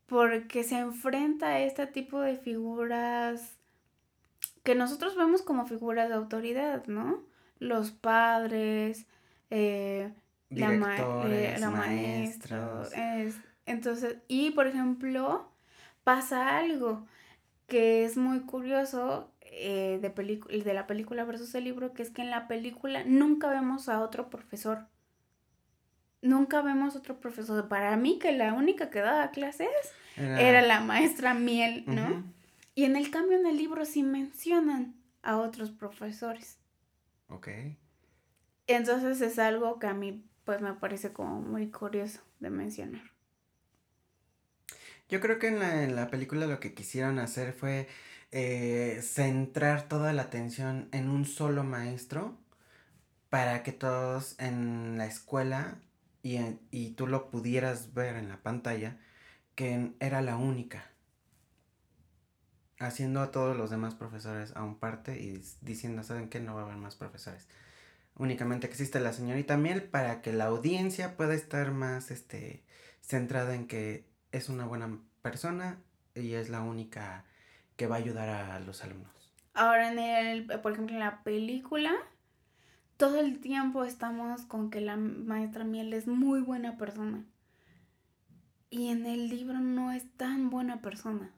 Porque 0.06 0.64
se 0.64 0.78
enfrenta 0.78 1.46
a 1.46 1.60
este 1.60 1.86
tipo 1.86 2.20
de 2.20 2.36
figuras 2.36 3.56
que 4.64 4.74
nosotros 4.74 5.14
vemos 5.14 5.42
como 5.42 5.66
figuras 5.66 6.08
de 6.08 6.14
autoridad, 6.14 6.86
¿no? 6.86 7.22
Los 7.58 7.92
padres, 7.92 9.06
eh, 9.50 10.10
la, 10.50 10.74
eh, 11.28 11.56
la 11.58 11.70
maestra. 11.70 12.82
entonces, 13.66 14.16
y 14.26 14.50
por 14.50 14.66
ejemplo, 14.66 15.52
pasa 16.02 16.58
algo 16.58 17.06
que 17.66 18.04
es 18.04 18.16
muy 18.16 18.40
curioso 18.40 19.30
eh, 19.42 20.00
de, 20.00 20.60
de 20.64 20.74
la 20.74 20.86
película 20.86 21.24
versus 21.24 21.54
el 21.54 21.64
libro, 21.64 21.92
que 21.92 22.02
es 22.02 22.10
que 22.10 22.22
en 22.22 22.30
la 22.30 22.48
película 22.48 23.04
nunca 23.04 23.50
vemos 23.50 23.88
a 23.90 24.00
otro 24.00 24.30
profesor. 24.30 24.86
Nunca 26.22 26.62
vemos 26.62 26.96
otro 26.96 27.20
profesor. 27.20 27.68
Para 27.68 27.96
mí, 27.98 28.18
que 28.18 28.32
la 28.32 28.54
única 28.54 28.88
que 28.88 29.00
daba 29.00 29.30
clases 29.30 29.68
era, 30.16 30.62
la 30.62 30.80
maestra 30.80 31.34
Miel, 31.34 31.84
¿no? 31.86 32.24
Y 32.74 32.84
en 32.84 32.96
el 32.96 33.10
cambio 33.10 33.38
en 33.38 33.46
el 33.46 33.56
libro 33.56 33.84
sí 33.84 34.02
mencionan 34.02 34.96
a 35.22 35.38
otros 35.38 35.70
profesores. 35.70 36.58
Ok. 37.28 37.48
Entonces 38.66 39.20
es 39.20 39.38
algo 39.38 39.78
que 39.78 39.86
a 39.86 39.94
mí 39.94 40.24
pues 40.44 40.60
me 40.60 40.74
parece 40.74 41.12
como 41.12 41.40
muy 41.40 41.70
curioso 41.70 42.20
de 42.40 42.50
mencionar. 42.50 43.02
Yo 45.08 45.20
creo 45.20 45.38
que 45.38 45.48
en 45.48 45.94
la, 45.94 46.08
película 46.08 46.46
lo 46.46 46.60
que 46.60 46.74
quisieron 46.74 47.18
hacer 47.18 47.52
fue 47.52 47.88
eh, 48.32 49.00
centrar 49.02 49.88
toda 49.88 50.12
la 50.12 50.22
atención 50.22 50.88
en 50.92 51.08
un 51.08 51.24
solo 51.24 51.62
maestro 51.62 52.36
para 53.28 53.62
que 53.62 53.72
todos 53.72 54.34
en 54.38 54.96
la 54.98 55.06
escuela 55.06 55.78
y, 56.22 56.38
y 56.70 56.90
tú 56.90 57.06
lo 57.06 57.30
pudieras 57.30 57.94
ver 57.94 58.16
en 58.16 58.28
la 58.28 58.38
pantalla 58.42 58.98
que 59.54 59.92
era 60.00 60.22
la 60.22 60.36
única. 60.36 60.93
Haciendo 62.78 63.20
a 63.20 63.30
todos 63.30 63.56
los 63.56 63.70
demás 63.70 63.94
profesores 63.94 64.54
a 64.56 64.62
un 64.62 64.76
parte 64.76 65.20
y 65.20 65.42
diciendo, 65.60 66.02
¿saben 66.02 66.28
qué? 66.28 66.40
No 66.40 66.54
va 66.54 66.62
a 66.62 66.64
haber 66.64 66.76
más 66.76 66.96
profesores. 66.96 67.46
Únicamente 68.16 68.66
existe 68.66 69.00
la 69.00 69.12
señorita 69.12 69.56
Miel 69.56 69.82
para 69.82 70.22
que 70.22 70.32
la 70.32 70.46
audiencia 70.46 71.16
pueda 71.16 71.34
estar 71.34 71.72
más 71.72 72.10
este, 72.10 72.64
centrada 73.00 73.54
en 73.54 73.66
que 73.66 74.06
es 74.32 74.48
una 74.48 74.66
buena 74.66 74.98
persona 75.22 75.78
y 76.14 76.32
es 76.34 76.48
la 76.48 76.60
única 76.60 77.24
que 77.76 77.86
va 77.86 77.96
a 77.96 77.98
ayudar 77.98 78.28
a 78.28 78.60
los 78.60 78.82
alumnos. 78.84 79.12
Ahora, 79.54 79.92
en 79.92 79.98
el, 79.98 80.46
por 80.60 80.72
ejemplo, 80.72 80.94
en 80.94 81.00
la 81.00 81.22
película, 81.22 81.92
todo 82.96 83.20
el 83.20 83.40
tiempo 83.40 83.84
estamos 83.84 84.42
con 84.42 84.70
que 84.70 84.80
la 84.80 84.96
maestra 84.96 85.64
Miel 85.64 85.92
es 85.92 86.06
muy 86.06 86.40
buena 86.40 86.76
persona. 86.76 87.24
Y 88.70 88.88
en 88.88 89.06
el 89.06 89.28
libro 89.28 89.60
no 89.60 89.92
es 89.92 90.10
tan 90.16 90.50
buena 90.50 90.80
persona. 90.80 91.30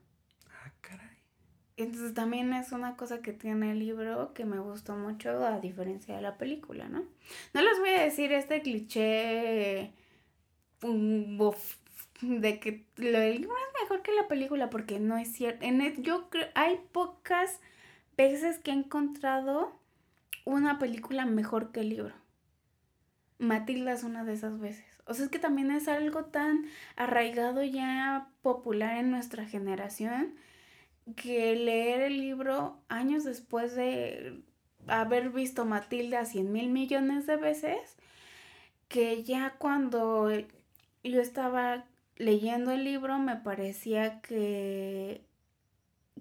Entonces 1.77 2.15
también 2.15 2.53
es 2.53 2.71
una 2.71 2.97
cosa 2.97 3.21
que 3.21 3.33
tiene 3.33 3.71
el 3.71 3.79
libro 3.79 4.33
que 4.33 4.45
me 4.45 4.59
gustó 4.59 4.95
mucho 4.95 5.45
a 5.45 5.59
diferencia 5.59 6.15
de 6.15 6.23
la 6.23 6.37
película, 6.37 6.89
¿no? 6.89 7.03
No 7.53 7.61
les 7.61 7.79
voy 7.79 7.89
a 7.89 8.01
decir 8.03 8.31
este 8.33 8.63
cliché 8.63 9.93
de 12.21 12.59
que 12.59 12.85
del 12.95 13.41
libro 13.41 13.55
es 13.55 13.81
mejor 13.83 14.01
que 14.01 14.11
la 14.13 14.27
película 14.27 14.71
porque 14.71 14.99
no 14.99 15.17
es 15.19 15.31
cierto. 15.31 15.63
En 15.65 16.01
yo 16.01 16.31
creo 16.31 16.47
hay 16.55 16.79
pocas 16.91 17.59
veces 18.17 18.57
que 18.57 18.71
he 18.71 18.73
encontrado 18.73 19.79
una 20.45 20.79
película 20.79 21.27
mejor 21.27 21.71
que 21.71 21.81
el 21.81 21.89
libro. 21.89 22.15
Matilda 23.37 23.93
es 23.93 24.03
una 24.03 24.23
de 24.23 24.33
esas 24.33 24.59
veces. 24.59 24.85
O 25.05 25.13
sea, 25.13 25.25
es 25.25 25.31
que 25.31 25.37
también 25.37 25.69
es 25.69 25.87
algo 25.87 26.25
tan 26.25 26.65
arraigado 26.95 27.63
ya 27.63 28.29
popular 28.41 28.97
en 28.97 29.11
nuestra 29.11 29.45
generación 29.45 30.35
que 31.15 31.55
leer 31.55 32.01
el 32.01 32.19
libro 32.19 32.77
años 32.89 33.23
después 33.23 33.75
de 33.75 34.41
haber 34.87 35.29
visto 35.29 35.65
Matilda 35.65 36.25
cien 36.25 36.51
mil 36.51 36.69
millones 36.69 37.25
de 37.25 37.37
veces, 37.37 37.97
que 38.87 39.23
ya 39.23 39.55
cuando 39.57 40.29
yo 41.03 41.21
estaba 41.21 41.85
leyendo 42.17 42.71
el 42.71 42.83
libro 42.83 43.19
me 43.19 43.35
parecía 43.35 44.21
que, 44.21 45.21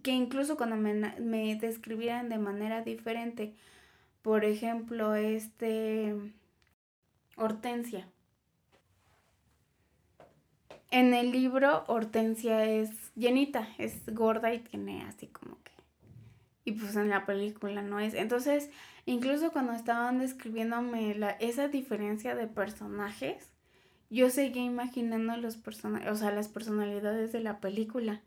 que 0.03 0.13
incluso 0.13 0.57
cuando 0.57 0.77
me, 0.77 0.95
me 1.21 1.57
describieran 1.57 2.29
de 2.29 2.39
manera 2.39 2.83
diferente, 2.83 3.55
por 4.23 4.45
ejemplo, 4.45 5.15
este 5.15 6.15
Hortensia. 7.37 8.09
En 10.91 11.15
el 11.15 11.33
libro 11.33 11.85
Hortensia 11.89 12.65
es 12.65 12.91
llenita, 13.15 13.69
es 13.79 14.07
gorda 14.07 14.55
y 14.55 14.61
tiene 14.61 15.03
así 15.03 15.27
como 15.27 15.61
que... 15.63 15.73
Y 16.65 16.73
pues 16.73 16.97
en 16.97 17.09
la 17.09 17.27
película 17.27 17.83
no 17.83 18.01
es. 18.01 18.15
Entonces, 18.15 18.71
incluso 19.05 19.53
cuando 19.53 19.73
estaban 19.73 20.19
describiéndome 20.19 21.15
la, 21.15 21.31
esa 21.31 21.69
diferencia 21.69 22.35
de 22.35 22.47
personajes, 22.47 23.53
yo 24.11 24.31
seguía 24.31 24.65
imaginando 24.65 25.37
los 25.37 25.57
personajes, 25.57 26.09
o 26.11 26.17
sea, 26.17 26.31
las 26.31 26.49
personalidades 26.49 27.33
de 27.33 27.41
la 27.41 27.61
película. 27.61 28.23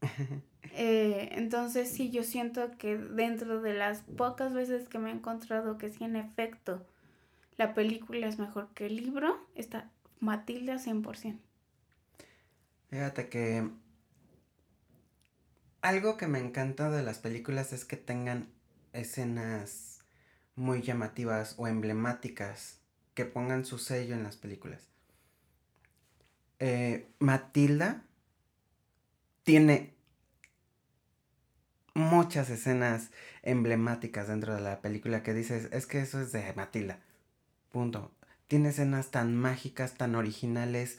Eh, 0.74 1.30
entonces 1.32 1.90
sí, 1.90 2.10
yo 2.10 2.22
siento 2.22 2.70
que 2.78 2.96
dentro 2.96 3.60
de 3.60 3.74
las 3.74 4.02
pocas 4.02 4.52
veces 4.52 4.88
que 4.88 5.00
me 5.00 5.10
he 5.10 5.12
encontrado 5.12 5.78
que 5.78 5.88
sí, 5.88 6.04
en 6.04 6.14
efecto, 6.14 6.86
la 7.56 7.74
película 7.74 8.28
es 8.28 8.38
mejor 8.38 8.68
que 8.72 8.86
el 8.86 8.94
libro, 8.94 9.36
está 9.56 9.90
Matilda 10.20 10.76
100%. 10.76 11.38
Fíjate 12.90 13.28
que 13.28 13.70
algo 15.80 16.16
que 16.16 16.26
me 16.26 16.40
encanta 16.40 16.90
de 16.90 17.02
las 17.02 17.18
películas 17.18 17.72
es 17.72 17.84
que 17.84 17.96
tengan 17.96 18.48
escenas 18.92 20.00
muy 20.56 20.82
llamativas 20.82 21.54
o 21.56 21.68
emblemáticas 21.68 22.80
que 23.14 23.24
pongan 23.24 23.64
su 23.64 23.78
sello 23.78 24.14
en 24.14 24.24
las 24.24 24.36
películas. 24.36 24.88
Eh, 26.58 27.08
Matilda 27.18 28.02
tiene 29.44 29.94
muchas 31.94 32.50
escenas 32.50 33.10
emblemáticas 33.42 34.28
dentro 34.28 34.54
de 34.54 34.60
la 34.60 34.80
película 34.80 35.22
que 35.22 35.32
dices, 35.32 35.68
es 35.72 35.86
que 35.86 36.00
eso 36.00 36.20
es 36.20 36.32
de 36.32 36.52
Matilda. 36.54 36.98
Punto. 37.70 38.12
Tiene 38.48 38.70
escenas 38.70 39.10
tan 39.10 39.36
mágicas, 39.36 39.94
tan 39.94 40.16
originales, 40.16 40.98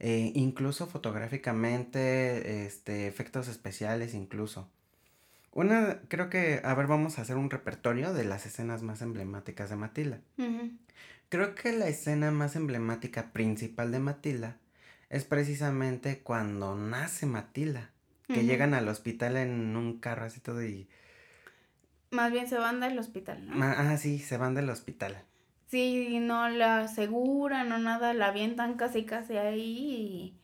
eh, 0.00 0.32
incluso 0.34 0.86
fotográficamente, 0.86 2.66
este, 2.66 3.06
efectos 3.08 3.48
especiales 3.48 4.14
incluso. 4.14 4.68
Una, 5.52 6.00
creo 6.08 6.30
que, 6.30 6.60
a 6.62 6.74
ver, 6.74 6.86
vamos 6.86 7.18
a 7.18 7.22
hacer 7.22 7.36
un 7.36 7.50
repertorio 7.50 8.12
de 8.12 8.24
las 8.24 8.46
escenas 8.46 8.82
más 8.82 9.02
emblemáticas 9.02 9.70
de 9.70 9.76
Matilda. 9.76 10.20
Creo 11.30 11.54
que 11.54 11.72
la 11.72 11.88
escena 11.88 12.30
más 12.30 12.54
emblemática 12.54 13.32
principal 13.32 13.90
de 13.90 13.98
Matilda 13.98 14.56
es 15.10 15.24
precisamente 15.24 16.20
cuando 16.20 16.76
nace 16.76 17.26
Matilda, 17.26 17.90
que 18.28 18.44
llegan 18.44 18.74
al 18.74 18.88
hospital 18.88 19.36
en 19.36 19.74
un 19.74 19.98
carro 19.98 20.26
así 20.26 20.38
todo 20.40 20.62
y... 20.62 20.86
Más 22.10 22.30
bien 22.30 22.48
se 22.48 22.56
van 22.56 22.80
del 22.80 22.98
hospital, 22.98 23.48
¿no? 23.48 23.64
Ah, 23.64 23.96
sí, 23.96 24.18
se 24.18 24.36
van 24.36 24.54
del 24.54 24.70
hospital. 24.70 25.22
Sí, 25.68 26.18
no 26.20 26.48
la 26.48 26.80
aseguran 26.80 27.70
o 27.72 27.78
nada, 27.78 28.14
la 28.14 28.28
avientan 28.28 28.76
casi 28.76 29.04
casi 29.04 29.36
ahí 29.36 30.34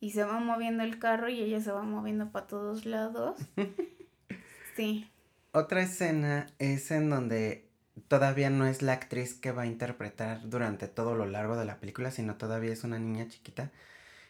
y, 0.00 0.06
y 0.06 0.10
se 0.10 0.24
va 0.24 0.38
moviendo 0.40 0.82
el 0.82 0.98
carro 0.98 1.28
y 1.28 1.40
ella 1.40 1.60
se 1.60 1.72
va 1.72 1.82
moviendo 1.82 2.30
para 2.30 2.46
todos 2.46 2.84
lados. 2.84 3.40
sí. 4.76 5.10
Otra 5.52 5.82
escena 5.82 6.48
es 6.58 6.90
en 6.90 7.10
donde 7.10 7.68
todavía 8.08 8.50
no 8.50 8.66
es 8.66 8.82
la 8.82 8.92
actriz 8.92 9.34
que 9.34 9.52
va 9.52 9.62
a 9.62 9.66
interpretar 9.66 10.48
durante 10.48 10.88
todo 10.88 11.14
lo 11.14 11.26
largo 11.26 11.56
de 11.56 11.64
la 11.64 11.78
película, 11.78 12.10
sino 12.10 12.36
todavía 12.36 12.72
es 12.72 12.84
una 12.84 12.98
niña 12.98 13.28
chiquita 13.28 13.70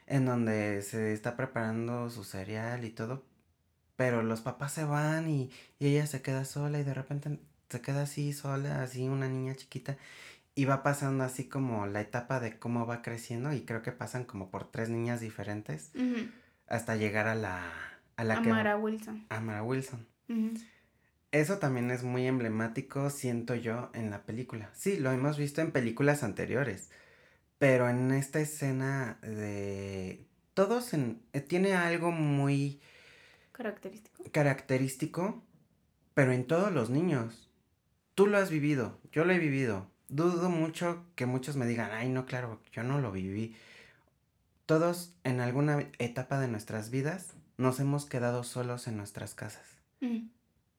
en 0.07 0.27
donde 0.27 0.83
se 0.83 1.13
está 1.13 1.37
preparando 1.37 2.11
su 2.11 2.25
cereal 2.25 2.85
y 2.85 2.91
todo, 2.91 3.25
pero 3.97 4.23
los 4.23 4.41
papás 4.43 4.73
se 4.73 4.85
van 4.85 5.29
y, 5.31 5.51
ella 5.81 6.07
se 6.07 6.23
queda 6.23 6.45
sola 6.45 6.79
y 6.81 6.85
de 6.85 6.95
repente 6.95 7.39
se 7.69 7.81
queda 7.81 8.03
así 8.03 8.33
sola, 8.33 8.83
así 8.83 9.09
una 9.09 9.29
niña 9.29 9.55
chiquita 9.55 9.97
y 10.55 10.65
va 10.67 10.83
pasando 10.83 11.25
así 11.25 11.49
como 11.49 11.87
la 11.87 12.01
etapa 12.01 12.41
de 12.41 12.59
cómo 12.59 12.87
va 12.87 13.03
creciendo 13.03 13.53
y 13.53 13.63
creo 13.63 13.83
que 13.83 13.93
pasan 13.93 14.25
como 14.25 14.51
por 14.51 14.71
tres 14.71 14.89
niñas 14.89 15.21
diferentes 15.21 15.93
hasta 16.67 16.97
llegar 16.97 17.27
a 17.27 17.35
la 17.35 17.73
a 18.17 18.25
la 18.25 18.37
Amara 18.37 18.77
Wilson. 18.77 19.27
Amara 19.29 19.63
Wilson. 19.63 20.07
Eso 21.33 21.59
también 21.59 21.91
es 21.91 22.05
muy 22.05 22.27
emblemático, 22.27 23.11
siento 23.11 23.57
yo, 23.57 23.91
en 23.93 24.11
la 24.11 24.23
película. 24.23 24.71
Sí, 24.73 24.99
lo 24.99 25.11
hemos 25.11 25.37
visto 25.37 25.61
en 25.61 25.73
películas 25.73 26.23
anteriores. 26.23 26.91
Pero 27.59 27.89
en 27.89 28.13
esta 28.13 28.41
escena 28.41 29.19
de... 29.23 30.25
Todos 30.55 30.95
en... 30.95 31.23
Eh, 31.33 31.41
tiene 31.41 31.75
algo 31.75 32.13
muy... 32.13 32.81
Característico. 33.51 34.23
Característico, 34.31 35.43
pero 36.15 36.33
en 36.33 36.47
todos 36.47 36.73
los 36.73 36.91
niños. 36.91 37.51
Tú 38.15 38.29
lo 38.29 38.39
has 38.39 38.51
vivido, 38.51 39.01
yo 39.11 39.25
lo 39.25 39.33
he 39.33 39.39
vivido. 39.39 39.91
Dudo 40.15 40.49
mucho 40.49 41.05
que 41.17 41.27
muchos 41.27 41.57
me 41.57 41.67
digan, 41.67 41.91
ay, 41.91 42.09
no, 42.09 42.25
claro, 42.25 42.61
yo 42.71 42.85
no 42.85 43.01
lo 43.01 43.11
viví. 43.11 43.57
Todos 44.65 45.13
en 45.25 45.41
alguna 45.41 45.89
etapa 45.99 46.39
de 46.39 46.47
nuestras 46.47 46.91
vidas 46.91 47.33
nos 47.57 47.81
hemos 47.81 48.07
quedado 48.07 48.45
solos 48.45 48.87
en 48.87 48.97
nuestras 48.97 49.35
casas. 49.35 49.67
Mm. 50.01 50.29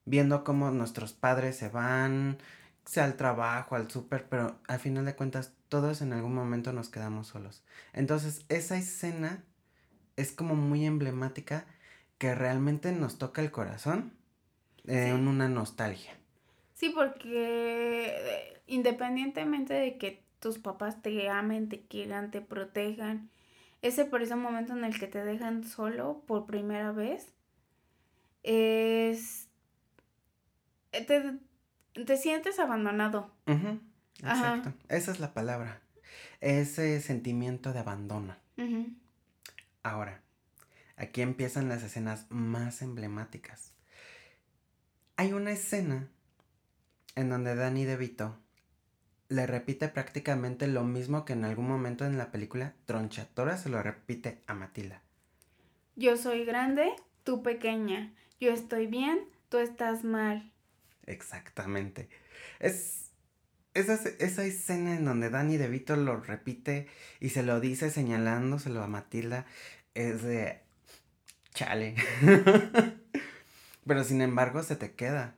Viendo 0.05 0.45
cómo 0.45 0.71
nuestros 0.71 1.11
padres 1.11 1.57
se 1.57 1.67
van, 1.67 2.37
sea 2.85 3.03
al 3.03 3.17
trabajo, 3.17 3.75
al 3.75 3.91
súper, 3.91 4.29
pero 4.29 4.57
al 4.69 4.79
final 4.79 5.03
de 5.03 5.17
cuentas 5.17 5.51
todos 5.67 6.01
en 6.01 6.13
algún 6.13 6.33
momento 6.33 6.71
nos 6.71 6.87
quedamos 6.87 7.27
solos. 7.27 7.61
Entonces 7.91 8.45
esa 8.47 8.77
escena 8.77 9.43
es 10.15 10.31
como 10.31 10.55
muy 10.55 10.85
emblemática 10.85 11.65
que 12.19 12.35
realmente 12.35 12.93
nos 12.93 13.17
toca 13.17 13.41
el 13.41 13.51
corazón 13.51 14.13
en 14.85 15.27
una 15.27 15.49
nostalgia. 15.49 16.17
Sí, 16.85 16.91
porque 16.93 18.13
eh, 18.15 18.61
independientemente 18.67 19.73
de 19.73 19.97
que 19.97 20.23
tus 20.39 20.59
papás 20.59 21.01
te 21.01 21.29
amen, 21.29 21.67
te 21.67 21.81
quieran, 21.81 22.29
te 22.29 22.41
protejan, 22.41 23.31
ese 23.81 24.07
ese 24.21 24.35
momento 24.35 24.73
en 24.73 24.83
el 24.83 24.99
que 24.99 25.07
te 25.07 25.23
dejan 25.23 25.63
solo 25.63 26.21
por 26.27 26.45
primera 26.45 26.91
vez, 26.91 27.33
es... 28.43 29.47
Te, 30.91 31.39
te 32.05 32.17
sientes 32.17 32.59
abandonado. 32.59 33.31
Exacto. 34.19 34.71
Esa 34.87 35.11
es 35.11 35.19
la 35.19 35.33
palabra. 35.33 35.81
Ese 36.39 37.01
sentimiento 37.01 37.73
de 37.73 37.79
abandono. 37.79 38.35
Ahora, 39.81 40.21
aquí 40.97 41.21
empiezan 41.21 41.67
las 41.67 41.81
escenas 41.81 42.27
más 42.29 42.83
emblemáticas. 42.83 43.73
Hay 45.17 45.33
una 45.33 45.51
escena 45.51 46.09
en 47.15 47.29
donde 47.29 47.55
Danny 47.55 47.85
DeVito 47.85 48.37
le 49.27 49.47
repite 49.47 49.87
prácticamente 49.87 50.67
lo 50.67 50.83
mismo 50.83 51.25
que 51.25 51.33
en 51.33 51.45
algún 51.45 51.67
momento 51.67 52.05
en 52.05 52.17
la 52.17 52.31
película 52.31 52.73
Tronchatora 52.85 53.57
se 53.57 53.69
lo 53.69 53.81
repite 53.81 54.41
a 54.47 54.53
Matilda. 54.53 55.01
Yo 55.95 56.17
soy 56.17 56.45
grande, 56.45 56.91
tú 57.23 57.41
pequeña. 57.41 58.13
Yo 58.39 58.51
estoy 58.51 58.87
bien, 58.87 59.19
tú 59.49 59.57
estás 59.57 60.03
mal. 60.03 60.51
Exactamente. 61.05 62.09
Es 62.59 63.11
esa, 63.73 63.95
esa 64.19 64.45
escena 64.45 64.95
en 64.95 65.05
donde 65.05 65.29
Danny 65.29 65.57
DeVito 65.57 65.95
lo 65.95 66.17
repite 66.17 66.87
y 67.19 67.29
se 67.29 67.43
lo 67.43 67.59
dice 67.59 67.89
señalándoselo 67.89 68.83
a 68.83 68.87
Matilda 68.87 69.45
es 69.95 70.23
de 70.23 70.59
chale. 71.53 71.95
Pero 73.87 74.03
sin 74.03 74.21
embargo 74.21 74.61
se 74.61 74.75
te 74.75 74.93
queda. 74.93 75.35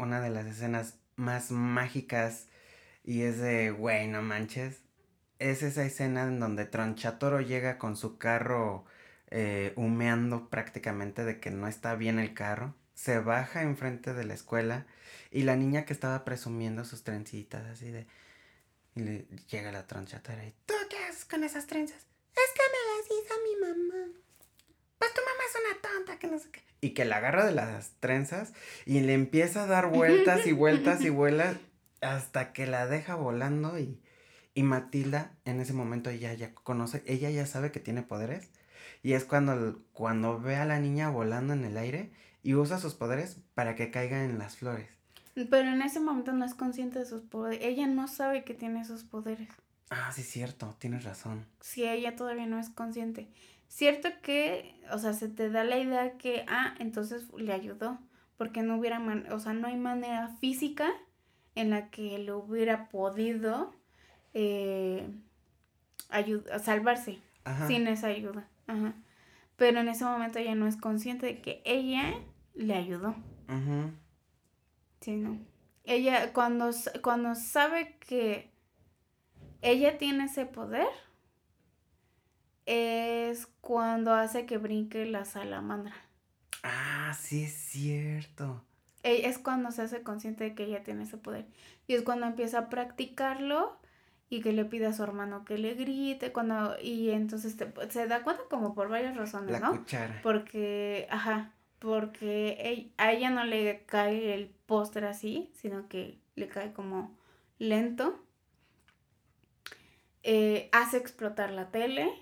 Una 0.00 0.22
de 0.22 0.30
las 0.30 0.46
escenas 0.46 0.94
más 1.16 1.50
mágicas 1.50 2.46
y 3.04 3.22
es 3.22 3.38
de, 3.38 3.70
güey, 3.70 4.08
no 4.08 4.22
manches. 4.22 4.80
Es 5.38 5.62
esa 5.62 5.84
escena 5.84 6.22
en 6.22 6.40
donde 6.40 6.64
Tronchatoro 6.64 7.42
llega 7.42 7.76
con 7.76 7.98
su 7.98 8.16
carro 8.16 8.86
eh, 9.30 9.74
humeando 9.76 10.48
prácticamente 10.48 11.24
de 11.24 11.38
que 11.38 11.50
no 11.50 11.68
está 11.68 11.96
bien 11.96 12.18
el 12.18 12.32
carro. 12.32 12.74
Se 12.94 13.18
baja 13.18 13.60
enfrente 13.60 14.14
de 14.14 14.24
la 14.24 14.32
escuela 14.32 14.86
y 15.30 15.42
la 15.42 15.56
niña 15.56 15.84
que 15.84 15.92
estaba 15.92 16.24
presumiendo 16.24 16.84
sus 16.84 17.04
trencitas 17.04 17.66
así 17.66 17.90
de... 17.90 18.06
Y 18.94 19.00
le 19.00 19.26
llega 19.50 19.70
la 19.70 19.86
Tronchatoro 19.86 20.42
y, 20.42 20.54
¿tú 20.64 20.74
qué 20.88 20.96
haces 21.04 21.26
con 21.26 21.44
esas 21.44 21.66
trenzas? 21.66 21.98
Es 21.98 22.52
que 22.54 22.62
me 22.72 22.80
las 22.96 23.06
hizo 23.06 23.34
mi 23.44 23.66
mamá. 23.66 24.12
Pues 24.98 25.14
tu 25.14 25.20
mamá 25.20 25.42
es 25.46 25.56
una 25.60 25.82
tonta, 25.82 26.18
que 26.18 26.26
no 26.26 26.38
sé 26.38 26.50
qué. 26.50 26.69
Y 26.80 26.90
que 26.90 27.04
la 27.04 27.16
agarra 27.16 27.44
de 27.44 27.52
las 27.52 27.92
trenzas 28.00 28.52
y 28.86 29.00
le 29.00 29.14
empieza 29.14 29.64
a 29.64 29.66
dar 29.66 29.90
vueltas 29.90 30.46
y 30.46 30.52
vueltas 30.52 31.02
y 31.02 31.08
vuelas 31.10 31.56
hasta 32.00 32.52
que 32.52 32.66
la 32.66 32.86
deja 32.86 33.14
volando 33.14 33.78
y, 33.78 34.00
y 34.54 34.62
Matilda 34.62 35.32
en 35.44 35.60
ese 35.60 35.72
momento 35.72 36.10
ella 36.10 36.32
ya 36.32 36.54
conoce, 36.54 37.02
ella 37.06 37.30
ya 37.30 37.46
sabe 37.46 37.70
que 37.70 37.80
tiene 37.80 38.02
poderes 38.02 38.48
y 39.02 39.12
es 39.12 39.24
cuando, 39.24 39.82
cuando 39.92 40.40
ve 40.40 40.56
a 40.56 40.64
la 40.64 40.78
niña 40.80 41.10
volando 41.10 41.52
en 41.52 41.64
el 41.64 41.76
aire 41.76 42.10
y 42.42 42.54
usa 42.54 42.78
sus 42.78 42.94
poderes 42.94 43.38
para 43.54 43.74
que 43.74 43.90
caiga 43.90 44.24
en 44.24 44.38
las 44.38 44.56
flores. 44.56 44.88
Pero 45.34 45.70
en 45.70 45.82
ese 45.82 46.00
momento 46.00 46.32
no 46.32 46.44
es 46.44 46.54
consciente 46.54 46.98
de 46.98 47.06
sus 47.06 47.22
poderes, 47.22 47.60
ella 47.62 47.86
no 47.86 48.08
sabe 48.08 48.44
que 48.44 48.54
tiene 48.54 48.80
esos 48.80 49.04
poderes. 49.04 49.48
Ah, 49.90 50.12
sí, 50.12 50.22
cierto, 50.22 50.76
tienes 50.78 51.04
razón. 51.04 51.46
Sí, 51.60 51.84
ella 51.84 52.14
todavía 52.14 52.46
no 52.46 52.58
es 52.58 52.70
consciente. 52.70 53.28
Cierto 53.70 54.08
que, 54.20 54.74
o 54.92 54.98
sea, 54.98 55.12
se 55.12 55.28
te 55.28 55.48
da 55.48 55.62
la 55.62 55.78
idea 55.78 56.18
que, 56.18 56.44
ah, 56.48 56.74
entonces 56.80 57.28
le 57.38 57.52
ayudó, 57.52 58.00
porque 58.36 58.62
no 58.62 58.76
hubiera, 58.76 59.00
o 59.30 59.38
sea, 59.38 59.52
no 59.52 59.68
hay 59.68 59.76
manera 59.76 60.26
física 60.40 60.90
en 61.54 61.70
la 61.70 61.88
que 61.88 62.18
le 62.18 62.32
hubiera 62.32 62.88
podido 62.88 63.72
eh, 64.34 65.08
salvarse 66.60 67.20
sin 67.68 67.86
esa 67.86 68.08
ayuda. 68.08 68.48
Ajá. 68.66 68.92
Pero 69.54 69.78
en 69.78 69.88
ese 69.88 70.04
momento 70.04 70.40
ella 70.40 70.56
no 70.56 70.66
es 70.66 70.76
consciente 70.76 71.26
de 71.26 71.40
que 71.40 71.62
ella 71.64 72.14
le 72.54 72.74
ayudó. 72.74 73.14
Sí, 75.00 75.14
no. 75.14 75.38
Ella 75.84 76.32
cuando, 76.32 76.70
cuando 77.02 77.36
sabe 77.36 77.96
que 78.00 78.50
ella 79.62 79.96
tiene 79.96 80.24
ese 80.24 80.44
poder, 80.44 80.88
es 82.66 82.99
cuando 83.70 84.12
hace 84.14 84.46
que 84.46 84.58
brinque 84.58 85.06
la 85.06 85.24
salamandra. 85.24 85.94
Ah, 86.64 87.16
sí 87.16 87.44
es 87.44 87.52
cierto. 87.52 88.64
E, 89.04 89.28
es 89.28 89.38
cuando 89.38 89.70
se 89.70 89.82
hace 89.82 90.02
consciente 90.02 90.42
de 90.42 90.56
que 90.56 90.64
ella 90.64 90.82
tiene 90.82 91.04
ese 91.04 91.18
poder. 91.18 91.46
Y 91.86 91.94
es 91.94 92.02
cuando 92.02 92.26
empieza 92.26 92.58
a 92.58 92.68
practicarlo 92.68 93.78
y 94.28 94.40
que 94.40 94.52
le 94.52 94.64
pide 94.64 94.86
a 94.86 94.92
su 94.92 95.04
hermano 95.04 95.44
que 95.44 95.56
le 95.56 95.74
grite, 95.74 96.32
cuando, 96.32 96.80
y 96.82 97.10
entonces 97.10 97.54
se 97.90 98.06
da 98.08 98.24
cuenta 98.24 98.42
como 98.50 98.74
por 98.74 98.88
varias 98.88 99.16
razones, 99.16 99.52
La 99.52 99.60
Cuchara. 99.60 100.18
Porque, 100.20 101.06
ajá, 101.08 101.52
porque 101.78 102.90
a 102.96 103.12
ella 103.12 103.30
no 103.30 103.44
le 103.44 103.84
cae 103.86 104.34
el 104.34 104.48
póster 104.66 105.04
así, 105.04 105.48
sino 105.54 105.86
que 105.86 106.18
le 106.34 106.48
cae 106.48 106.72
como 106.72 107.16
lento. 107.60 108.20
Eh, 110.24 110.68
hace 110.72 110.96
explotar 110.96 111.52
la 111.52 111.70
tele. 111.70 112.12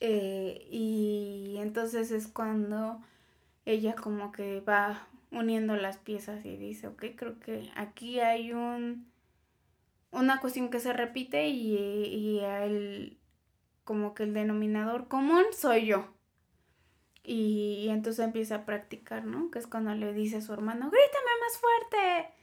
Eh, 0.00 0.66
y 0.70 1.56
entonces 1.58 2.10
es 2.10 2.26
cuando 2.26 3.00
ella 3.66 3.94
como 3.94 4.32
que 4.32 4.60
va 4.60 5.06
uniendo 5.30 5.76
las 5.76 5.98
piezas 5.98 6.44
y 6.44 6.56
dice, 6.56 6.88
ok, 6.88 7.04
creo 7.16 7.38
que 7.38 7.70
aquí 7.76 8.20
hay 8.20 8.52
un 8.52 9.10
una 10.12 10.40
cuestión 10.40 10.70
que 10.70 10.80
se 10.80 10.92
repite 10.92 11.48
y, 11.48 11.76
y 11.76 12.40
el 12.40 13.20
como 13.84 14.14
que 14.14 14.24
el 14.24 14.34
denominador 14.34 15.08
común 15.08 15.44
soy 15.52 15.86
yo. 15.86 16.06
Y, 17.22 17.88
entonces 17.90 18.24
empieza 18.24 18.54
a 18.56 18.64
practicar, 18.64 19.24
¿no? 19.24 19.50
Que 19.50 19.58
es 19.58 19.66
cuando 19.66 19.94
le 19.94 20.12
dice 20.12 20.36
a 20.36 20.40
su 20.40 20.52
hermano, 20.52 20.90
grítame 20.90 21.30
más 21.40 21.58
fuerte. 21.58 22.34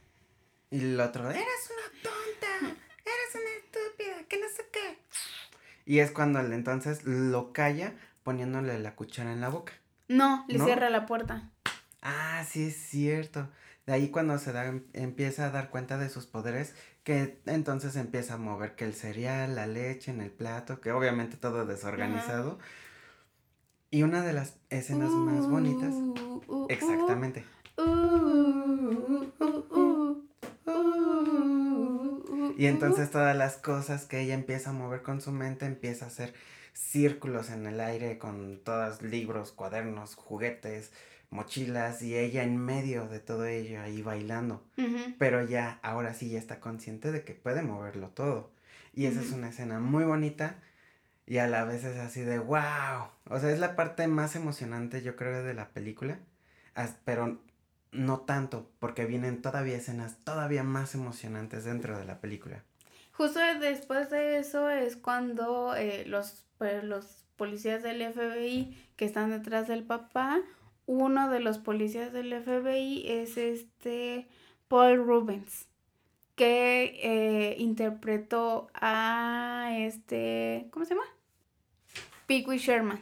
Y 0.69 0.79
el 0.79 0.99
otro, 0.99 1.29
eres 1.29 1.71
una 1.71 2.01
tonta, 2.03 2.75
eres 3.05 3.35
una 3.35 3.49
estúpida, 3.57 4.27
que 4.27 4.39
no 4.39 4.47
sé 4.49 4.65
qué. 4.71 4.97
Y 5.87 5.99
es 5.99 6.11
cuando 6.11 6.41
él 6.41 6.51
entonces 6.51 7.05
lo 7.05 7.53
calla 7.53 7.93
poniéndole 8.23 8.77
la 8.77 8.93
cuchara 8.95 9.31
en 9.31 9.39
la 9.39 9.47
boca. 9.47 9.71
No, 10.09 10.43
le 10.49 10.59
cierra 10.59 10.89
la 10.89 11.05
puerta. 11.05 11.49
Ah, 12.01 12.43
sí 12.45 12.67
es 12.67 12.75
cierto. 12.75 13.47
De 13.85 13.93
ahí 13.93 14.09
cuando 14.09 14.37
se 14.37 14.51
da, 14.51 14.65
empieza 14.91 15.45
a 15.45 15.49
dar 15.49 15.69
cuenta 15.69 15.97
de 15.97 16.09
sus 16.09 16.25
poderes, 16.25 16.75
que 17.05 17.39
entonces 17.45 17.95
empieza 17.95 18.33
a 18.33 18.37
mover 18.37 18.75
que 18.75 18.83
el 18.83 18.93
cereal, 18.93 19.55
la 19.55 19.65
leche 19.65 20.11
en 20.11 20.19
el 20.19 20.29
plato, 20.29 20.81
que 20.81 20.91
obviamente 20.91 21.37
todo 21.37 21.65
desorganizado. 21.65 22.59
Y 23.89 24.03
una 24.03 24.23
de 24.23 24.33
las 24.33 24.55
escenas 24.69 25.11
más 25.11 25.47
bonitas. 25.47 25.93
Uh, 25.93 26.43
uh, 26.47 26.53
uh, 26.53 26.67
exactamente. 26.69 27.45
Y 32.57 32.65
entonces 32.65 33.11
todas 33.11 33.37
las 33.37 33.57
cosas 33.57 34.05
que 34.05 34.19
ella 34.19 34.33
empieza 34.33 34.71
a 34.71 34.73
mover 34.73 35.03
con 35.03 35.21
su 35.21 35.31
mente 35.31 35.67
empieza 35.67 36.05
a 36.05 36.07
hacer 36.07 36.33
círculos 36.73 37.51
en 37.51 37.67
el 37.67 37.79
aire 37.79 38.17
con 38.17 38.59
todos 38.63 39.03
libros, 39.03 39.51
cuadernos, 39.51 40.15
juguetes, 40.15 40.91
mochilas 41.29 42.01
y 42.01 42.17
ella 42.17 42.41
en 42.41 42.57
medio 42.57 43.07
de 43.07 43.19
todo 43.19 43.45
ello 43.45 43.79
ahí 43.79 44.01
bailando. 44.01 44.63
Pero 45.19 45.45
ya, 45.45 45.79
ahora 45.83 46.15
sí 46.15 46.31
ya 46.31 46.39
está 46.39 46.59
consciente 46.59 47.11
de 47.11 47.23
que 47.23 47.35
puede 47.35 47.61
moverlo 47.61 48.09
todo. 48.09 48.49
Y 48.91 49.05
esa 49.05 49.21
es 49.21 49.33
una 49.33 49.49
escena 49.49 49.79
muy 49.79 50.05
bonita 50.05 50.55
y 51.27 51.37
a 51.37 51.45
la 51.45 51.63
vez 51.63 51.83
es 51.83 51.99
así 51.99 52.21
de 52.21 52.39
wow. 52.39 53.09
O 53.29 53.39
sea, 53.39 53.51
es 53.51 53.59
la 53.59 53.75
parte 53.75 54.07
más 54.07 54.35
emocionante 54.35 55.03
yo 55.03 55.15
creo 55.15 55.43
de 55.43 55.53
la 55.53 55.69
película. 55.69 56.17
Pero 57.05 57.39
no 57.97 58.21
tanto, 58.21 58.69
porque 58.79 59.05
vienen 59.05 59.41
todavía 59.41 59.77
escenas 59.77 60.17
todavía 60.23 60.63
más 60.63 60.95
emocionantes 60.95 61.65
dentro 61.65 61.97
de 61.97 62.05
la 62.05 62.19
película. 62.19 62.63
Justo 63.11 63.39
después 63.59 64.09
de 64.09 64.37
eso 64.37 64.69
es 64.69 64.95
cuando 64.95 65.75
eh, 65.75 66.05
los, 66.05 66.45
pues, 66.57 66.83
los 66.83 67.25
policías 67.35 67.83
del 67.83 68.01
FBI 68.13 68.77
que 68.95 69.05
están 69.05 69.31
detrás 69.31 69.67
del 69.67 69.83
papá 69.83 70.41
uno 70.87 71.29
de 71.29 71.41
los 71.41 71.59
policías 71.59 72.11
del 72.13 72.33
FBI 72.33 73.03
es 73.07 73.37
este 73.37 74.27
Paul 74.67 75.05
Rubens, 75.05 75.67
que 76.35 76.99
eh, 77.03 77.55
interpretó 77.59 78.69
a 78.73 79.69
este, 79.77 80.67
¿cómo 80.71 80.85
se 80.85 80.95
llama? 80.95 81.05
Pee 82.25 82.43
Sherman. 82.57 83.01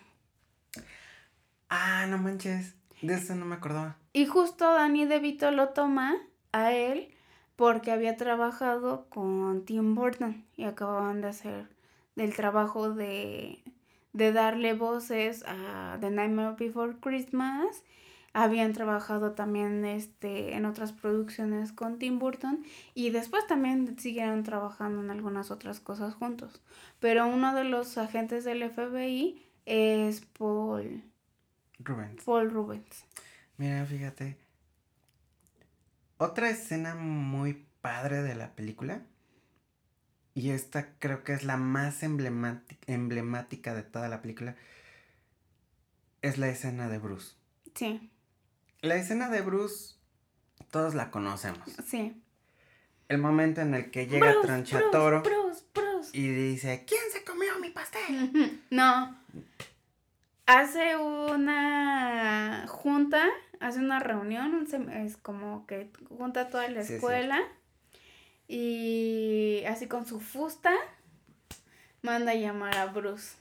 Ah, 1.69 2.05
no 2.07 2.17
manches, 2.17 2.75
de 3.01 3.13
eso 3.13 3.35
no 3.35 3.45
me 3.45 3.55
acordaba. 3.55 3.97
Y 4.15 4.27
justo 4.27 4.63
Danny 4.71 5.03
DeVito 5.03 5.51
lo 5.51 5.69
toma 5.73 6.15
a 6.53 6.71
él 6.71 7.09
porque 7.57 7.91
había 7.91 8.15
trabajado 8.15 9.09
con 9.09 9.65
Tim 9.65 9.93
Burton 9.93 10.45
y 10.55 10.63
acababan 10.63 11.19
de 11.19 11.27
hacer 11.27 11.67
del 12.15 12.33
trabajo 12.33 12.91
de 12.93 13.61
de 14.13 14.31
darle 14.31 14.73
voces 14.73 15.43
a 15.45 15.97
The 15.99 16.11
Nightmare 16.11 16.55
Before 16.57 16.95
Christmas. 17.01 17.83
Habían 18.31 18.71
trabajado 18.71 19.33
también 19.33 19.83
este, 19.83 20.53
en 20.53 20.63
otras 20.63 20.93
producciones 20.93 21.73
con 21.73 21.99
Tim 21.99 22.17
Burton 22.17 22.63
y 22.93 23.09
después 23.09 23.45
también 23.47 23.99
siguieron 23.99 24.43
trabajando 24.43 25.01
en 25.01 25.11
algunas 25.11 25.51
otras 25.51 25.81
cosas 25.81 26.13
juntos. 26.13 26.61
Pero 27.01 27.27
uno 27.27 27.53
de 27.53 27.65
los 27.65 27.97
agentes 27.97 28.45
del 28.45 28.69
FBI 28.69 29.45
es 29.65 30.21
Paul 30.21 31.03
Rubens. 31.79 32.23
Paul 32.23 32.49
Rubens. 32.49 33.05
Mira, 33.57 33.85
fíjate. 33.85 34.37
Otra 36.17 36.49
escena 36.49 36.95
muy 36.95 37.65
padre 37.81 38.23
de 38.23 38.35
la 38.35 38.55
película 38.55 39.01
y 40.35 40.51
esta 40.51 40.89
creo 40.99 41.23
que 41.23 41.31
es 41.31 41.43
la 41.45 41.55
más 41.55 42.03
emblemática, 42.03 43.73
de 43.73 43.83
toda 43.83 44.09
la 44.09 44.21
película, 44.21 44.55
es 46.21 46.37
la 46.37 46.49
escena 46.49 46.89
de 46.89 46.97
Bruce. 46.97 47.35
Sí. 47.73 48.11
La 48.81 48.95
escena 48.95 49.29
de 49.29 49.41
Bruce, 49.41 49.95
todos 50.71 50.93
la 50.93 51.09
conocemos. 51.09 51.69
Sí. 51.87 52.21
El 53.07 53.19
momento 53.19 53.61
en 53.61 53.75
el 53.75 53.91
que 53.91 54.07
llega 54.07 54.41
Tronchatoro 54.41 55.23
y 56.11 56.27
dice, 56.27 56.83
¿quién 56.85 57.01
se 57.13 57.23
comió 57.23 57.57
mi 57.59 57.69
pastel? 57.69 58.61
No. 58.69 59.17
hace 60.47 60.97
una 60.97 62.65
junta, 62.67 63.29
hace 63.59 63.79
una 63.79 63.99
reunión, 63.99 64.67
es 64.93 65.17
como 65.17 65.65
que 65.67 65.89
junta 66.09 66.49
toda 66.49 66.67
la 66.69 66.81
escuela 66.81 67.39
y 68.47 69.63
así 69.67 69.87
con 69.87 70.05
su 70.05 70.19
fusta 70.19 70.73
manda 72.01 72.31
a 72.31 72.35
llamar 72.35 72.77
a 72.77 72.85
Bruce. 72.87 73.37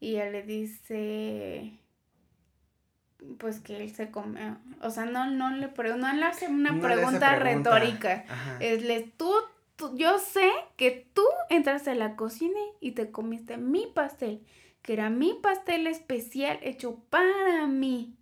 Y 0.00 0.16
él 0.16 0.32
le 0.32 0.42
dice 0.42 1.72
pues 3.38 3.60
que 3.60 3.76
él 3.76 3.94
se 3.94 4.10
come, 4.10 4.54
o 4.80 4.90
sea, 4.90 5.04
no, 5.04 5.30
no 5.30 5.50
le, 5.50 5.68
no 5.96 6.12
le 6.12 6.24
hace 6.24 6.46
una 6.46 6.80
pregunta, 6.80 7.36
retórica. 7.36 8.24
Es 8.60 8.82
le, 8.82 9.02
tú, 9.16 9.32
yo 9.94 10.18
sé 10.18 10.48
que 10.76 11.08
tú 11.14 11.24
entraste 11.50 11.90
a 11.90 11.94
la 11.94 12.16
cocina 12.16 12.58
y 12.80 12.92
te 12.92 13.10
comiste 13.10 13.56
mi 13.56 13.86
pastel, 13.86 14.44
que 14.82 14.92
era 14.92 15.10
mi 15.10 15.34
pastel 15.42 15.86
especial 15.86 16.58
hecho 16.62 17.00
para 17.10 17.66
mí. 17.66 18.17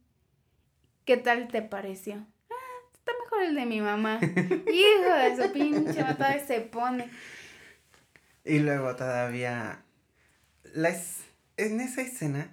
¿Qué 1.06 1.16
tal 1.16 1.46
te 1.46 1.62
pareció? 1.62 2.16
Ah, 2.50 2.90
está 2.92 3.12
mejor 3.22 3.44
el 3.44 3.54
de 3.54 3.64
mi 3.64 3.80
mamá. 3.80 4.18
Hijo 4.22 5.14
de 5.14 5.36
su 5.40 5.52
pinche 5.52 6.02
todavía 6.02 6.44
se 6.44 6.60
pone. 6.62 7.08
Y 8.44 8.58
luego 8.58 8.96
todavía, 8.96 9.84
en 10.74 11.80
esa 11.80 12.02
escena 12.02 12.50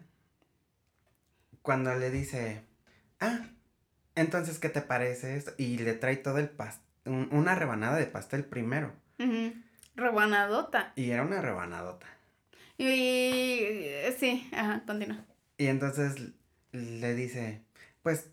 cuando 1.64 1.96
le 1.96 2.12
dice, 2.12 2.62
ah, 3.20 3.40
entonces, 4.14 4.60
¿qué 4.60 4.70
te 4.70 4.82
parece 4.82 5.36
esto? 5.36 5.54
Y 5.58 5.80
le 5.80 5.94
trae 5.94 6.18
todo 6.18 6.38
el 6.38 6.50
pastel, 6.50 6.84
una 7.32 7.56
rebanada 7.56 7.98
de 7.98 8.06
pastel 8.06 8.46
primero. 8.46 8.94
Rebanadota. 9.96 10.94
Y 10.96 11.10
era 11.10 11.24
una 11.24 11.42
rebanadota. 11.42 12.06
Y 12.78 13.66
sí, 14.20 14.48
ajá, 14.54 14.84
continúa. 14.86 15.26
Y 15.58 15.68
entonces 15.68 16.34
le 16.72 17.16
dice, 17.16 17.64
pues, 18.04 18.30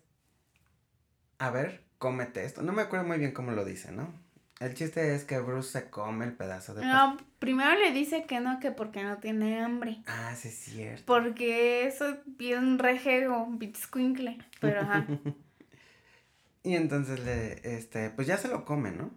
a 1.41 1.49
ver, 1.49 1.83
cómete 1.97 2.45
esto. 2.45 2.61
No 2.61 2.71
me 2.71 2.83
acuerdo 2.83 3.07
muy 3.07 3.17
bien 3.17 3.31
cómo 3.31 3.51
lo 3.51 3.65
dice, 3.65 3.91
¿no? 3.91 4.13
El 4.59 4.75
chiste 4.75 5.15
es 5.15 5.23
que 5.23 5.39
Bruce 5.39 5.71
se 5.71 5.89
come 5.89 6.23
el 6.23 6.33
pedazo 6.33 6.75
de 6.75 6.85
No, 6.85 7.17
primero 7.39 7.73
le 7.79 7.91
dice 7.91 8.25
que 8.25 8.39
no, 8.39 8.59
que 8.59 8.69
porque 8.69 9.01
no 9.01 9.17
tiene 9.17 9.59
hambre. 9.59 10.03
Ah, 10.05 10.35
sí 10.35 10.49
es 10.49 10.53
cierto. 10.53 11.03
Porque 11.07 11.87
eso 11.87 12.09
es 12.09 12.17
bien 12.37 12.77
rejego, 12.77 13.47
bizcuincle, 13.49 14.37
pero 14.59 14.81
ajá. 14.81 15.07
y 16.63 16.75
entonces 16.75 17.19
le, 17.21 17.75
este, 17.75 18.11
pues 18.11 18.27
ya 18.27 18.37
se 18.37 18.47
lo 18.47 18.63
come, 18.63 18.91
¿no? 18.91 19.09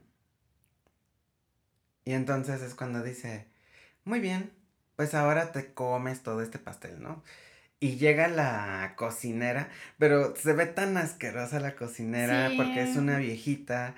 Y 2.07 2.13
entonces 2.13 2.63
es 2.63 2.75
cuando 2.75 3.03
dice, 3.03 3.49
muy 4.05 4.21
bien, 4.21 4.51
pues 4.97 5.13
ahora 5.13 5.53
te 5.53 5.75
comes 5.75 6.23
todo 6.23 6.41
este 6.41 6.59
pastel, 6.59 7.03
¿no? 7.03 7.23
Y 7.85 7.97
llega 7.97 8.29
la 8.29 8.95
cocinera, 8.97 9.69
pero 9.99 10.35
se 10.37 10.55
ve 10.55 10.65
tan 10.65 10.97
asquerosa 10.97 11.61
la 11.61 11.75
cocinera 11.75 12.51
porque 12.57 12.83
es 12.83 12.97
una 12.97 13.19
viejita 13.19 13.95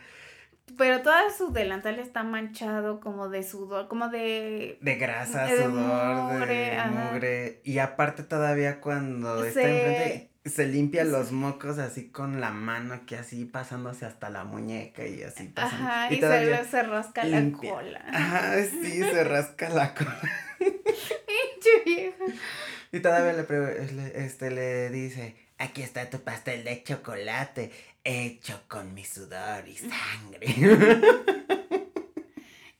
pero 0.77 1.03
todo 1.03 1.15
su 1.37 1.53
delantal 1.53 2.01
está 2.01 2.25
manchado 2.25 2.99
como 2.99 3.29
de 3.29 3.45
sudor, 3.45 3.87
como 3.87 4.09
de... 4.09 4.79
De 4.81 4.97
grasa, 4.97 5.49
sudor, 5.49 6.49
de 6.49 6.77
mugre. 6.91 7.61
Y 7.63 7.79
aparte 7.79 8.25
todavía 8.25 8.81
cuando 8.81 9.45
está 9.45 9.63
enfrente 9.63 10.31
se 10.45 10.67
limpia 10.67 11.05
los 11.05 11.33
mocos 11.33 11.79
así 11.79 12.09
con 12.09 12.41
la 12.41 12.51
mano 12.51 13.01
que 13.07 13.17
así 13.17 13.45
pasándose 13.45 14.07
hasta 14.07 14.31
la 14.31 14.45
muñeca 14.45 15.07
y 15.07 15.23
así 15.23 15.49
pasando. 15.49 15.87
Ajá, 15.87 16.13
y, 16.13 16.21
se, 16.21 16.65
se, 16.65 16.83
rasca 16.83 17.25
la 17.25 17.53
cola. 17.53 18.05
Ajá, 18.09 18.65
sí, 18.65 19.03
se 19.03 19.25
rasca 19.25 19.69
la 19.69 19.95
cola. 19.95 20.21
y 22.97 23.01
todavía 23.01 23.33
le, 23.33 24.25
este, 24.25 24.51
le 24.51 24.91
dice, 24.91 25.37
aquí 25.59 25.83
está 25.83 26.09
tu 26.11 26.21
pastel 26.21 26.65
de 26.65 26.83
chocolate 26.83 27.71
hecho 28.05 28.63
con 28.69 28.95
mi 28.95 29.05
sudor 29.05 29.67
y 29.69 29.77
sangre. 29.77 30.47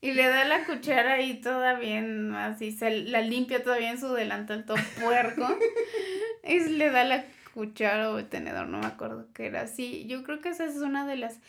Y 0.07 0.13
le 0.13 0.29
da 0.29 0.45
la 0.45 0.65
cuchara 0.65 1.21
y 1.21 1.41
toda 1.41 1.75
bien, 1.81 2.33
así, 2.37 2.71
se 2.71 2.91
la 2.91 3.23
limpia 3.23 3.65
todavía 3.65 3.91
en 3.91 3.99
su 3.99 4.13
delantal 4.13 4.65
todo 4.65 4.77
puerco. 5.01 5.49
y 6.45 6.61
le 6.61 6.91
da 6.91 7.03
la 7.03 7.25
cuchara 7.53 8.13
o 8.13 8.19
el 8.21 8.29
tenedor, 8.29 8.69
no 8.69 8.79
me 8.79 8.87
acuerdo 8.87 9.27
qué 9.35 9.47
era. 9.47 9.67
Sí, 9.67 10.07
yo 10.07 10.23
creo 10.23 10.41
que 10.41 10.51
esa 10.51 10.65
es 10.65 10.77
una 10.77 11.09
de 11.09 11.17
las... 11.17 11.41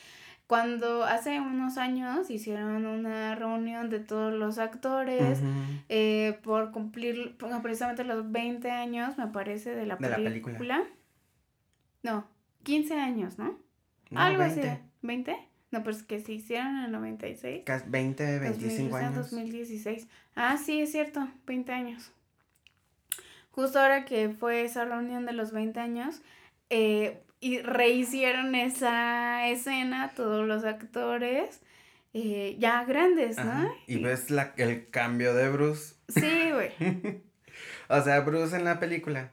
Cuando 0.48 1.04
hace 1.04 1.41
unos 1.41 1.78
años 1.78 2.30
hicieron 2.30 2.86
una 2.86 3.36
reunión 3.36 3.89
de 3.89 4.00
todos 4.00 4.34
los 4.34 4.60
actores 4.60 5.39
eh, 5.89 6.39
por 6.41 6.72
cumplir 6.72 7.36
precisamente 7.62 8.06
los 8.06 8.32
20 8.32 8.72
años, 8.72 9.18
me 9.18 9.28
parece, 9.28 9.76
de 9.76 9.86
la, 9.86 9.98
película. 9.98 10.30
la 10.30 10.30
película. 10.30 10.84
No, 12.02 12.28
15 12.64 12.93
años, 12.98 13.38
¿no? 13.38 13.60
Algo 14.16 14.43
así. 14.43 14.62
¿20? 15.04 15.38
No, 15.72 15.84
pues 15.84 16.04
que 16.04 16.22
se 16.22 16.32
hicieron 16.32 16.78
en 16.78 16.86
el 16.86 16.91
96. 16.93 17.64
20, 17.88 18.39
25 18.39 18.95
años. 18.95 19.16
2016. 19.16 20.08
Ah, 20.36 20.58
sí, 20.58 20.80
es 20.80 20.91
cierto, 20.93 21.28
20 21.45 21.72
años. 21.74 22.12
Justo 23.52 23.80
ahora 23.80 24.06
que 24.06 24.30
fue 24.30 24.64
esa 24.64 24.86
reunión 24.86 25.26
de 25.26 25.34
los 25.34 25.52
20 25.52 25.80
años, 25.80 26.22
eh, 26.70 27.22
y 27.40 27.60
rehicieron 27.60 28.56
esa 28.56 29.48
escena, 29.48 30.12
todos 30.16 30.48
los 30.48 30.64
actores, 30.64 31.62
eh, 32.14 32.56
ya 32.60 32.84
grandes, 32.86 33.38
¿no? 33.38 33.72
Y, 33.86 33.98
ves 33.98 34.32
la, 34.32 34.54
el 34.58 34.90
cambio 34.90 35.34
de 35.34 35.50
Bruce. 35.50 35.96
Sí, 36.10 36.52
güey. 36.52 36.72
o 37.90 38.02
sea, 38.02 38.22
Bruce 38.22 38.56
en 38.56 38.64
la 38.64 38.80
película. 38.80 39.32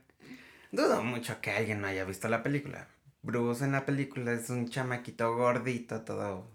Dudo 0.71 1.03
mucho 1.03 1.41
que 1.41 1.53
alguien 1.53 1.81
no 1.81 1.87
haya 1.87 2.05
visto 2.05 2.29
la 2.29 2.43
película. 2.43 2.89
Bruce 3.23 3.65
en 3.65 3.73
la 3.73 3.87
película 3.87 4.33
es 4.33 4.51
un 4.51 4.69
chamaquito 4.69 5.35
gordito, 5.35 6.03
todo. 6.03 6.51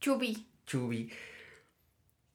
Chubby. 0.00 0.46
Chubby. 0.64 1.12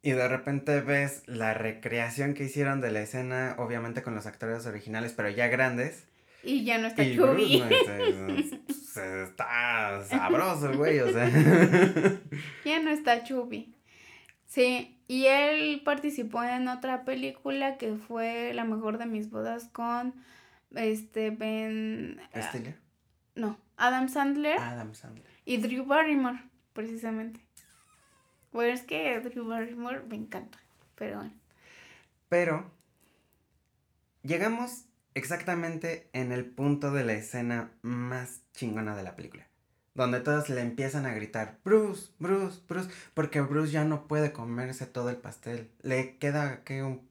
Y 0.04 0.12
de 0.12 0.28
repente 0.28 0.82
ves 0.82 1.24
la 1.28 1.54
recreación 1.54 2.34
que 2.34 2.44
hicieron 2.44 2.82
de 2.82 2.92
la 2.92 3.02
escena, 3.02 3.56
obviamente 3.58 4.04
con 4.04 4.14
los 4.14 4.26
actores 4.26 4.66
originales, 4.66 5.14
pero 5.14 5.30
ya 5.30 5.48
grandes. 5.48 6.06
Y 6.44 6.66
ya 6.66 6.78
no 6.78 6.88
está 6.88 7.04
chubby. 7.04 7.64
está 9.24 10.04
sabroso, 10.04 10.74
güey, 10.74 11.00
o 11.00 11.12
sea. 11.12 11.30
ya 12.66 12.80
no 12.82 12.92
está 12.92 13.24
chubby. 13.24 13.74
Sí, 14.46 15.00
y 15.08 15.26
él 15.26 15.82
participó 15.84 16.44
en 16.44 16.68
otra 16.68 17.06
película 17.06 17.78
que 17.78 17.96
fue 17.96 18.54
la 18.54 18.66
mejor 18.66 18.98
de 18.98 19.06
mis 19.06 19.30
bodas 19.30 19.70
con 19.70 20.14
este 20.76 21.32
Ben. 21.32 22.20
¿Stiller? 22.36 22.78
No, 23.36 23.58
Adam 23.78 24.10
Sandler. 24.10 24.60
Adam 24.60 24.94
Sandler. 24.94 25.26
Y 25.46 25.58
Drew 25.58 25.86
Barrymore, 25.86 26.40
precisamente. 26.74 27.40
Bueno, 28.52 28.74
es 28.74 28.84
que 28.84 29.20
Drew 29.22 29.48
Barrymore 29.48 30.04
me 30.08 30.16
encanta, 30.16 30.60
pero 30.96 31.18
bueno. 31.18 31.34
Pero 32.30 32.72
llegamos 34.22 34.86
exactamente 35.16 36.10
en 36.14 36.32
el 36.32 36.46
punto 36.46 36.92
de 36.92 37.04
la 37.04 37.14
escena 37.14 37.72
más 37.82 38.42
chingona 38.54 38.96
de 38.96 39.04
la 39.04 39.16
película. 39.16 39.48
Donde 39.96 40.22
todos 40.22 40.50
le 40.50 40.62
empiezan 40.62 41.06
a 41.06 41.14
gritar, 41.14 41.60
Bruce, 41.64 42.12
Bruce, 42.18 42.62
Bruce, 42.68 42.90
porque 43.14 43.42
Bruce 43.42 43.72
ya 43.72 43.86
no 43.86 44.08
puede 44.08 44.32
comerse 44.32 44.88
todo 44.88 45.10
el 45.10 45.18
pastel. 45.18 45.70
Le 45.84 46.18
queda 46.18 46.64
que 46.64 46.82
un 46.82 47.08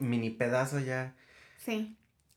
mini 0.00 0.30
pedazo 0.30 0.78
ya. 0.80 1.14
Sí 1.56 1.96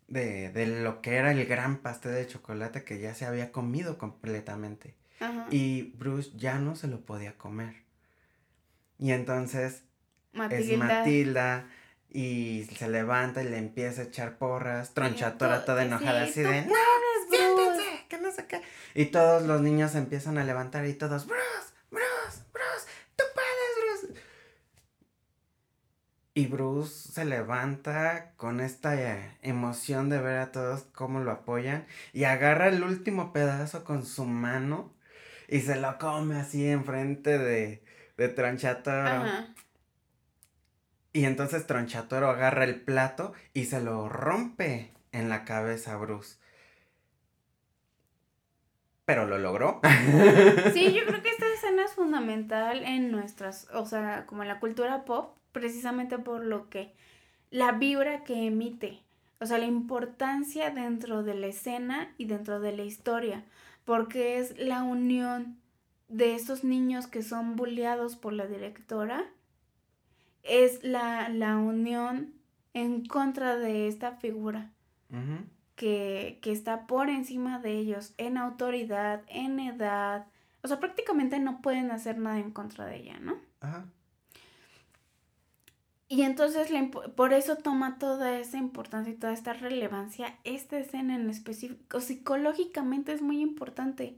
de, 0.09 0.49
de, 0.49 0.82
lo 0.82 1.01
que 1.01 1.15
era 1.15 1.32
el 1.32 1.45
gran 1.45 1.78
pastel 1.78 2.13
de 2.13 2.28
chocolate 2.28 2.84
que 2.84 2.99
ya 2.99 3.13
se 3.13 3.26
había 3.26 3.51
comido 3.51 3.97
completamente. 3.97 4.95
Y 5.51 5.93
Bruce 5.97 6.32
ya 6.36 6.59
no 6.59 6.76
se 6.76 6.88
lo 6.88 7.01
podía 7.01 7.38
comer. 7.38 7.76
Y 8.97 9.11
entonces 9.11 9.84
es 10.49 10.78
Matilda 10.78 11.67
y 12.12 12.68
se 12.76 12.89
levanta 12.89 13.43
y 13.43 13.49
le 13.49 13.57
empieza 13.57 14.01
a 14.01 14.05
echar 14.05 14.38
porras, 14.38 14.93
tronchatora 14.93 15.66
toda 15.66 15.84
enojada 15.84 16.24
así 16.24 16.41
de, 16.41 16.64
no, 16.64 16.76
siéntense, 17.30 18.05
que 18.07 18.18
no 18.18 18.32
sé 18.32 18.47
qué. 18.47 18.62
Y 18.95 19.05
todos 19.05 19.43
los 19.43 19.62
niños 19.62 19.91
se 19.91 19.99
empiezan 19.99 20.38
a 20.38 20.43
levantar 20.43 20.86
y 20.88 20.93
todos, 20.93 21.28
Bruce, 21.28 21.74
Bruce, 21.91 22.43
Bruce, 22.51 22.88
tú 23.16 23.24
puedes, 23.36 24.10
Bruce. 24.10 24.22
Y 26.34 26.47
Bruce 26.47 27.12
se 27.12 27.26
levanta 27.26 28.32
con 28.38 28.60
esta 28.60 28.95
eh, 28.95 29.38
emoción 29.41 30.10
de 30.10 30.20
ver 30.20 30.39
a 30.39 30.51
todos 30.51 30.86
cómo 30.93 31.20
lo 31.20 31.32
apoyan 31.32 31.86
y 32.14 32.24
agarra 32.24 32.70
el 32.70 32.84
último 32.84 33.34
pedazo 33.34 33.84
con 33.84 34.05
su 34.05 34.26
mano 34.26 34.95
y 35.47 35.62
se 35.62 35.76
lo 35.76 35.97
come 35.99 36.38
así 36.38 36.68
enfrente 36.68 37.38
de, 37.38 37.84
de 38.18 38.30
Tronchatoro. 38.30 39.26
Y 41.12 41.26
entonces 41.26 41.66
Tronchatoro 41.66 42.30
agarra 42.30 42.64
el 42.64 42.82
plato 42.82 43.34
y 43.53 43.66
se 43.66 43.82
lo 43.82 44.10
rompe 44.10 44.93
en 45.12 45.30
la 45.30 45.43
cabeza 45.43 45.93
a 45.93 45.97
Bruce. 45.97 46.38
Pero 49.05 49.26
lo 49.26 49.39
logró. 49.39 49.82
Sí, 50.74 50.93
yo 50.93 51.05
creo 51.05 51.24
que 51.24 51.30
esta 51.30 51.51
escena 51.53 51.86
es 51.86 51.93
fundamental 51.93 52.84
en 52.84 53.12
nuestras, 53.12 53.68
o 53.74 53.86
sea, 53.86 54.26
como 54.28 54.43
en 54.43 54.49
la 54.49 54.60
cultura 54.60 55.05
pop, 55.05 55.36
precisamente 55.51 56.20
por 56.20 56.43
lo 56.45 56.70
que 56.70 56.93
la 57.49 57.72
vibra 57.72 58.24
que 58.24 58.45
emite. 58.45 59.01
O 59.39 59.45
sea, 59.45 59.57
la 59.57 59.66
importancia 59.66 60.70
dentro 60.70 61.24
de 61.24 61.34
la 61.34 61.47
escena 61.47 62.14
y 62.18 62.26
dentro 62.26 62.60
de 62.60 62.76
la 62.76 62.84
historia, 62.84 63.45
porque 63.86 64.38
es 64.38 64.57
la 64.60 64.84
unión 64.84 65.57
de 66.10 66.36
esos 66.36 66.64
niños 66.64 67.07
que 67.07 67.24
son 67.24 67.55
bulleados 67.55 68.16
por 68.16 68.34
la 68.34 68.45
directora, 68.47 69.26
es 70.43 70.83
la, 70.83 71.29
la 71.29 71.57
unión 71.57 72.33
en 72.73 73.05
contra 73.05 73.57
de 73.57 73.87
esta 73.87 74.13
figura 74.13 74.71
que, 75.75 76.39
que 76.41 76.51
está 76.51 76.85
por 76.87 77.09
encima 77.09 77.59
de 77.59 77.73
ellos 77.73 78.13
en 78.17 78.37
autoridad, 78.37 79.23
en 79.27 79.59
edad. 79.59 80.27
O 80.61 80.67
sea, 80.67 80.79
prácticamente 80.79 81.39
no 81.39 81.61
pueden 81.61 81.91
hacer 81.91 82.17
nada 82.17 82.39
en 82.39 82.51
contra 82.51 82.85
de 82.85 82.97
ella, 82.97 83.19
¿no? 83.19 83.37
Ajá. 83.61 83.85
Y 86.11 86.23
entonces 86.23 86.71
por 87.15 87.33
eso 87.33 87.57
toma 87.57 87.99
toda 87.99 88.39
esa 88.39 88.57
importancia 88.57 89.13
y 89.13 89.15
toda 89.15 89.31
esta 89.31 89.53
relevancia 89.53 90.39
esta 90.43 90.79
escena 90.79 91.15
en 91.15 91.29
específico. 91.29 92.01
Psicológicamente 92.01 93.13
es 93.13 93.21
muy 93.21 93.41
importante 93.41 94.17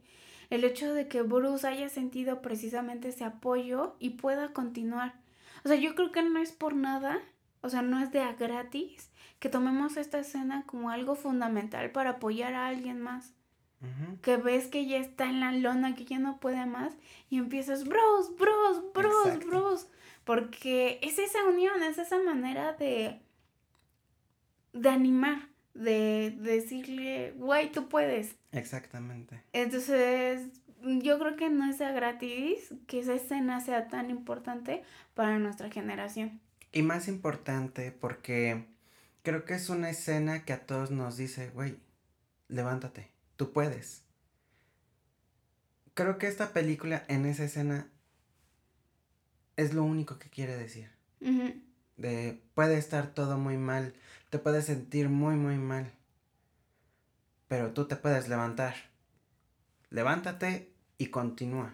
el 0.49 0.63
hecho 0.63 0.93
de 0.93 1.09
que 1.09 1.22
Bruce 1.22 1.67
haya 1.67 1.89
sentido 1.89 2.41
precisamente 2.41 3.09
ese 3.09 3.26
apoyo 3.26 3.97
y 3.99 4.11
pueda 4.11 4.53
continuar. 4.53 5.15
O 5.64 5.68
sea, 5.68 5.78
yo 5.78 5.95
creo 5.95 6.12
que 6.12 6.24
no 6.24 6.39
es 6.39 6.51
por 6.51 6.76
nada, 6.76 7.20
o 7.62 7.70
sea, 7.70 7.82
no 7.82 7.99
es 7.99 8.12
de 8.12 8.22
a 8.22 8.34
gratis 8.34 9.09
que 9.39 9.49
tomemos 9.49 9.97
esta 9.97 10.20
escena 10.20 10.64
como 10.66 10.89
algo 10.89 11.16
fundamental 11.16 11.91
para 11.91 12.12
apoyar 12.12 12.53
a 12.53 12.68
alguien 12.68 13.01
más. 13.01 13.34
Que 14.22 14.38
ves 14.38 14.68
que 14.68 14.86
ya 14.86 14.97
está 14.97 15.26
en 15.26 15.39
la 15.39 15.51
lona, 15.51 15.95
que 15.95 16.05
ya 16.05 16.20
no 16.20 16.39
puede 16.39 16.68
más, 16.68 16.93
y 17.32 17.39
empiezas, 17.39 17.84
Bruce, 17.84 18.32
Bruce, 18.38 18.82
Bruce, 18.93 19.38
Bruce 19.47 19.88
porque 20.24 20.99
es 21.01 21.20
esa 21.20 21.43
unión, 21.45 21.82
es 21.84 21.97
esa 21.97 22.22
manera 22.22 22.74
de, 22.74 23.20
de 24.74 24.89
animar, 24.89 25.49
de, 25.74 26.36
decirle, 26.39 27.34
güey, 27.38 27.72
tú 27.72 27.89
puedes. 27.89 28.36
Exactamente. 28.51 29.43
Entonces, 29.53 30.47
yo 30.84 31.20
creo 31.20 31.36
que 31.36 31.50
no 31.50 31.72
sea 31.74 31.92
gratis 31.92 32.74
que 32.88 33.00
esa 33.00 33.14
escena 33.14 33.60
sea 33.62 33.88
tan 33.88 34.10
importante 34.10 34.84
para 35.14 35.40
nuestra 35.40 35.70
generación. 35.70 36.40
Y 36.72 36.84
más 36.84 37.08
importante 37.08 37.92
porque 37.92 38.66
creo 39.24 39.46
que 39.46 39.56
es 39.56 39.70
una 39.70 39.90
escena 39.90 40.46
que 40.46 40.54
a 40.54 40.66
todos 40.66 40.92
nos 40.92 41.18
dice, 41.18 41.50
güey, 41.50 41.78
levántate, 42.48 43.12
tú 43.36 43.52
puedes. 43.52 44.04
Creo 45.94 46.18
que 46.18 46.28
esta 46.28 46.54
película 46.54 47.04
en 47.08 47.26
esa 47.26 47.44
escena 47.44 47.88
es 49.58 49.74
lo 49.74 49.84
único 49.84 50.18
que 50.18 50.30
quiere 50.30 50.56
decir. 50.56 50.90
De 51.98 52.42
puede 52.56 52.78
estar 52.78 53.14
todo 53.14 53.38
muy 53.38 53.58
mal, 53.58 53.94
te 54.30 54.40
puedes 54.40 54.66
sentir 54.66 55.10
muy, 55.10 55.36
muy 55.36 55.58
mal, 55.58 55.92
pero 57.48 57.74
tú 57.74 57.86
te 57.86 57.96
puedes 57.96 58.28
levantar. 58.28 58.76
Levántate 59.90 60.70
y 61.02 61.08
continúa. 61.08 61.74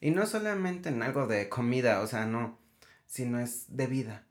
Y 0.00 0.10
no 0.10 0.26
solamente 0.26 0.90
en 0.90 1.02
algo 1.02 1.26
de 1.26 1.48
comida, 1.48 2.00
o 2.00 2.06
sea, 2.06 2.26
no, 2.26 2.58
sino 3.06 3.40
es 3.40 3.76
de 3.76 3.88
vida. 3.88 4.24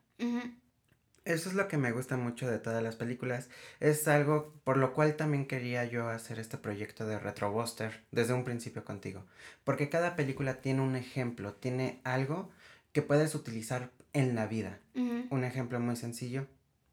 Eso 1.26 1.48
es 1.50 1.54
lo 1.54 1.68
que 1.68 1.76
me 1.76 1.92
gusta 1.92 2.16
mucho 2.16 2.48
de 2.48 2.58
todas 2.58 2.82
las 2.82 2.96
películas. 2.96 3.50
Es 3.78 4.08
algo 4.08 4.54
por 4.64 4.78
lo 4.78 4.94
cual 4.94 5.16
también 5.16 5.46
quería 5.46 5.84
yo 5.84 6.08
hacer 6.08 6.38
este 6.38 6.56
proyecto 6.56 7.06
de 7.06 7.18
Retrobuster 7.18 8.04
desde 8.10 8.32
un 8.32 8.44
principio 8.44 8.84
contigo. 8.84 9.26
Porque 9.64 9.90
cada 9.90 10.16
película 10.16 10.62
tiene 10.62 10.80
un 10.80 10.96
ejemplo, 10.96 11.52
tiene 11.52 12.00
algo 12.04 12.50
que 12.92 13.02
puedes 13.02 13.34
utilizar 13.34 13.90
en 14.14 14.34
la 14.34 14.46
vida. 14.46 14.78
Un 14.94 15.44
ejemplo 15.44 15.78
muy 15.78 15.96
sencillo, 15.96 16.46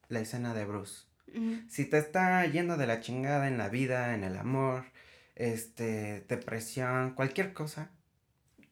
la 0.09 0.19
escena 0.19 0.53
de 0.53 0.65
Bruce. 0.65 1.05
Si 1.69 1.85
te 1.85 1.99
está 1.99 2.45
yendo 2.47 2.75
de 2.75 2.87
la 2.87 2.99
chingada 2.99 3.47
en 3.47 3.57
la 3.57 3.69
vida, 3.69 4.13
en 4.13 4.25
el 4.25 4.35
amor, 4.35 4.85
este, 5.35 6.25
depresión, 6.27 7.13
cualquier 7.15 7.53
cosa. 7.53 7.91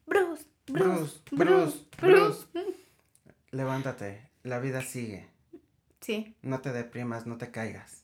Bruce, 0.06 0.46
Bruce, 0.68 1.20
Bruce, 1.32 1.86
Bruce. 2.00 2.48
Levántate, 3.52 4.30
la 4.44 4.60
vida 4.60 4.82
sigue. 4.82 5.28
Sí. 6.00 6.36
No 6.42 6.62
te 6.62 6.72
deprimas, 6.72 7.26
no 7.26 7.38
te 7.38 7.52
caigas. 7.52 8.04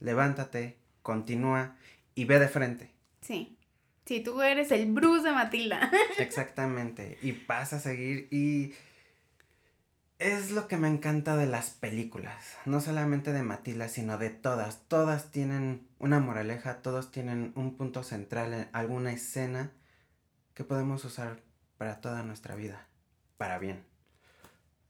Levántate, 0.00 0.78
continúa 1.02 1.76
y 2.14 2.24
ve 2.24 2.38
de 2.38 2.48
frente. 2.48 2.92
Sí. 3.20 3.56
Sí, 4.04 4.20
tú 4.20 4.42
eres 4.42 4.70
el 4.70 4.92
Bruce 4.92 5.26
de 5.26 5.32
Matilda. 5.32 5.90
Exactamente. 6.18 7.18
Y 7.22 7.32
vas 7.32 7.72
a 7.72 7.80
seguir 7.80 8.28
y 8.30 8.74
es 10.18 10.50
lo 10.50 10.68
que 10.68 10.76
me 10.76 10.88
encanta 10.88 11.36
de 11.36 11.46
las 11.46 11.70
películas. 11.70 12.56
No 12.64 12.80
solamente 12.80 13.32
de 13.32 13.42
Matilda, 13.42 13.88
sino 13.88 14.18
de 14.18 14.30
todas. 14.30 14.82
Todas 14.88 15.30
tienen 15.30 15.86
una 15.98 16.20
moraleja, 16.20 16.82
todos 16.82 17.10
tienen 17.10 17.52
un 17.56 17.76
punto 17.76 18.02
central 18.02 18.54
en 18.54 18.68
alguna 18.72 19.12
escena 19.12 19.72
que 20.54 20.64
podemos 20.64 21.04
usar 21.04 21.40
para 21.78 22.00
toda 22.00 22.22
nuestra 22.22 22.54
vida. 22.54 22.86
Para 23.36 23.58
bien. 23.58 23.84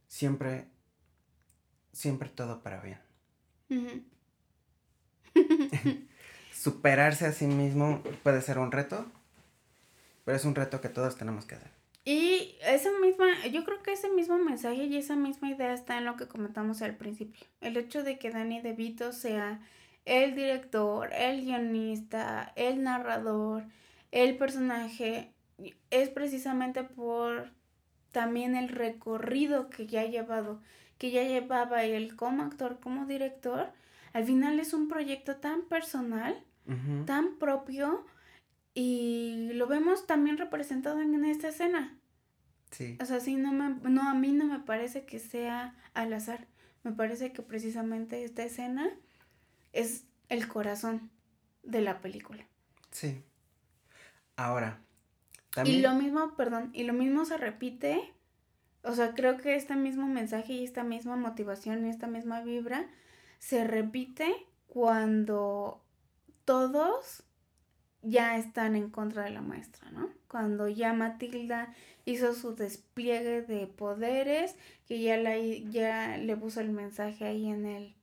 Siempre, 0.06 0.68
siempre 1.92 2.28
todo 2.28 2.62
para 2.62 2.80
bien. 2.80 3.00
superarse 6.52 7.26
a 7.26 7.32
sí 7.32 7.46
mismo 7.46 8.02
puede 8.22 8.40
ser 8.40 8.58
un 8.58 8.72
reto, 8.72 9.06
pero 10.24 10.36
es 10.36 10.44
un 10.44 10.54
reto 10.54 10.80
que 10.80 10.88
todos 10.88 11.16
tenemos 11.16 11.44
que 11.44 11.56
hacer. 11.56 11.70
Y 12.04 12.56
esa 12.66 12.90
misma, 13.00 13.46
yo 13.46 13.64
creo 13.64 13.82
que 13.82 13.92
ese 13.92 14.10
mismo 14.10 14.38
mensaje 14.38 14.84
y 14.84 14.96
esa 14.96 15.16
misma 15.16 15.50
idea 15.50 15.72
está 15.72 15.96
en 15.96 16.04
lo 16.04 16.16
que 16.16 16.28
comentamos 16.28 16.82
al 16.82 16.96
principio. 16.96 17.46
El 17.60 17.76
hecho 17.76 18.02
de 18.02 18.18
que 18.18 18.30
Danny 18.30 18.60
DeVito 18.60 19.12
sea 19.12 19.60
el 20.04 20.34
director, 20.34 21.10
el 21.14 21.42
guionista, 21.42 22.52
el 22.56 22.82
narrador, 22.82 23.64
el 24.12 24.36
personaje, 24.36 25.32
es 25.90 26.10
precisamente 26.10 26.84
por 26.84 27.50
también 28.12 28.54
el 28.54 28.68
recorrido 28.68 29.70
que 29.70 29.86
ya 29.86 30.02
ha 30.02 30.06
llevado, 30.06 30.60
que 30.98 31.10
ya 31.10 31.22
llevaba 31.22 31.84
él 31.84 32.16
como 32.16 32.42
actor, 32.42 32.80
como 32.80 33.06
director. 33.06 33.72
Al 34.12 34.24
final 34.24 34.60
es 34.60 34.74
un 34.74 34.88
proyecto 34.88 35.36
tan 35.36 35.62
personal 35.62 36.44
tan 37.04 37.36
propio 37.36 38.06
y 38.74 39.50
lo 39.54 39.68
vemos 39.68 40.06
también 40.06 40.36
representado 40.36 41.00
en 41.00 41.24
esta 41.24 41.48
escena. 41.48 41.96
Sí. 42.70 42.98
O 43.00 43.04
sea, 43.04 43.20
sí, 43.20 43.36
no, 43.36 43.52
me, 43.52 43.70
no, 43.88 44.08
a 44.08 44.14
mí 44.14 44.32
no 44.32 44.46
me 44.46 44.58
parece 44.58 45.06
que 45.06 45.20
sea 45.20 45.76
al 45.94 46.12
azar. 46.12 46.48
Me 46.82 46.92
parece 46.92 47.32
que 47.32 47.40
precisamente 47.40 48.24
esta 48.24 48.42
escena 48.42 48.90
es 49.72 50.04
el 50.28 50.48
corazón 50.48 51.10
de 51.62 51.82
la 51.82 52.00
película. 52.00 52.44
Sí. 52.90 53.22
Ahora, 54.36 54.80
también... 55.50 55.78
Y 55.78 55.82
lo 55.82 55.94
mismo, 55.94 56.34
perdón, 56.34 56.70
y 56.72 56.82
lo 56.82 56.92
mismo 56.92 57.24
se 57.24 57.36
repite. 57.36 58.12
O 58.82 58.92
sea, 58.92 59.14
creo 59.14 59.38
que 59.38 59.54
este 59.54 59.76
mismo 59.76 60.08
mensaje 60.08 60.52
y 60.52 60.64
esta 60.64 60.82
misma 60.82 61.16
motivación 61.16 61.86
y 61.86 61.90
esta 61.90 62.08
misma 62.08 62.42
vibra 62.42 62.86
se 63.38 63.64
repite 63.64 64.34
cuando 64.66 65.82
todos 66.44 67.22
ya 68.04 68.36
están 68.36 68.76
en 68.76 68.90
contra 68.90 69.24
de 69.24 69.30
la 69.30 69.40
maestra, 69.40 69.90
¿no? 69.90 70.10
Cuando 70.28 70.68
ya 70.68 70.92
Matilda 70.92 71.74
hizo 72.04 72.34
su 72.34 72.54
despliegue 72.54 73.42
de 73.42 73.66
poderes, 73.66 74.56
que 74.86 75.00
ya, 75.00 75.16
la, 75.16 75.38
ya 75.38 76.16
le 76.18 76.36
puso 76.36 76.60
el 76.60 76.70
mensaje 76.70 77.24
ahí 77.24 77.48
en 77.48 77.66
el, 77.66 77.94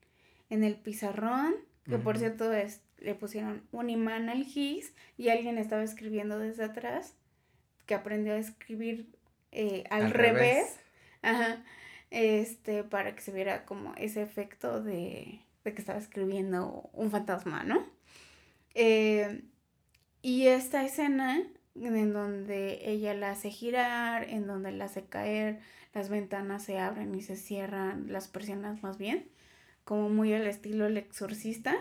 en 0.50 0.64
el 0.64 0.76
pizarrón, 0.76 1.56
que 1.86 1.98
por 1.98 2.18
cierto 2.18 2.54
es, 2.54 2.82
le 3.00 3.16
pusieron 3.16 3.64
un 3.72 3.90
imán 3.90 4.30
al 4.30 4.46
GIS 4.46 4.94
y 5.18 5.30
alguien 5.30 5.58
estaba 5.58 5.84
escribiendo 5.84 6.40
desde 6.40 6.64
atrás, 6.64 7.16
que 7.86 7.96
aprendió 7.96 8.34
a 8.34 8.38
escribir 8.38 9.08
eh, 9.52 9.84
al, 9.90 10.12
revés, 10.12 10.78
Ajá, 11.22 11.64
este, 12.10 12.84
para 12.84 13.16
que 13.16 13.22
se 13.22 13.32
viera 13.32 13.66
como 13.66 13.94
ese 13.96 14.22
efecto 14.22 14.82
de, 14.82 15.42
de 15.64 15.74
que 15.74 15.82
estaba 15.82 16.00
escribiendo 16.00 16.90
un 16.94 17.12
fantasma, 17.12 17.64
¿no? 17.64 17.86
Eh, 18.74 19.42
y 20.22 20.48
esta 20.48 20.84
escena 20.84 21.42
en 21.76 22.14
donde 22.14 22.90
ella 22.90 23.14
la 23.14 23.32
hace 23.32 23.50
girar, 23.50 24.30
en 24.30 24.48
donde 24.48 24.72
la 24.72 24.86
hace 24.86 25.06
caer, 25.06 25.60
las 25.94 26.10
ventanas 26.10 26.64
se 26.64 26.80
abren 26.80 27.16
y 27.16 27.22
se 27.22 27.36
cierran, 27.36 28.12
las 28.12 28.28
persianas 28.28 28.84
más 28.84 28.98
bien, 28.98 29.30
como 29.84 30.10
muy 30.10 30.34
al 30.34 30.48
estilo 30.48 30.86
el 30.86 30.98
exorcista, 30.98 31.76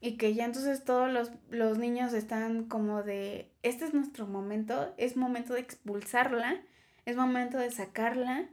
y 0.00 0.16
que 0.16 0.34
ya 0.34 0.46
entonces 0.46 0.84
todos 0.84 1.12
los, 1.12 1.30
los 1.50 1.78
niños 1.78 2.12
están 2.14 2.64
como 2.64 3.02
de, 3.02 3.52
este 3.62 3.84
es 3.84 3.94
nuestro 3.94 4.26
momento, 4.26 4.94
es 4.96 5.16
momento 5.16 5.54
de 5.54 5.60
expulsarla, 5.60 6.60
es 7.04 7.16
momento 7.16 7.58
de 7.58 7.70
sacarla, 7.70 8.48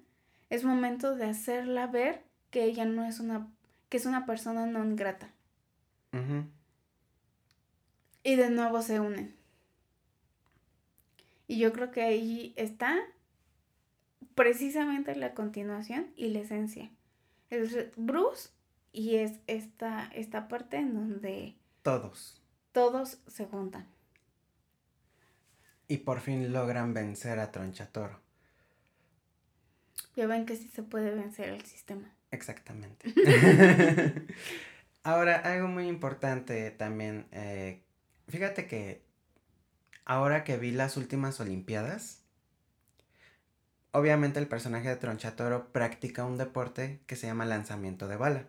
es 0.50 0.64
momento 0.64 1.16
de 1.16 1.26
hacerla 1.26 1.88
ver 1.88 2.24
que 2.50 2.64
ella 2.64 2.86
no 2.86 3.06
es 3.06 3.20
una, 3.20 3.48
que 3.90 3.98
es 3.98 4.06
una 4.06 4.26
persona 4.26 4.66
no 4.66 4.96
grata. 4.96 5.30
Y 8.28 8.36
de 8.36 8.50
nuevo 8.50 8.82
se 8.82 9.00
unen. 9.00 9.34
Y 11.48 11.60
yo 11.60 11.72
creo 11.72 11.92
que 11.92 12.02
ahí 12.02 12.54
está 12.58 12.98
precisamente 14.36 15.16
la 15.16 15.34
continuación 15.34 16.12
y 16.18 16.28
la 16.28 16.40
esencia. 16.40 16.92
Es 17.50 17.74
Bruce 17.96 18.50
Y 18.92 19.16
es 19.16 19.40
esta, 19.48 20.12
esta 20.14 20.50
parte 20.50 20.76
en 20.76 20.94
donde 20.94 21.56
Todos. 21.84 22.42
todos 22.74 23.20
se 23.28 23.46
juntan. 23.46 23.88
Y 25.88 26.00
por 26.00 26.20
fin 26.20 26.52
logran 26.52 26.94
vencer 26.94 27.40
a 27.40 27.50
Tronchatoro. 27.54 28.20
Ya 30.18 30.28
ven 30.28 30.46
que 30.46 30.58
sí 30.58 30.68
se 30.68 30.84
puede 30.84 31.12
vencer 31.16 31.48
el 31.48 31.64
sistema. 31.64 32.14
Exactamente. 32.32 33.14
Ahora, 35.04 35.38
algo 35.38 35.70
muy 35.70 35.88
importante 35.88 36.72
también. 36.72 37.26
eh, 37.32 37.84
fíjate 38.28 38.68
que 38.68 39.02
ahora 40.06 40.44
que 40.44 40.58
vi 40.58 40.72
las 40.72 40.98
últimas 40.98 41.40
Olimpiadas, 41.40 42.24
obviamente 43.92 44.40
el 44.40 44.48
personaje 44.48 44.90
de 44.90 44.96
Tronchatoro 44.96 45.72
practica 45.72 46.26
un 46.26 46.38
deporte 46.38 47.02
que 47.08 47.16
se 47.16 47.28
llama 47.28 47.46
lanzamiento 47.46 48.08
de 48.08 48.18
bala. 48.18 48.48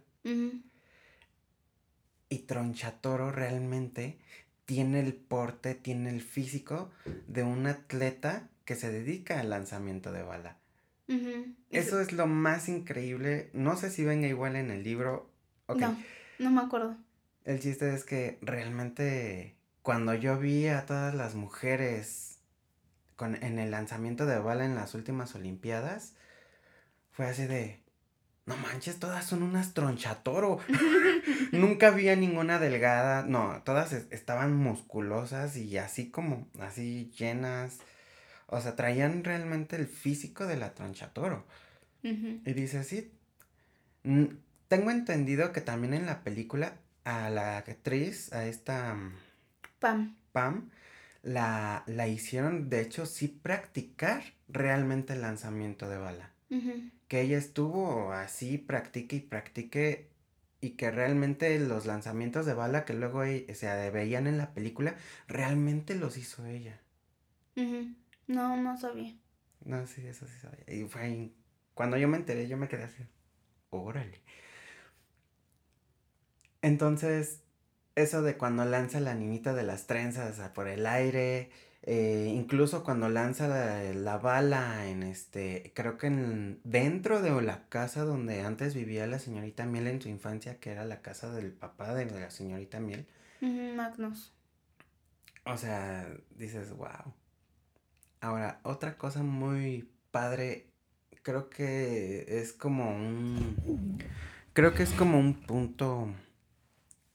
Y 2.31 2.39
Tronchatoro 2.41 3.33
realmente 3.33 4.18
tiene 4.66 5.01
el 5.01 5.14
porte, 5.14 5.74
tiene 5.74 6.11
el 6.11 6.20
físico 6.20 6.91
de 7.26 7.43
un 7.43 7.66
atleta 7.66 8.51
que 8.66 8.74
se 8.74 8.93
dedica 8.93 9.41
al 9.41 9.49
lanzamiento 9.49 10.12
de 10.12 10.22
bala. 10.22 10.59
Eso 11.70 12.01
es 12.01 12.12
lo 12.12 12.26
más 12.26 12.68
increíble. 12.68 13.49
No 13.55 13.76
sé 13.76 13.91
si 13.91 14.05
venga 14.05 14.29
igual 14.29 14.57
en 14.57 14.70
el 14.70 14.85
libro. 14.85 15.31
Ok. 15.66 15.81
No, 15.81 15.97
no 16.39 16.51
me 16.51 16.61
acuerdo. 16.61 16.97
El 17.47 17.61
chiste 17.61 17.95
es 17.95 18.05
que 18.05 18.39
realmente 18.43 19.57
cuando 19.89 20.12
yo 20.12 20.39
vi 20.39 20.66
a 20.66 20.84
todas 20.84 21.14
las 21.14 21.34
mujeres 21.34 22.41
con, 23.16 23.43
en 23.43 23.59
el 23.59 23.70
lanzamiento 23.70 24.26
de 24.26 24.39
bala 24.39 24.66
en 24.66 24.74
las 24.74 24.93
últimas 24.93 25.34
Olimpiadas, 25.34 26.12
fue 27.11 27.24
así 27.24 27.47
de, 27.47 27.80
no 28.45 28.55
manches, 28.59 28.99
todas 28.99 29.24
son 29.24 29.43
unas 29.43 29.72
tronchatoro. 29.72 30.59
Nunca 31.53 31.89
vi 31.89 32.11
a 32.11 32.16
ninguna 32.16 32.59
delgada, 32.59 33.22
no, 33.22 33.62
todas 33.64 33.95
es- 33.95 34.09
estaban 34.11 34.55
musculosas 34.55 35.57
y 35.57 35.78
así 35.78 36.11
como, 36.11 36.47
así 36.61 37.11
llenas. 37.16 37.78
O 38.47 38.61
sea, 38.61 38.76
traían 38.76 39.24
realmente 39.24 39.76
el 39.76 39.86
físico 39.86 40.47
de 40.47 40.59
la 40.59 40.74
tronchatoro. 40.74 41.47
Ujú. 42.05 42.43
Y 42.45 42.53
dice, 42.53 42.84
sí. 42.84 43.11
Tengo 44.68 44.91
entendido 44.91 45.51
que 45.53 45.62
también 45.62 45.95
en 45.95 46.05
la 46.05 46.22
película 46.24 46.74
a 47.05 47.30
la 47.30 47.57
actriz, 47.57 48.34
a 48.34 48.45
esta 48.45 48.93
mm, 48.93 49.28
Pam. 49.81 50.16
Pam, 50.33 50.70
la, 51.22 51.85
la 51.87 52.09
hicieron, 52.09 52.68
de 52.70 52.81
hecho, 52.81 53.07
sí 53.07 53.29
practicar 53.29 54.22
realmente 54.49 55.14
el 55.14 55.22
lanzamiento 55.22 55.89
de 55.89 55.99
bala. 55.99 56.33
Que 57.09 57.22
ella 57.22 57.39
estuvo 57.39 58.12
así, 58.12 58.59
practique 58.59 59.16
y 59.16 59.20
practique, 59.20 60.09
y 60.61 60.70
que 60.72 60.91
realmente 60.91 61.59
los 61.61 61.87
lanzamientos 61.87 62.47
de 62.47 62.55
bala 62.55 62.85
que 62.85 62.95
luego 62.95 63.24
e- 63.24 63.47
se 63.55 63.91
veían 63.91 64.26
en 64.26 64.39
la 64.39 64.55
película, 64.55 64.97
realmente 65.29 65.95
los 65.97 66.16
hizo 66.18 66.47
ella. 66.47 66.81
Ujú. 67.57 67.95
No, 68.26 68.57
no 68.57 68.76
sabía. 68.79 69.14
No, 69.64 69.87
sí, 69.87 70.07
eso 70.07 70.26
sí 70.26 70.35
sabía. 70.41 70.64
Y 70.74 70.89
fue 70.89 71.31
Cuando 71.74 71.97
yo 71.97 72.09
me 72.09 72.16
enteré, 72.16 72.49
yo 72.49 72.57
me 72.57 72.68
quedé 72.68 72.85
así. 72.85 73.05
Órale. 73.70 74.22
Entonces, 76.62 77.43
eso 77.99 78.22
de 78.22 78.36
cuando 78.36 78.64
lanza 78.64 79.01
la 79.01 79.14
niñita 79.14 79.55
de 79.55 79.62
las 79.62 79.86
trenzas 79.86 80.38
por 80.51 80.68
el 80.68 80.86
aire, 80.86 81.51
eh, 81.82 82.32
incluso 82.34 82.84
cuando 82.84 83.09
lanza 83.09 83.49
la, 83.49 83.82
la 83.94 84.18
bala 84.18 84.88
en 84.88 85.03
este, 85.03 85.72
creo 85.74 85.96
que 85.96 86.09
en, 86.09 86.61
dentro 86.64 87.22
de 87.22 87.40
la 87.40 87.68
casa 87.68 88.05
donde 88.05 88.42
antes 88.42 88.74
vivía 88.74 89.07
la 89.07 89.18
señorita 89.18 89.64
Miel 89.64 89.86
en 89.86 90.03
su 90.03 90.09
infancia, 90.09 90.59
que 90.59 90.70
era 90.70 90.84
la 90.84 91.01
casa 91.03 91.32
del 91.32 91.53
papá 91.53 91.94
de 91.94 92.07
la 92.07 92.30
señorita 92.30 92.80
Miel. 92.80 93.07
Magnus. 93.40 94.32
O 95.44 95.57
sea, 95.57 96.07
dices, 96.36 96.70
wow. 96.72 97.14
Ahora, 98.20 98.61
otra 98.64 98.99
cosa 98.99 99.22
muy 99.22 99.88
padre, 100.11 100.66
creo 101.22 101.49
que 101.49 102.26
es 102.40 102.53
como 102.53 102.90
un... 102.90 103.99
Creo 104.53 104.74
que 104.74 104.82
es 104.82 104.90
como 104.90 105.18
un 105.18 105.34
punto... 105.34 106.12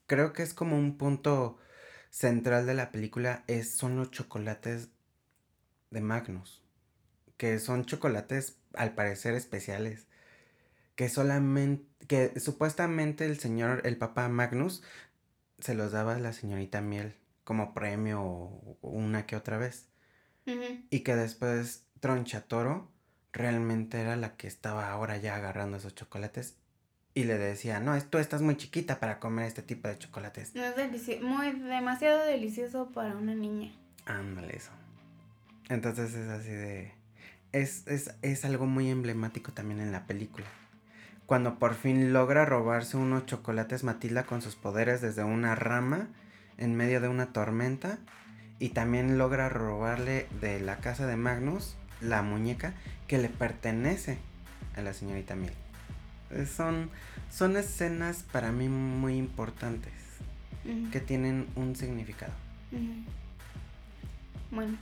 Creo 0.06 0.32
que 0.32 0.42
es 0.42 0.54
como 0.54 0.76
un 0.76 0.98
punto 0.98 1.58
central 2.10 2.66
de 2.66 2.74
la 2.74 2.92
película, 2.92 3.44
es, 3.46 3.76
son 3.76 3.96
los 3.96 4.10
chocolates 4.10 4.90
de 5.90 6.00
Magnus. 6.00 6.62
Que 7.36 7.58
son 7.58 7.84
chocolates, 7.84 8.58
al 8.74 8.94
parecer, 8.94 9.34
especiales. 9.34 10.06
Que 10.94 11.08
solamente... 11.08 11.84
Que 12.06 12.38
supuestamente 12.38 13.24
el 13.24 13.38
señor, 13.38 13.82
el 13.84 13.96
papá 13.96 14.28
Magnus, 14.28 14.82
se 15.58 15.74
los 15.74 15.92
daba 15.92 16.16
a 16.16 16.20
la 16.20 16.32
señorita 16.32 16.80
Miel 16.80 17.16
como 17.44 17.74
premio 17.74 18.22
o 18.22 18.78
una 18.82 19.26
que 19.26 19.36
otra 19.36 19.58
vez. 19.58 19.88
Y 20.90 21.00
que 21.00 21.16
después 21.16 21.86
Tronchatoro 22.00 22.92
realmente 23.32 24.00
era 24.00 24.16
la 24.16 24.36
que 24.36 24.46
estaba 24.46 24.90
ahora 24.90 25.16
ya 25.16 25.36
agarrando 25.36 25.78
esos 25.78 25.94
chocolates. 25.94 26.56
Y 27.16 27.24
le 27.24 27.38
decía, 27.38 27.78
no, 27.78 28.00
tú 28.02 28.18
estás 28.18 28.42
muy 28.42 28.56
chiquita 28.56 28.98
para 28.98 29.20
comer 29.20 29.46
este 29.46 29.62
tipo 29.62 29.86
de 29.86 29.96
chocolates. 29.96 30.54
No 30.54 30.64
es 30.64 30.74
delici- 30.76 31.20
muy 31.20 31.52
demasiado 31.52 32.24
delicioso 32.24 32.90
para 32.90 33.16
una 33.16 33.34
niña. 33.36 33.72
Ándale 34.04 34.56
eso. 34.56 34.72
Entonces 35.68 36.12
es 36.14 36.28
así 36.28 36.50
de... 36.50 36.92
Es, 37.52 37.86
es, 37.86 38.12
es 38.22 38.44
algo 38.44 38.66
muy 38.66 38.90
emblemático 38.90 39.52
también 39.52 39.78
en 39.80 39.92
la 39.92 40.06
película. 40.06 40.46
Cuando 41.26 41.60
por 41.60 41.74
fin 41.74 42.12
logra 42.12 42.44
robarse 42.44 42.96
unos 42.96 43.26
chocolates 43.26 43.84
Matilda 43.84 44.24
con 44.24 44.42
sus 44.42 44.56
poderes 44.56 45.00
desde 45.00 45.22
una 45.22 45.54
rama 45.54 46.08
en 46.58 46.74
medio 46.74 47.00
de 47.00 47.06
una 47.06 47.32
tormenta. 47.32 47.98
Y 48.58 48.70
también 48.70 49.18
logra 49.18 49.48
robarle 49.48 50.26
de 50.40 50.58
la 50.58 50.78
casa 50.78 51.06
de 51.06 51.16
Magnus 51.16 51.76
la 52.00 52.22
muñeca 52.22 52.74
que 53.06 53.18
le 53.18 53.28
pertenece 53.28 54.18
a 54.76 54.80
la 54.82 54.92
señorita 54.92 55.36
Miel. 55.36 55.54
Eh, 56.34 56.46
Son, 56.46 56.90
son 57.30 57.56
escenas 57.56 58.22
para 58.22 58.52
mí 58.52 58.68
muy 58.68 59.16
importantes 59.16 59.92
que 60.90 61.00
tienen 61.00 61.46
un 61.56 61.76
significado. 61.76 62.32
Bueno, 64.50 64.76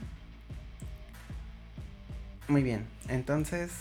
Muy 2.47 2.63
bien, 2.63 2.85
entonces 3.09 3.71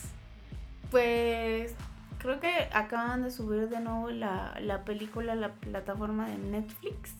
pues 0.90 1.74
creo 2.18 2.38
que 2.40 2.68
acaban 2.72 3.22
de 3.22 3.30
subir 3.30 3.68
de 3.68 3.80
nuevo 3.80 4.10
la, 4.10 4.58
la 4.60 4.84
película 4.84 5.32
a 5.32 5.36
la 5.36 5.54
plataforma 5.54 6.28
de 6.28 6.38
Netflix. 6.38 7.14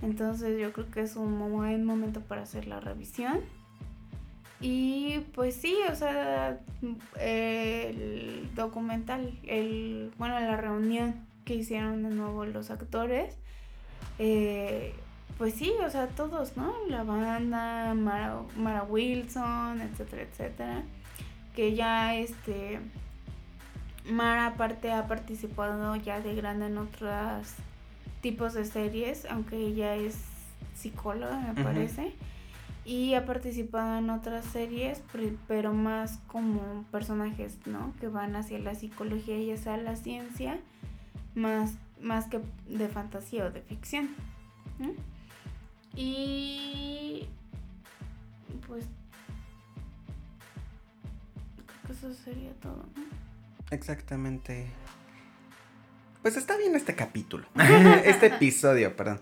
Entonces 0.00 0.58
yo 0.60 0.72
creo 0.72 0.90
que 0.90 1.02
es 1.02 1.16
un 1.16 1.38
buen 1.52 1.84
momento 1.84 2.20
para 2.22 2.42
hacer 2.42 2.66
la 2.66 2.80
revisión. 2.80 3.40
Y 4.62 5.18
pues 5.34 5.56
sí, 5.56 5.76
o 5.90 5.94
sea, 5.96 6.60
el 7.20 8.48
documental, 8.54 9.36
el, 9.42 10.12
bueno, 10.18 10.38
la 10.38 10.56
reunión 10.56 11.26
que 11.44 11.56
hicieron 11.56 12.04
de 12.04 12.10
nuevo 12.10 12.44
los 12.44 12.70
actores, 12.70 13.36
eh, 14.20 14.94
pues 15.38 15.54
sí, 15.54 15.72
o 15.84 15.90
sea, 15.90 16.06
todos, 16.06 16.56
¿no? 16.56 16.72
La 16.88 17.02
banda, 17.02 17.92
Mara, 17.94 18.42
Mara 18.56 18.84
Wilson, 18.84 19.80
etcétera, 19.80 20.22
etcétera. 20.22 20.82
Que 21.56 21.74
ya 21.74 22.14
este. 22.14 22.78
Mara, 24.08 24.46
aparte, 24.46 24.92
ha 24.92 25.08
participado 25.08 25.96
ya 25.96 26.20
de 26.20 26.34
grande 26.36 26.66
en 26.66 26.78
otros 26.78 27.54
tipos 28.20 28.54
de 28.54 28.64
series, 28.64 29.24
aunque 29.26 29.56
ella 29.56 29.96
es 29.96 30.18
psicóloga, 30.76 31.38
me 31.38 31.52
Ujú. 31.52 31.62
parece. 31.64 32.12
Y 32.84 33.14
ha 33.14 33.24
participado 33.24 33.98
en 33.98 34.10
otras 34.10 34.44
series, 34.44 35.02
pero 35.46 35.72
más 35.72 36.18
como 36.26 36.84
personajes, 36.90 37.58
¿no? 37.64 37.94
Que 38.00 38.08
van 38.08 38.34
hacia 38.34 38.58
la 38.58 38.74
psicología 38.74 39.38
y 39.38 39.52
hacia 39.52 39.76
la 39.76 39.94
ciencia, 39.94 40.58
más, 41.34 41.74
más 42.00 42.26
que 42.26 42.40
de 42.68 42.88
fantasía 42.88 43.46
o 43.46 43.50
de 43.50 43.62
ficción. 43.62 44.10
¿no? 44.78 44.92
Y 45.94 47.28
pues 48.66 48.86
creo 51.56 51.80
que 51.86 51.92
eso 51.92 52.14
sería 52.14 52.52
todo, 52.54 52.84
¿no? 52.96 53.02
Exactamente. 53.70 54.66
Pues 56.22 56.36
está 56.36 56.56
bien 56.56 56.74
este 56.76 56.94
capítulo. 56.94 57.46
este 58.04 58.26
episodio, 58.26 58.94
perdón. 58.96 59.20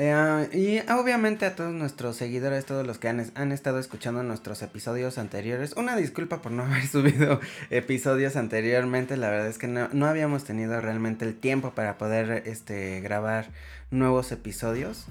Eh, 0.00 0.48
y 0.52 0.92
obviamente 0.92 1.44
a 1.44 1.56
todos 1.56 1.72
nuestros 1.72 2.14
seguidores, 2.16 2.64
todos 2.64 2.86
los 2.86 2.98
que 2.98 3.08
han, 3.08 3.32
han 3.34 3.50
estado 3.50 3.80
escuchando 3.80 4.22
nuestros 4.22 4.62
episodios 4.62 5.18
anteriores, 5.18 5.72
una 5.76 5.96
disculpa 5.96 6.40
por 6.40 6.52
no 6.52 6.62
haber 6.66 6.86
subido 6.86 7.40
episodios 7.70 8.36
anteriormente, 8.36 9.16
la 9.16 9.28
verdad 9.28 9.48
es 9.48 9.58
que 9.58 9.66
no, 9.66 9.88
no 9.92 10.06
habíamos 10.06 10.44
tenido 10.44 10.80
realmente 10.80 11.24
el 11.24 11.34
tiempo 11.34 11.72
para 11.72 11.98
poder 11.98 12.44
este, 12.46 13.00
grabar 13.00 13.46
nuevos 13.90 14.30
episodios, 14.30 15.06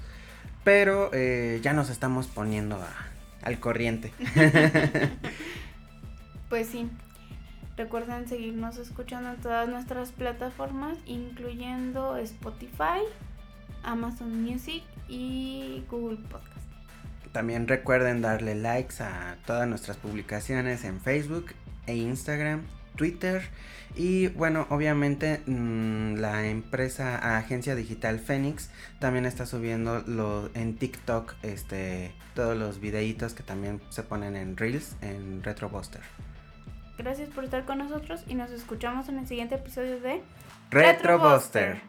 pero 0.63 1.09
eh, 1.13 1.59
ya 1.61 1.73
nos 1.73 1.89
estamos 1.89 2.27
poniendo 2.27 2.77
a- 2.77 3.07
al 3.41 3.59
corriente. 3.59 4.13
Pues 6.49 6.67
sí. 6.67 6.89
Recuerden 7.75 8.27
seguirnos 8.27 8.77
escuchando 8.77 9.29
en 9.31 9.37
todas 9.41 9.67
nuestras 9.69 10.11
plataformas, 10.11 10.97
incluyendo 11.05 12.17
Spotify, 12.17 13.01
Amazon 13.83 14.43
Music 14.43 14.83
y 15.07 15.83
Google 15.89 16.17
Podcast. 16.29 16.67
También 17.31 17.67
recuerden 17.67 18.21
darle 18.21 18.55
likes 18.55 19.01
a 19.01 19.37
todas 19.45 19.67
nuestras 19.67 19.97
publicaciones 19.97 20.83
en 20.83 20.99
Facebook 20.99 21.47
e 21.85 21.95
Instagram, 21.95 22.63
Twitter 22.95 23.43
y 23.95 24.27
bueno, 24.27 24.67
obviamente 24.69 25.41
mm, 25.45 26.15
la 26.15 26.47
empresa 26.47 27.37
agencia 27.37 27.75
digital 27.75 28.19
Phoenix 28.19 28.69
también 28.99 29.25
está 29.25 29.45
subiendo 29.45 30.03
lo, 30.05 30.49
en 30.53 30.77
TikTok 30.77 31.35
este 31.43 32.13
todos 32.35 32.57
los 32.57 32.79
videitos 32.79 33.33
que 33.33 33.43
también 33.43 33.81
se 33.89 34.03
ponen 34.03 34.35
en 34.35 34.57
Reels 34.57 34.95
en 35.01 35.41
Retrobuster. 35.43 36.01
Gracias 36.97 37.29
por 37.29 37.43
estar 37.43 37.65
con 37.65 37.77
nosotros 37.77 38.23
y 38.27 38.35
nos 38.35 38.51
escuchamos 38.51 39.07
en 39.09 39.19
el 39.19 39.27
siguiente 39.27 39.55
episodio 39.55 39.99
de 39.99 40.21
Retrobuster. 40.71 41.81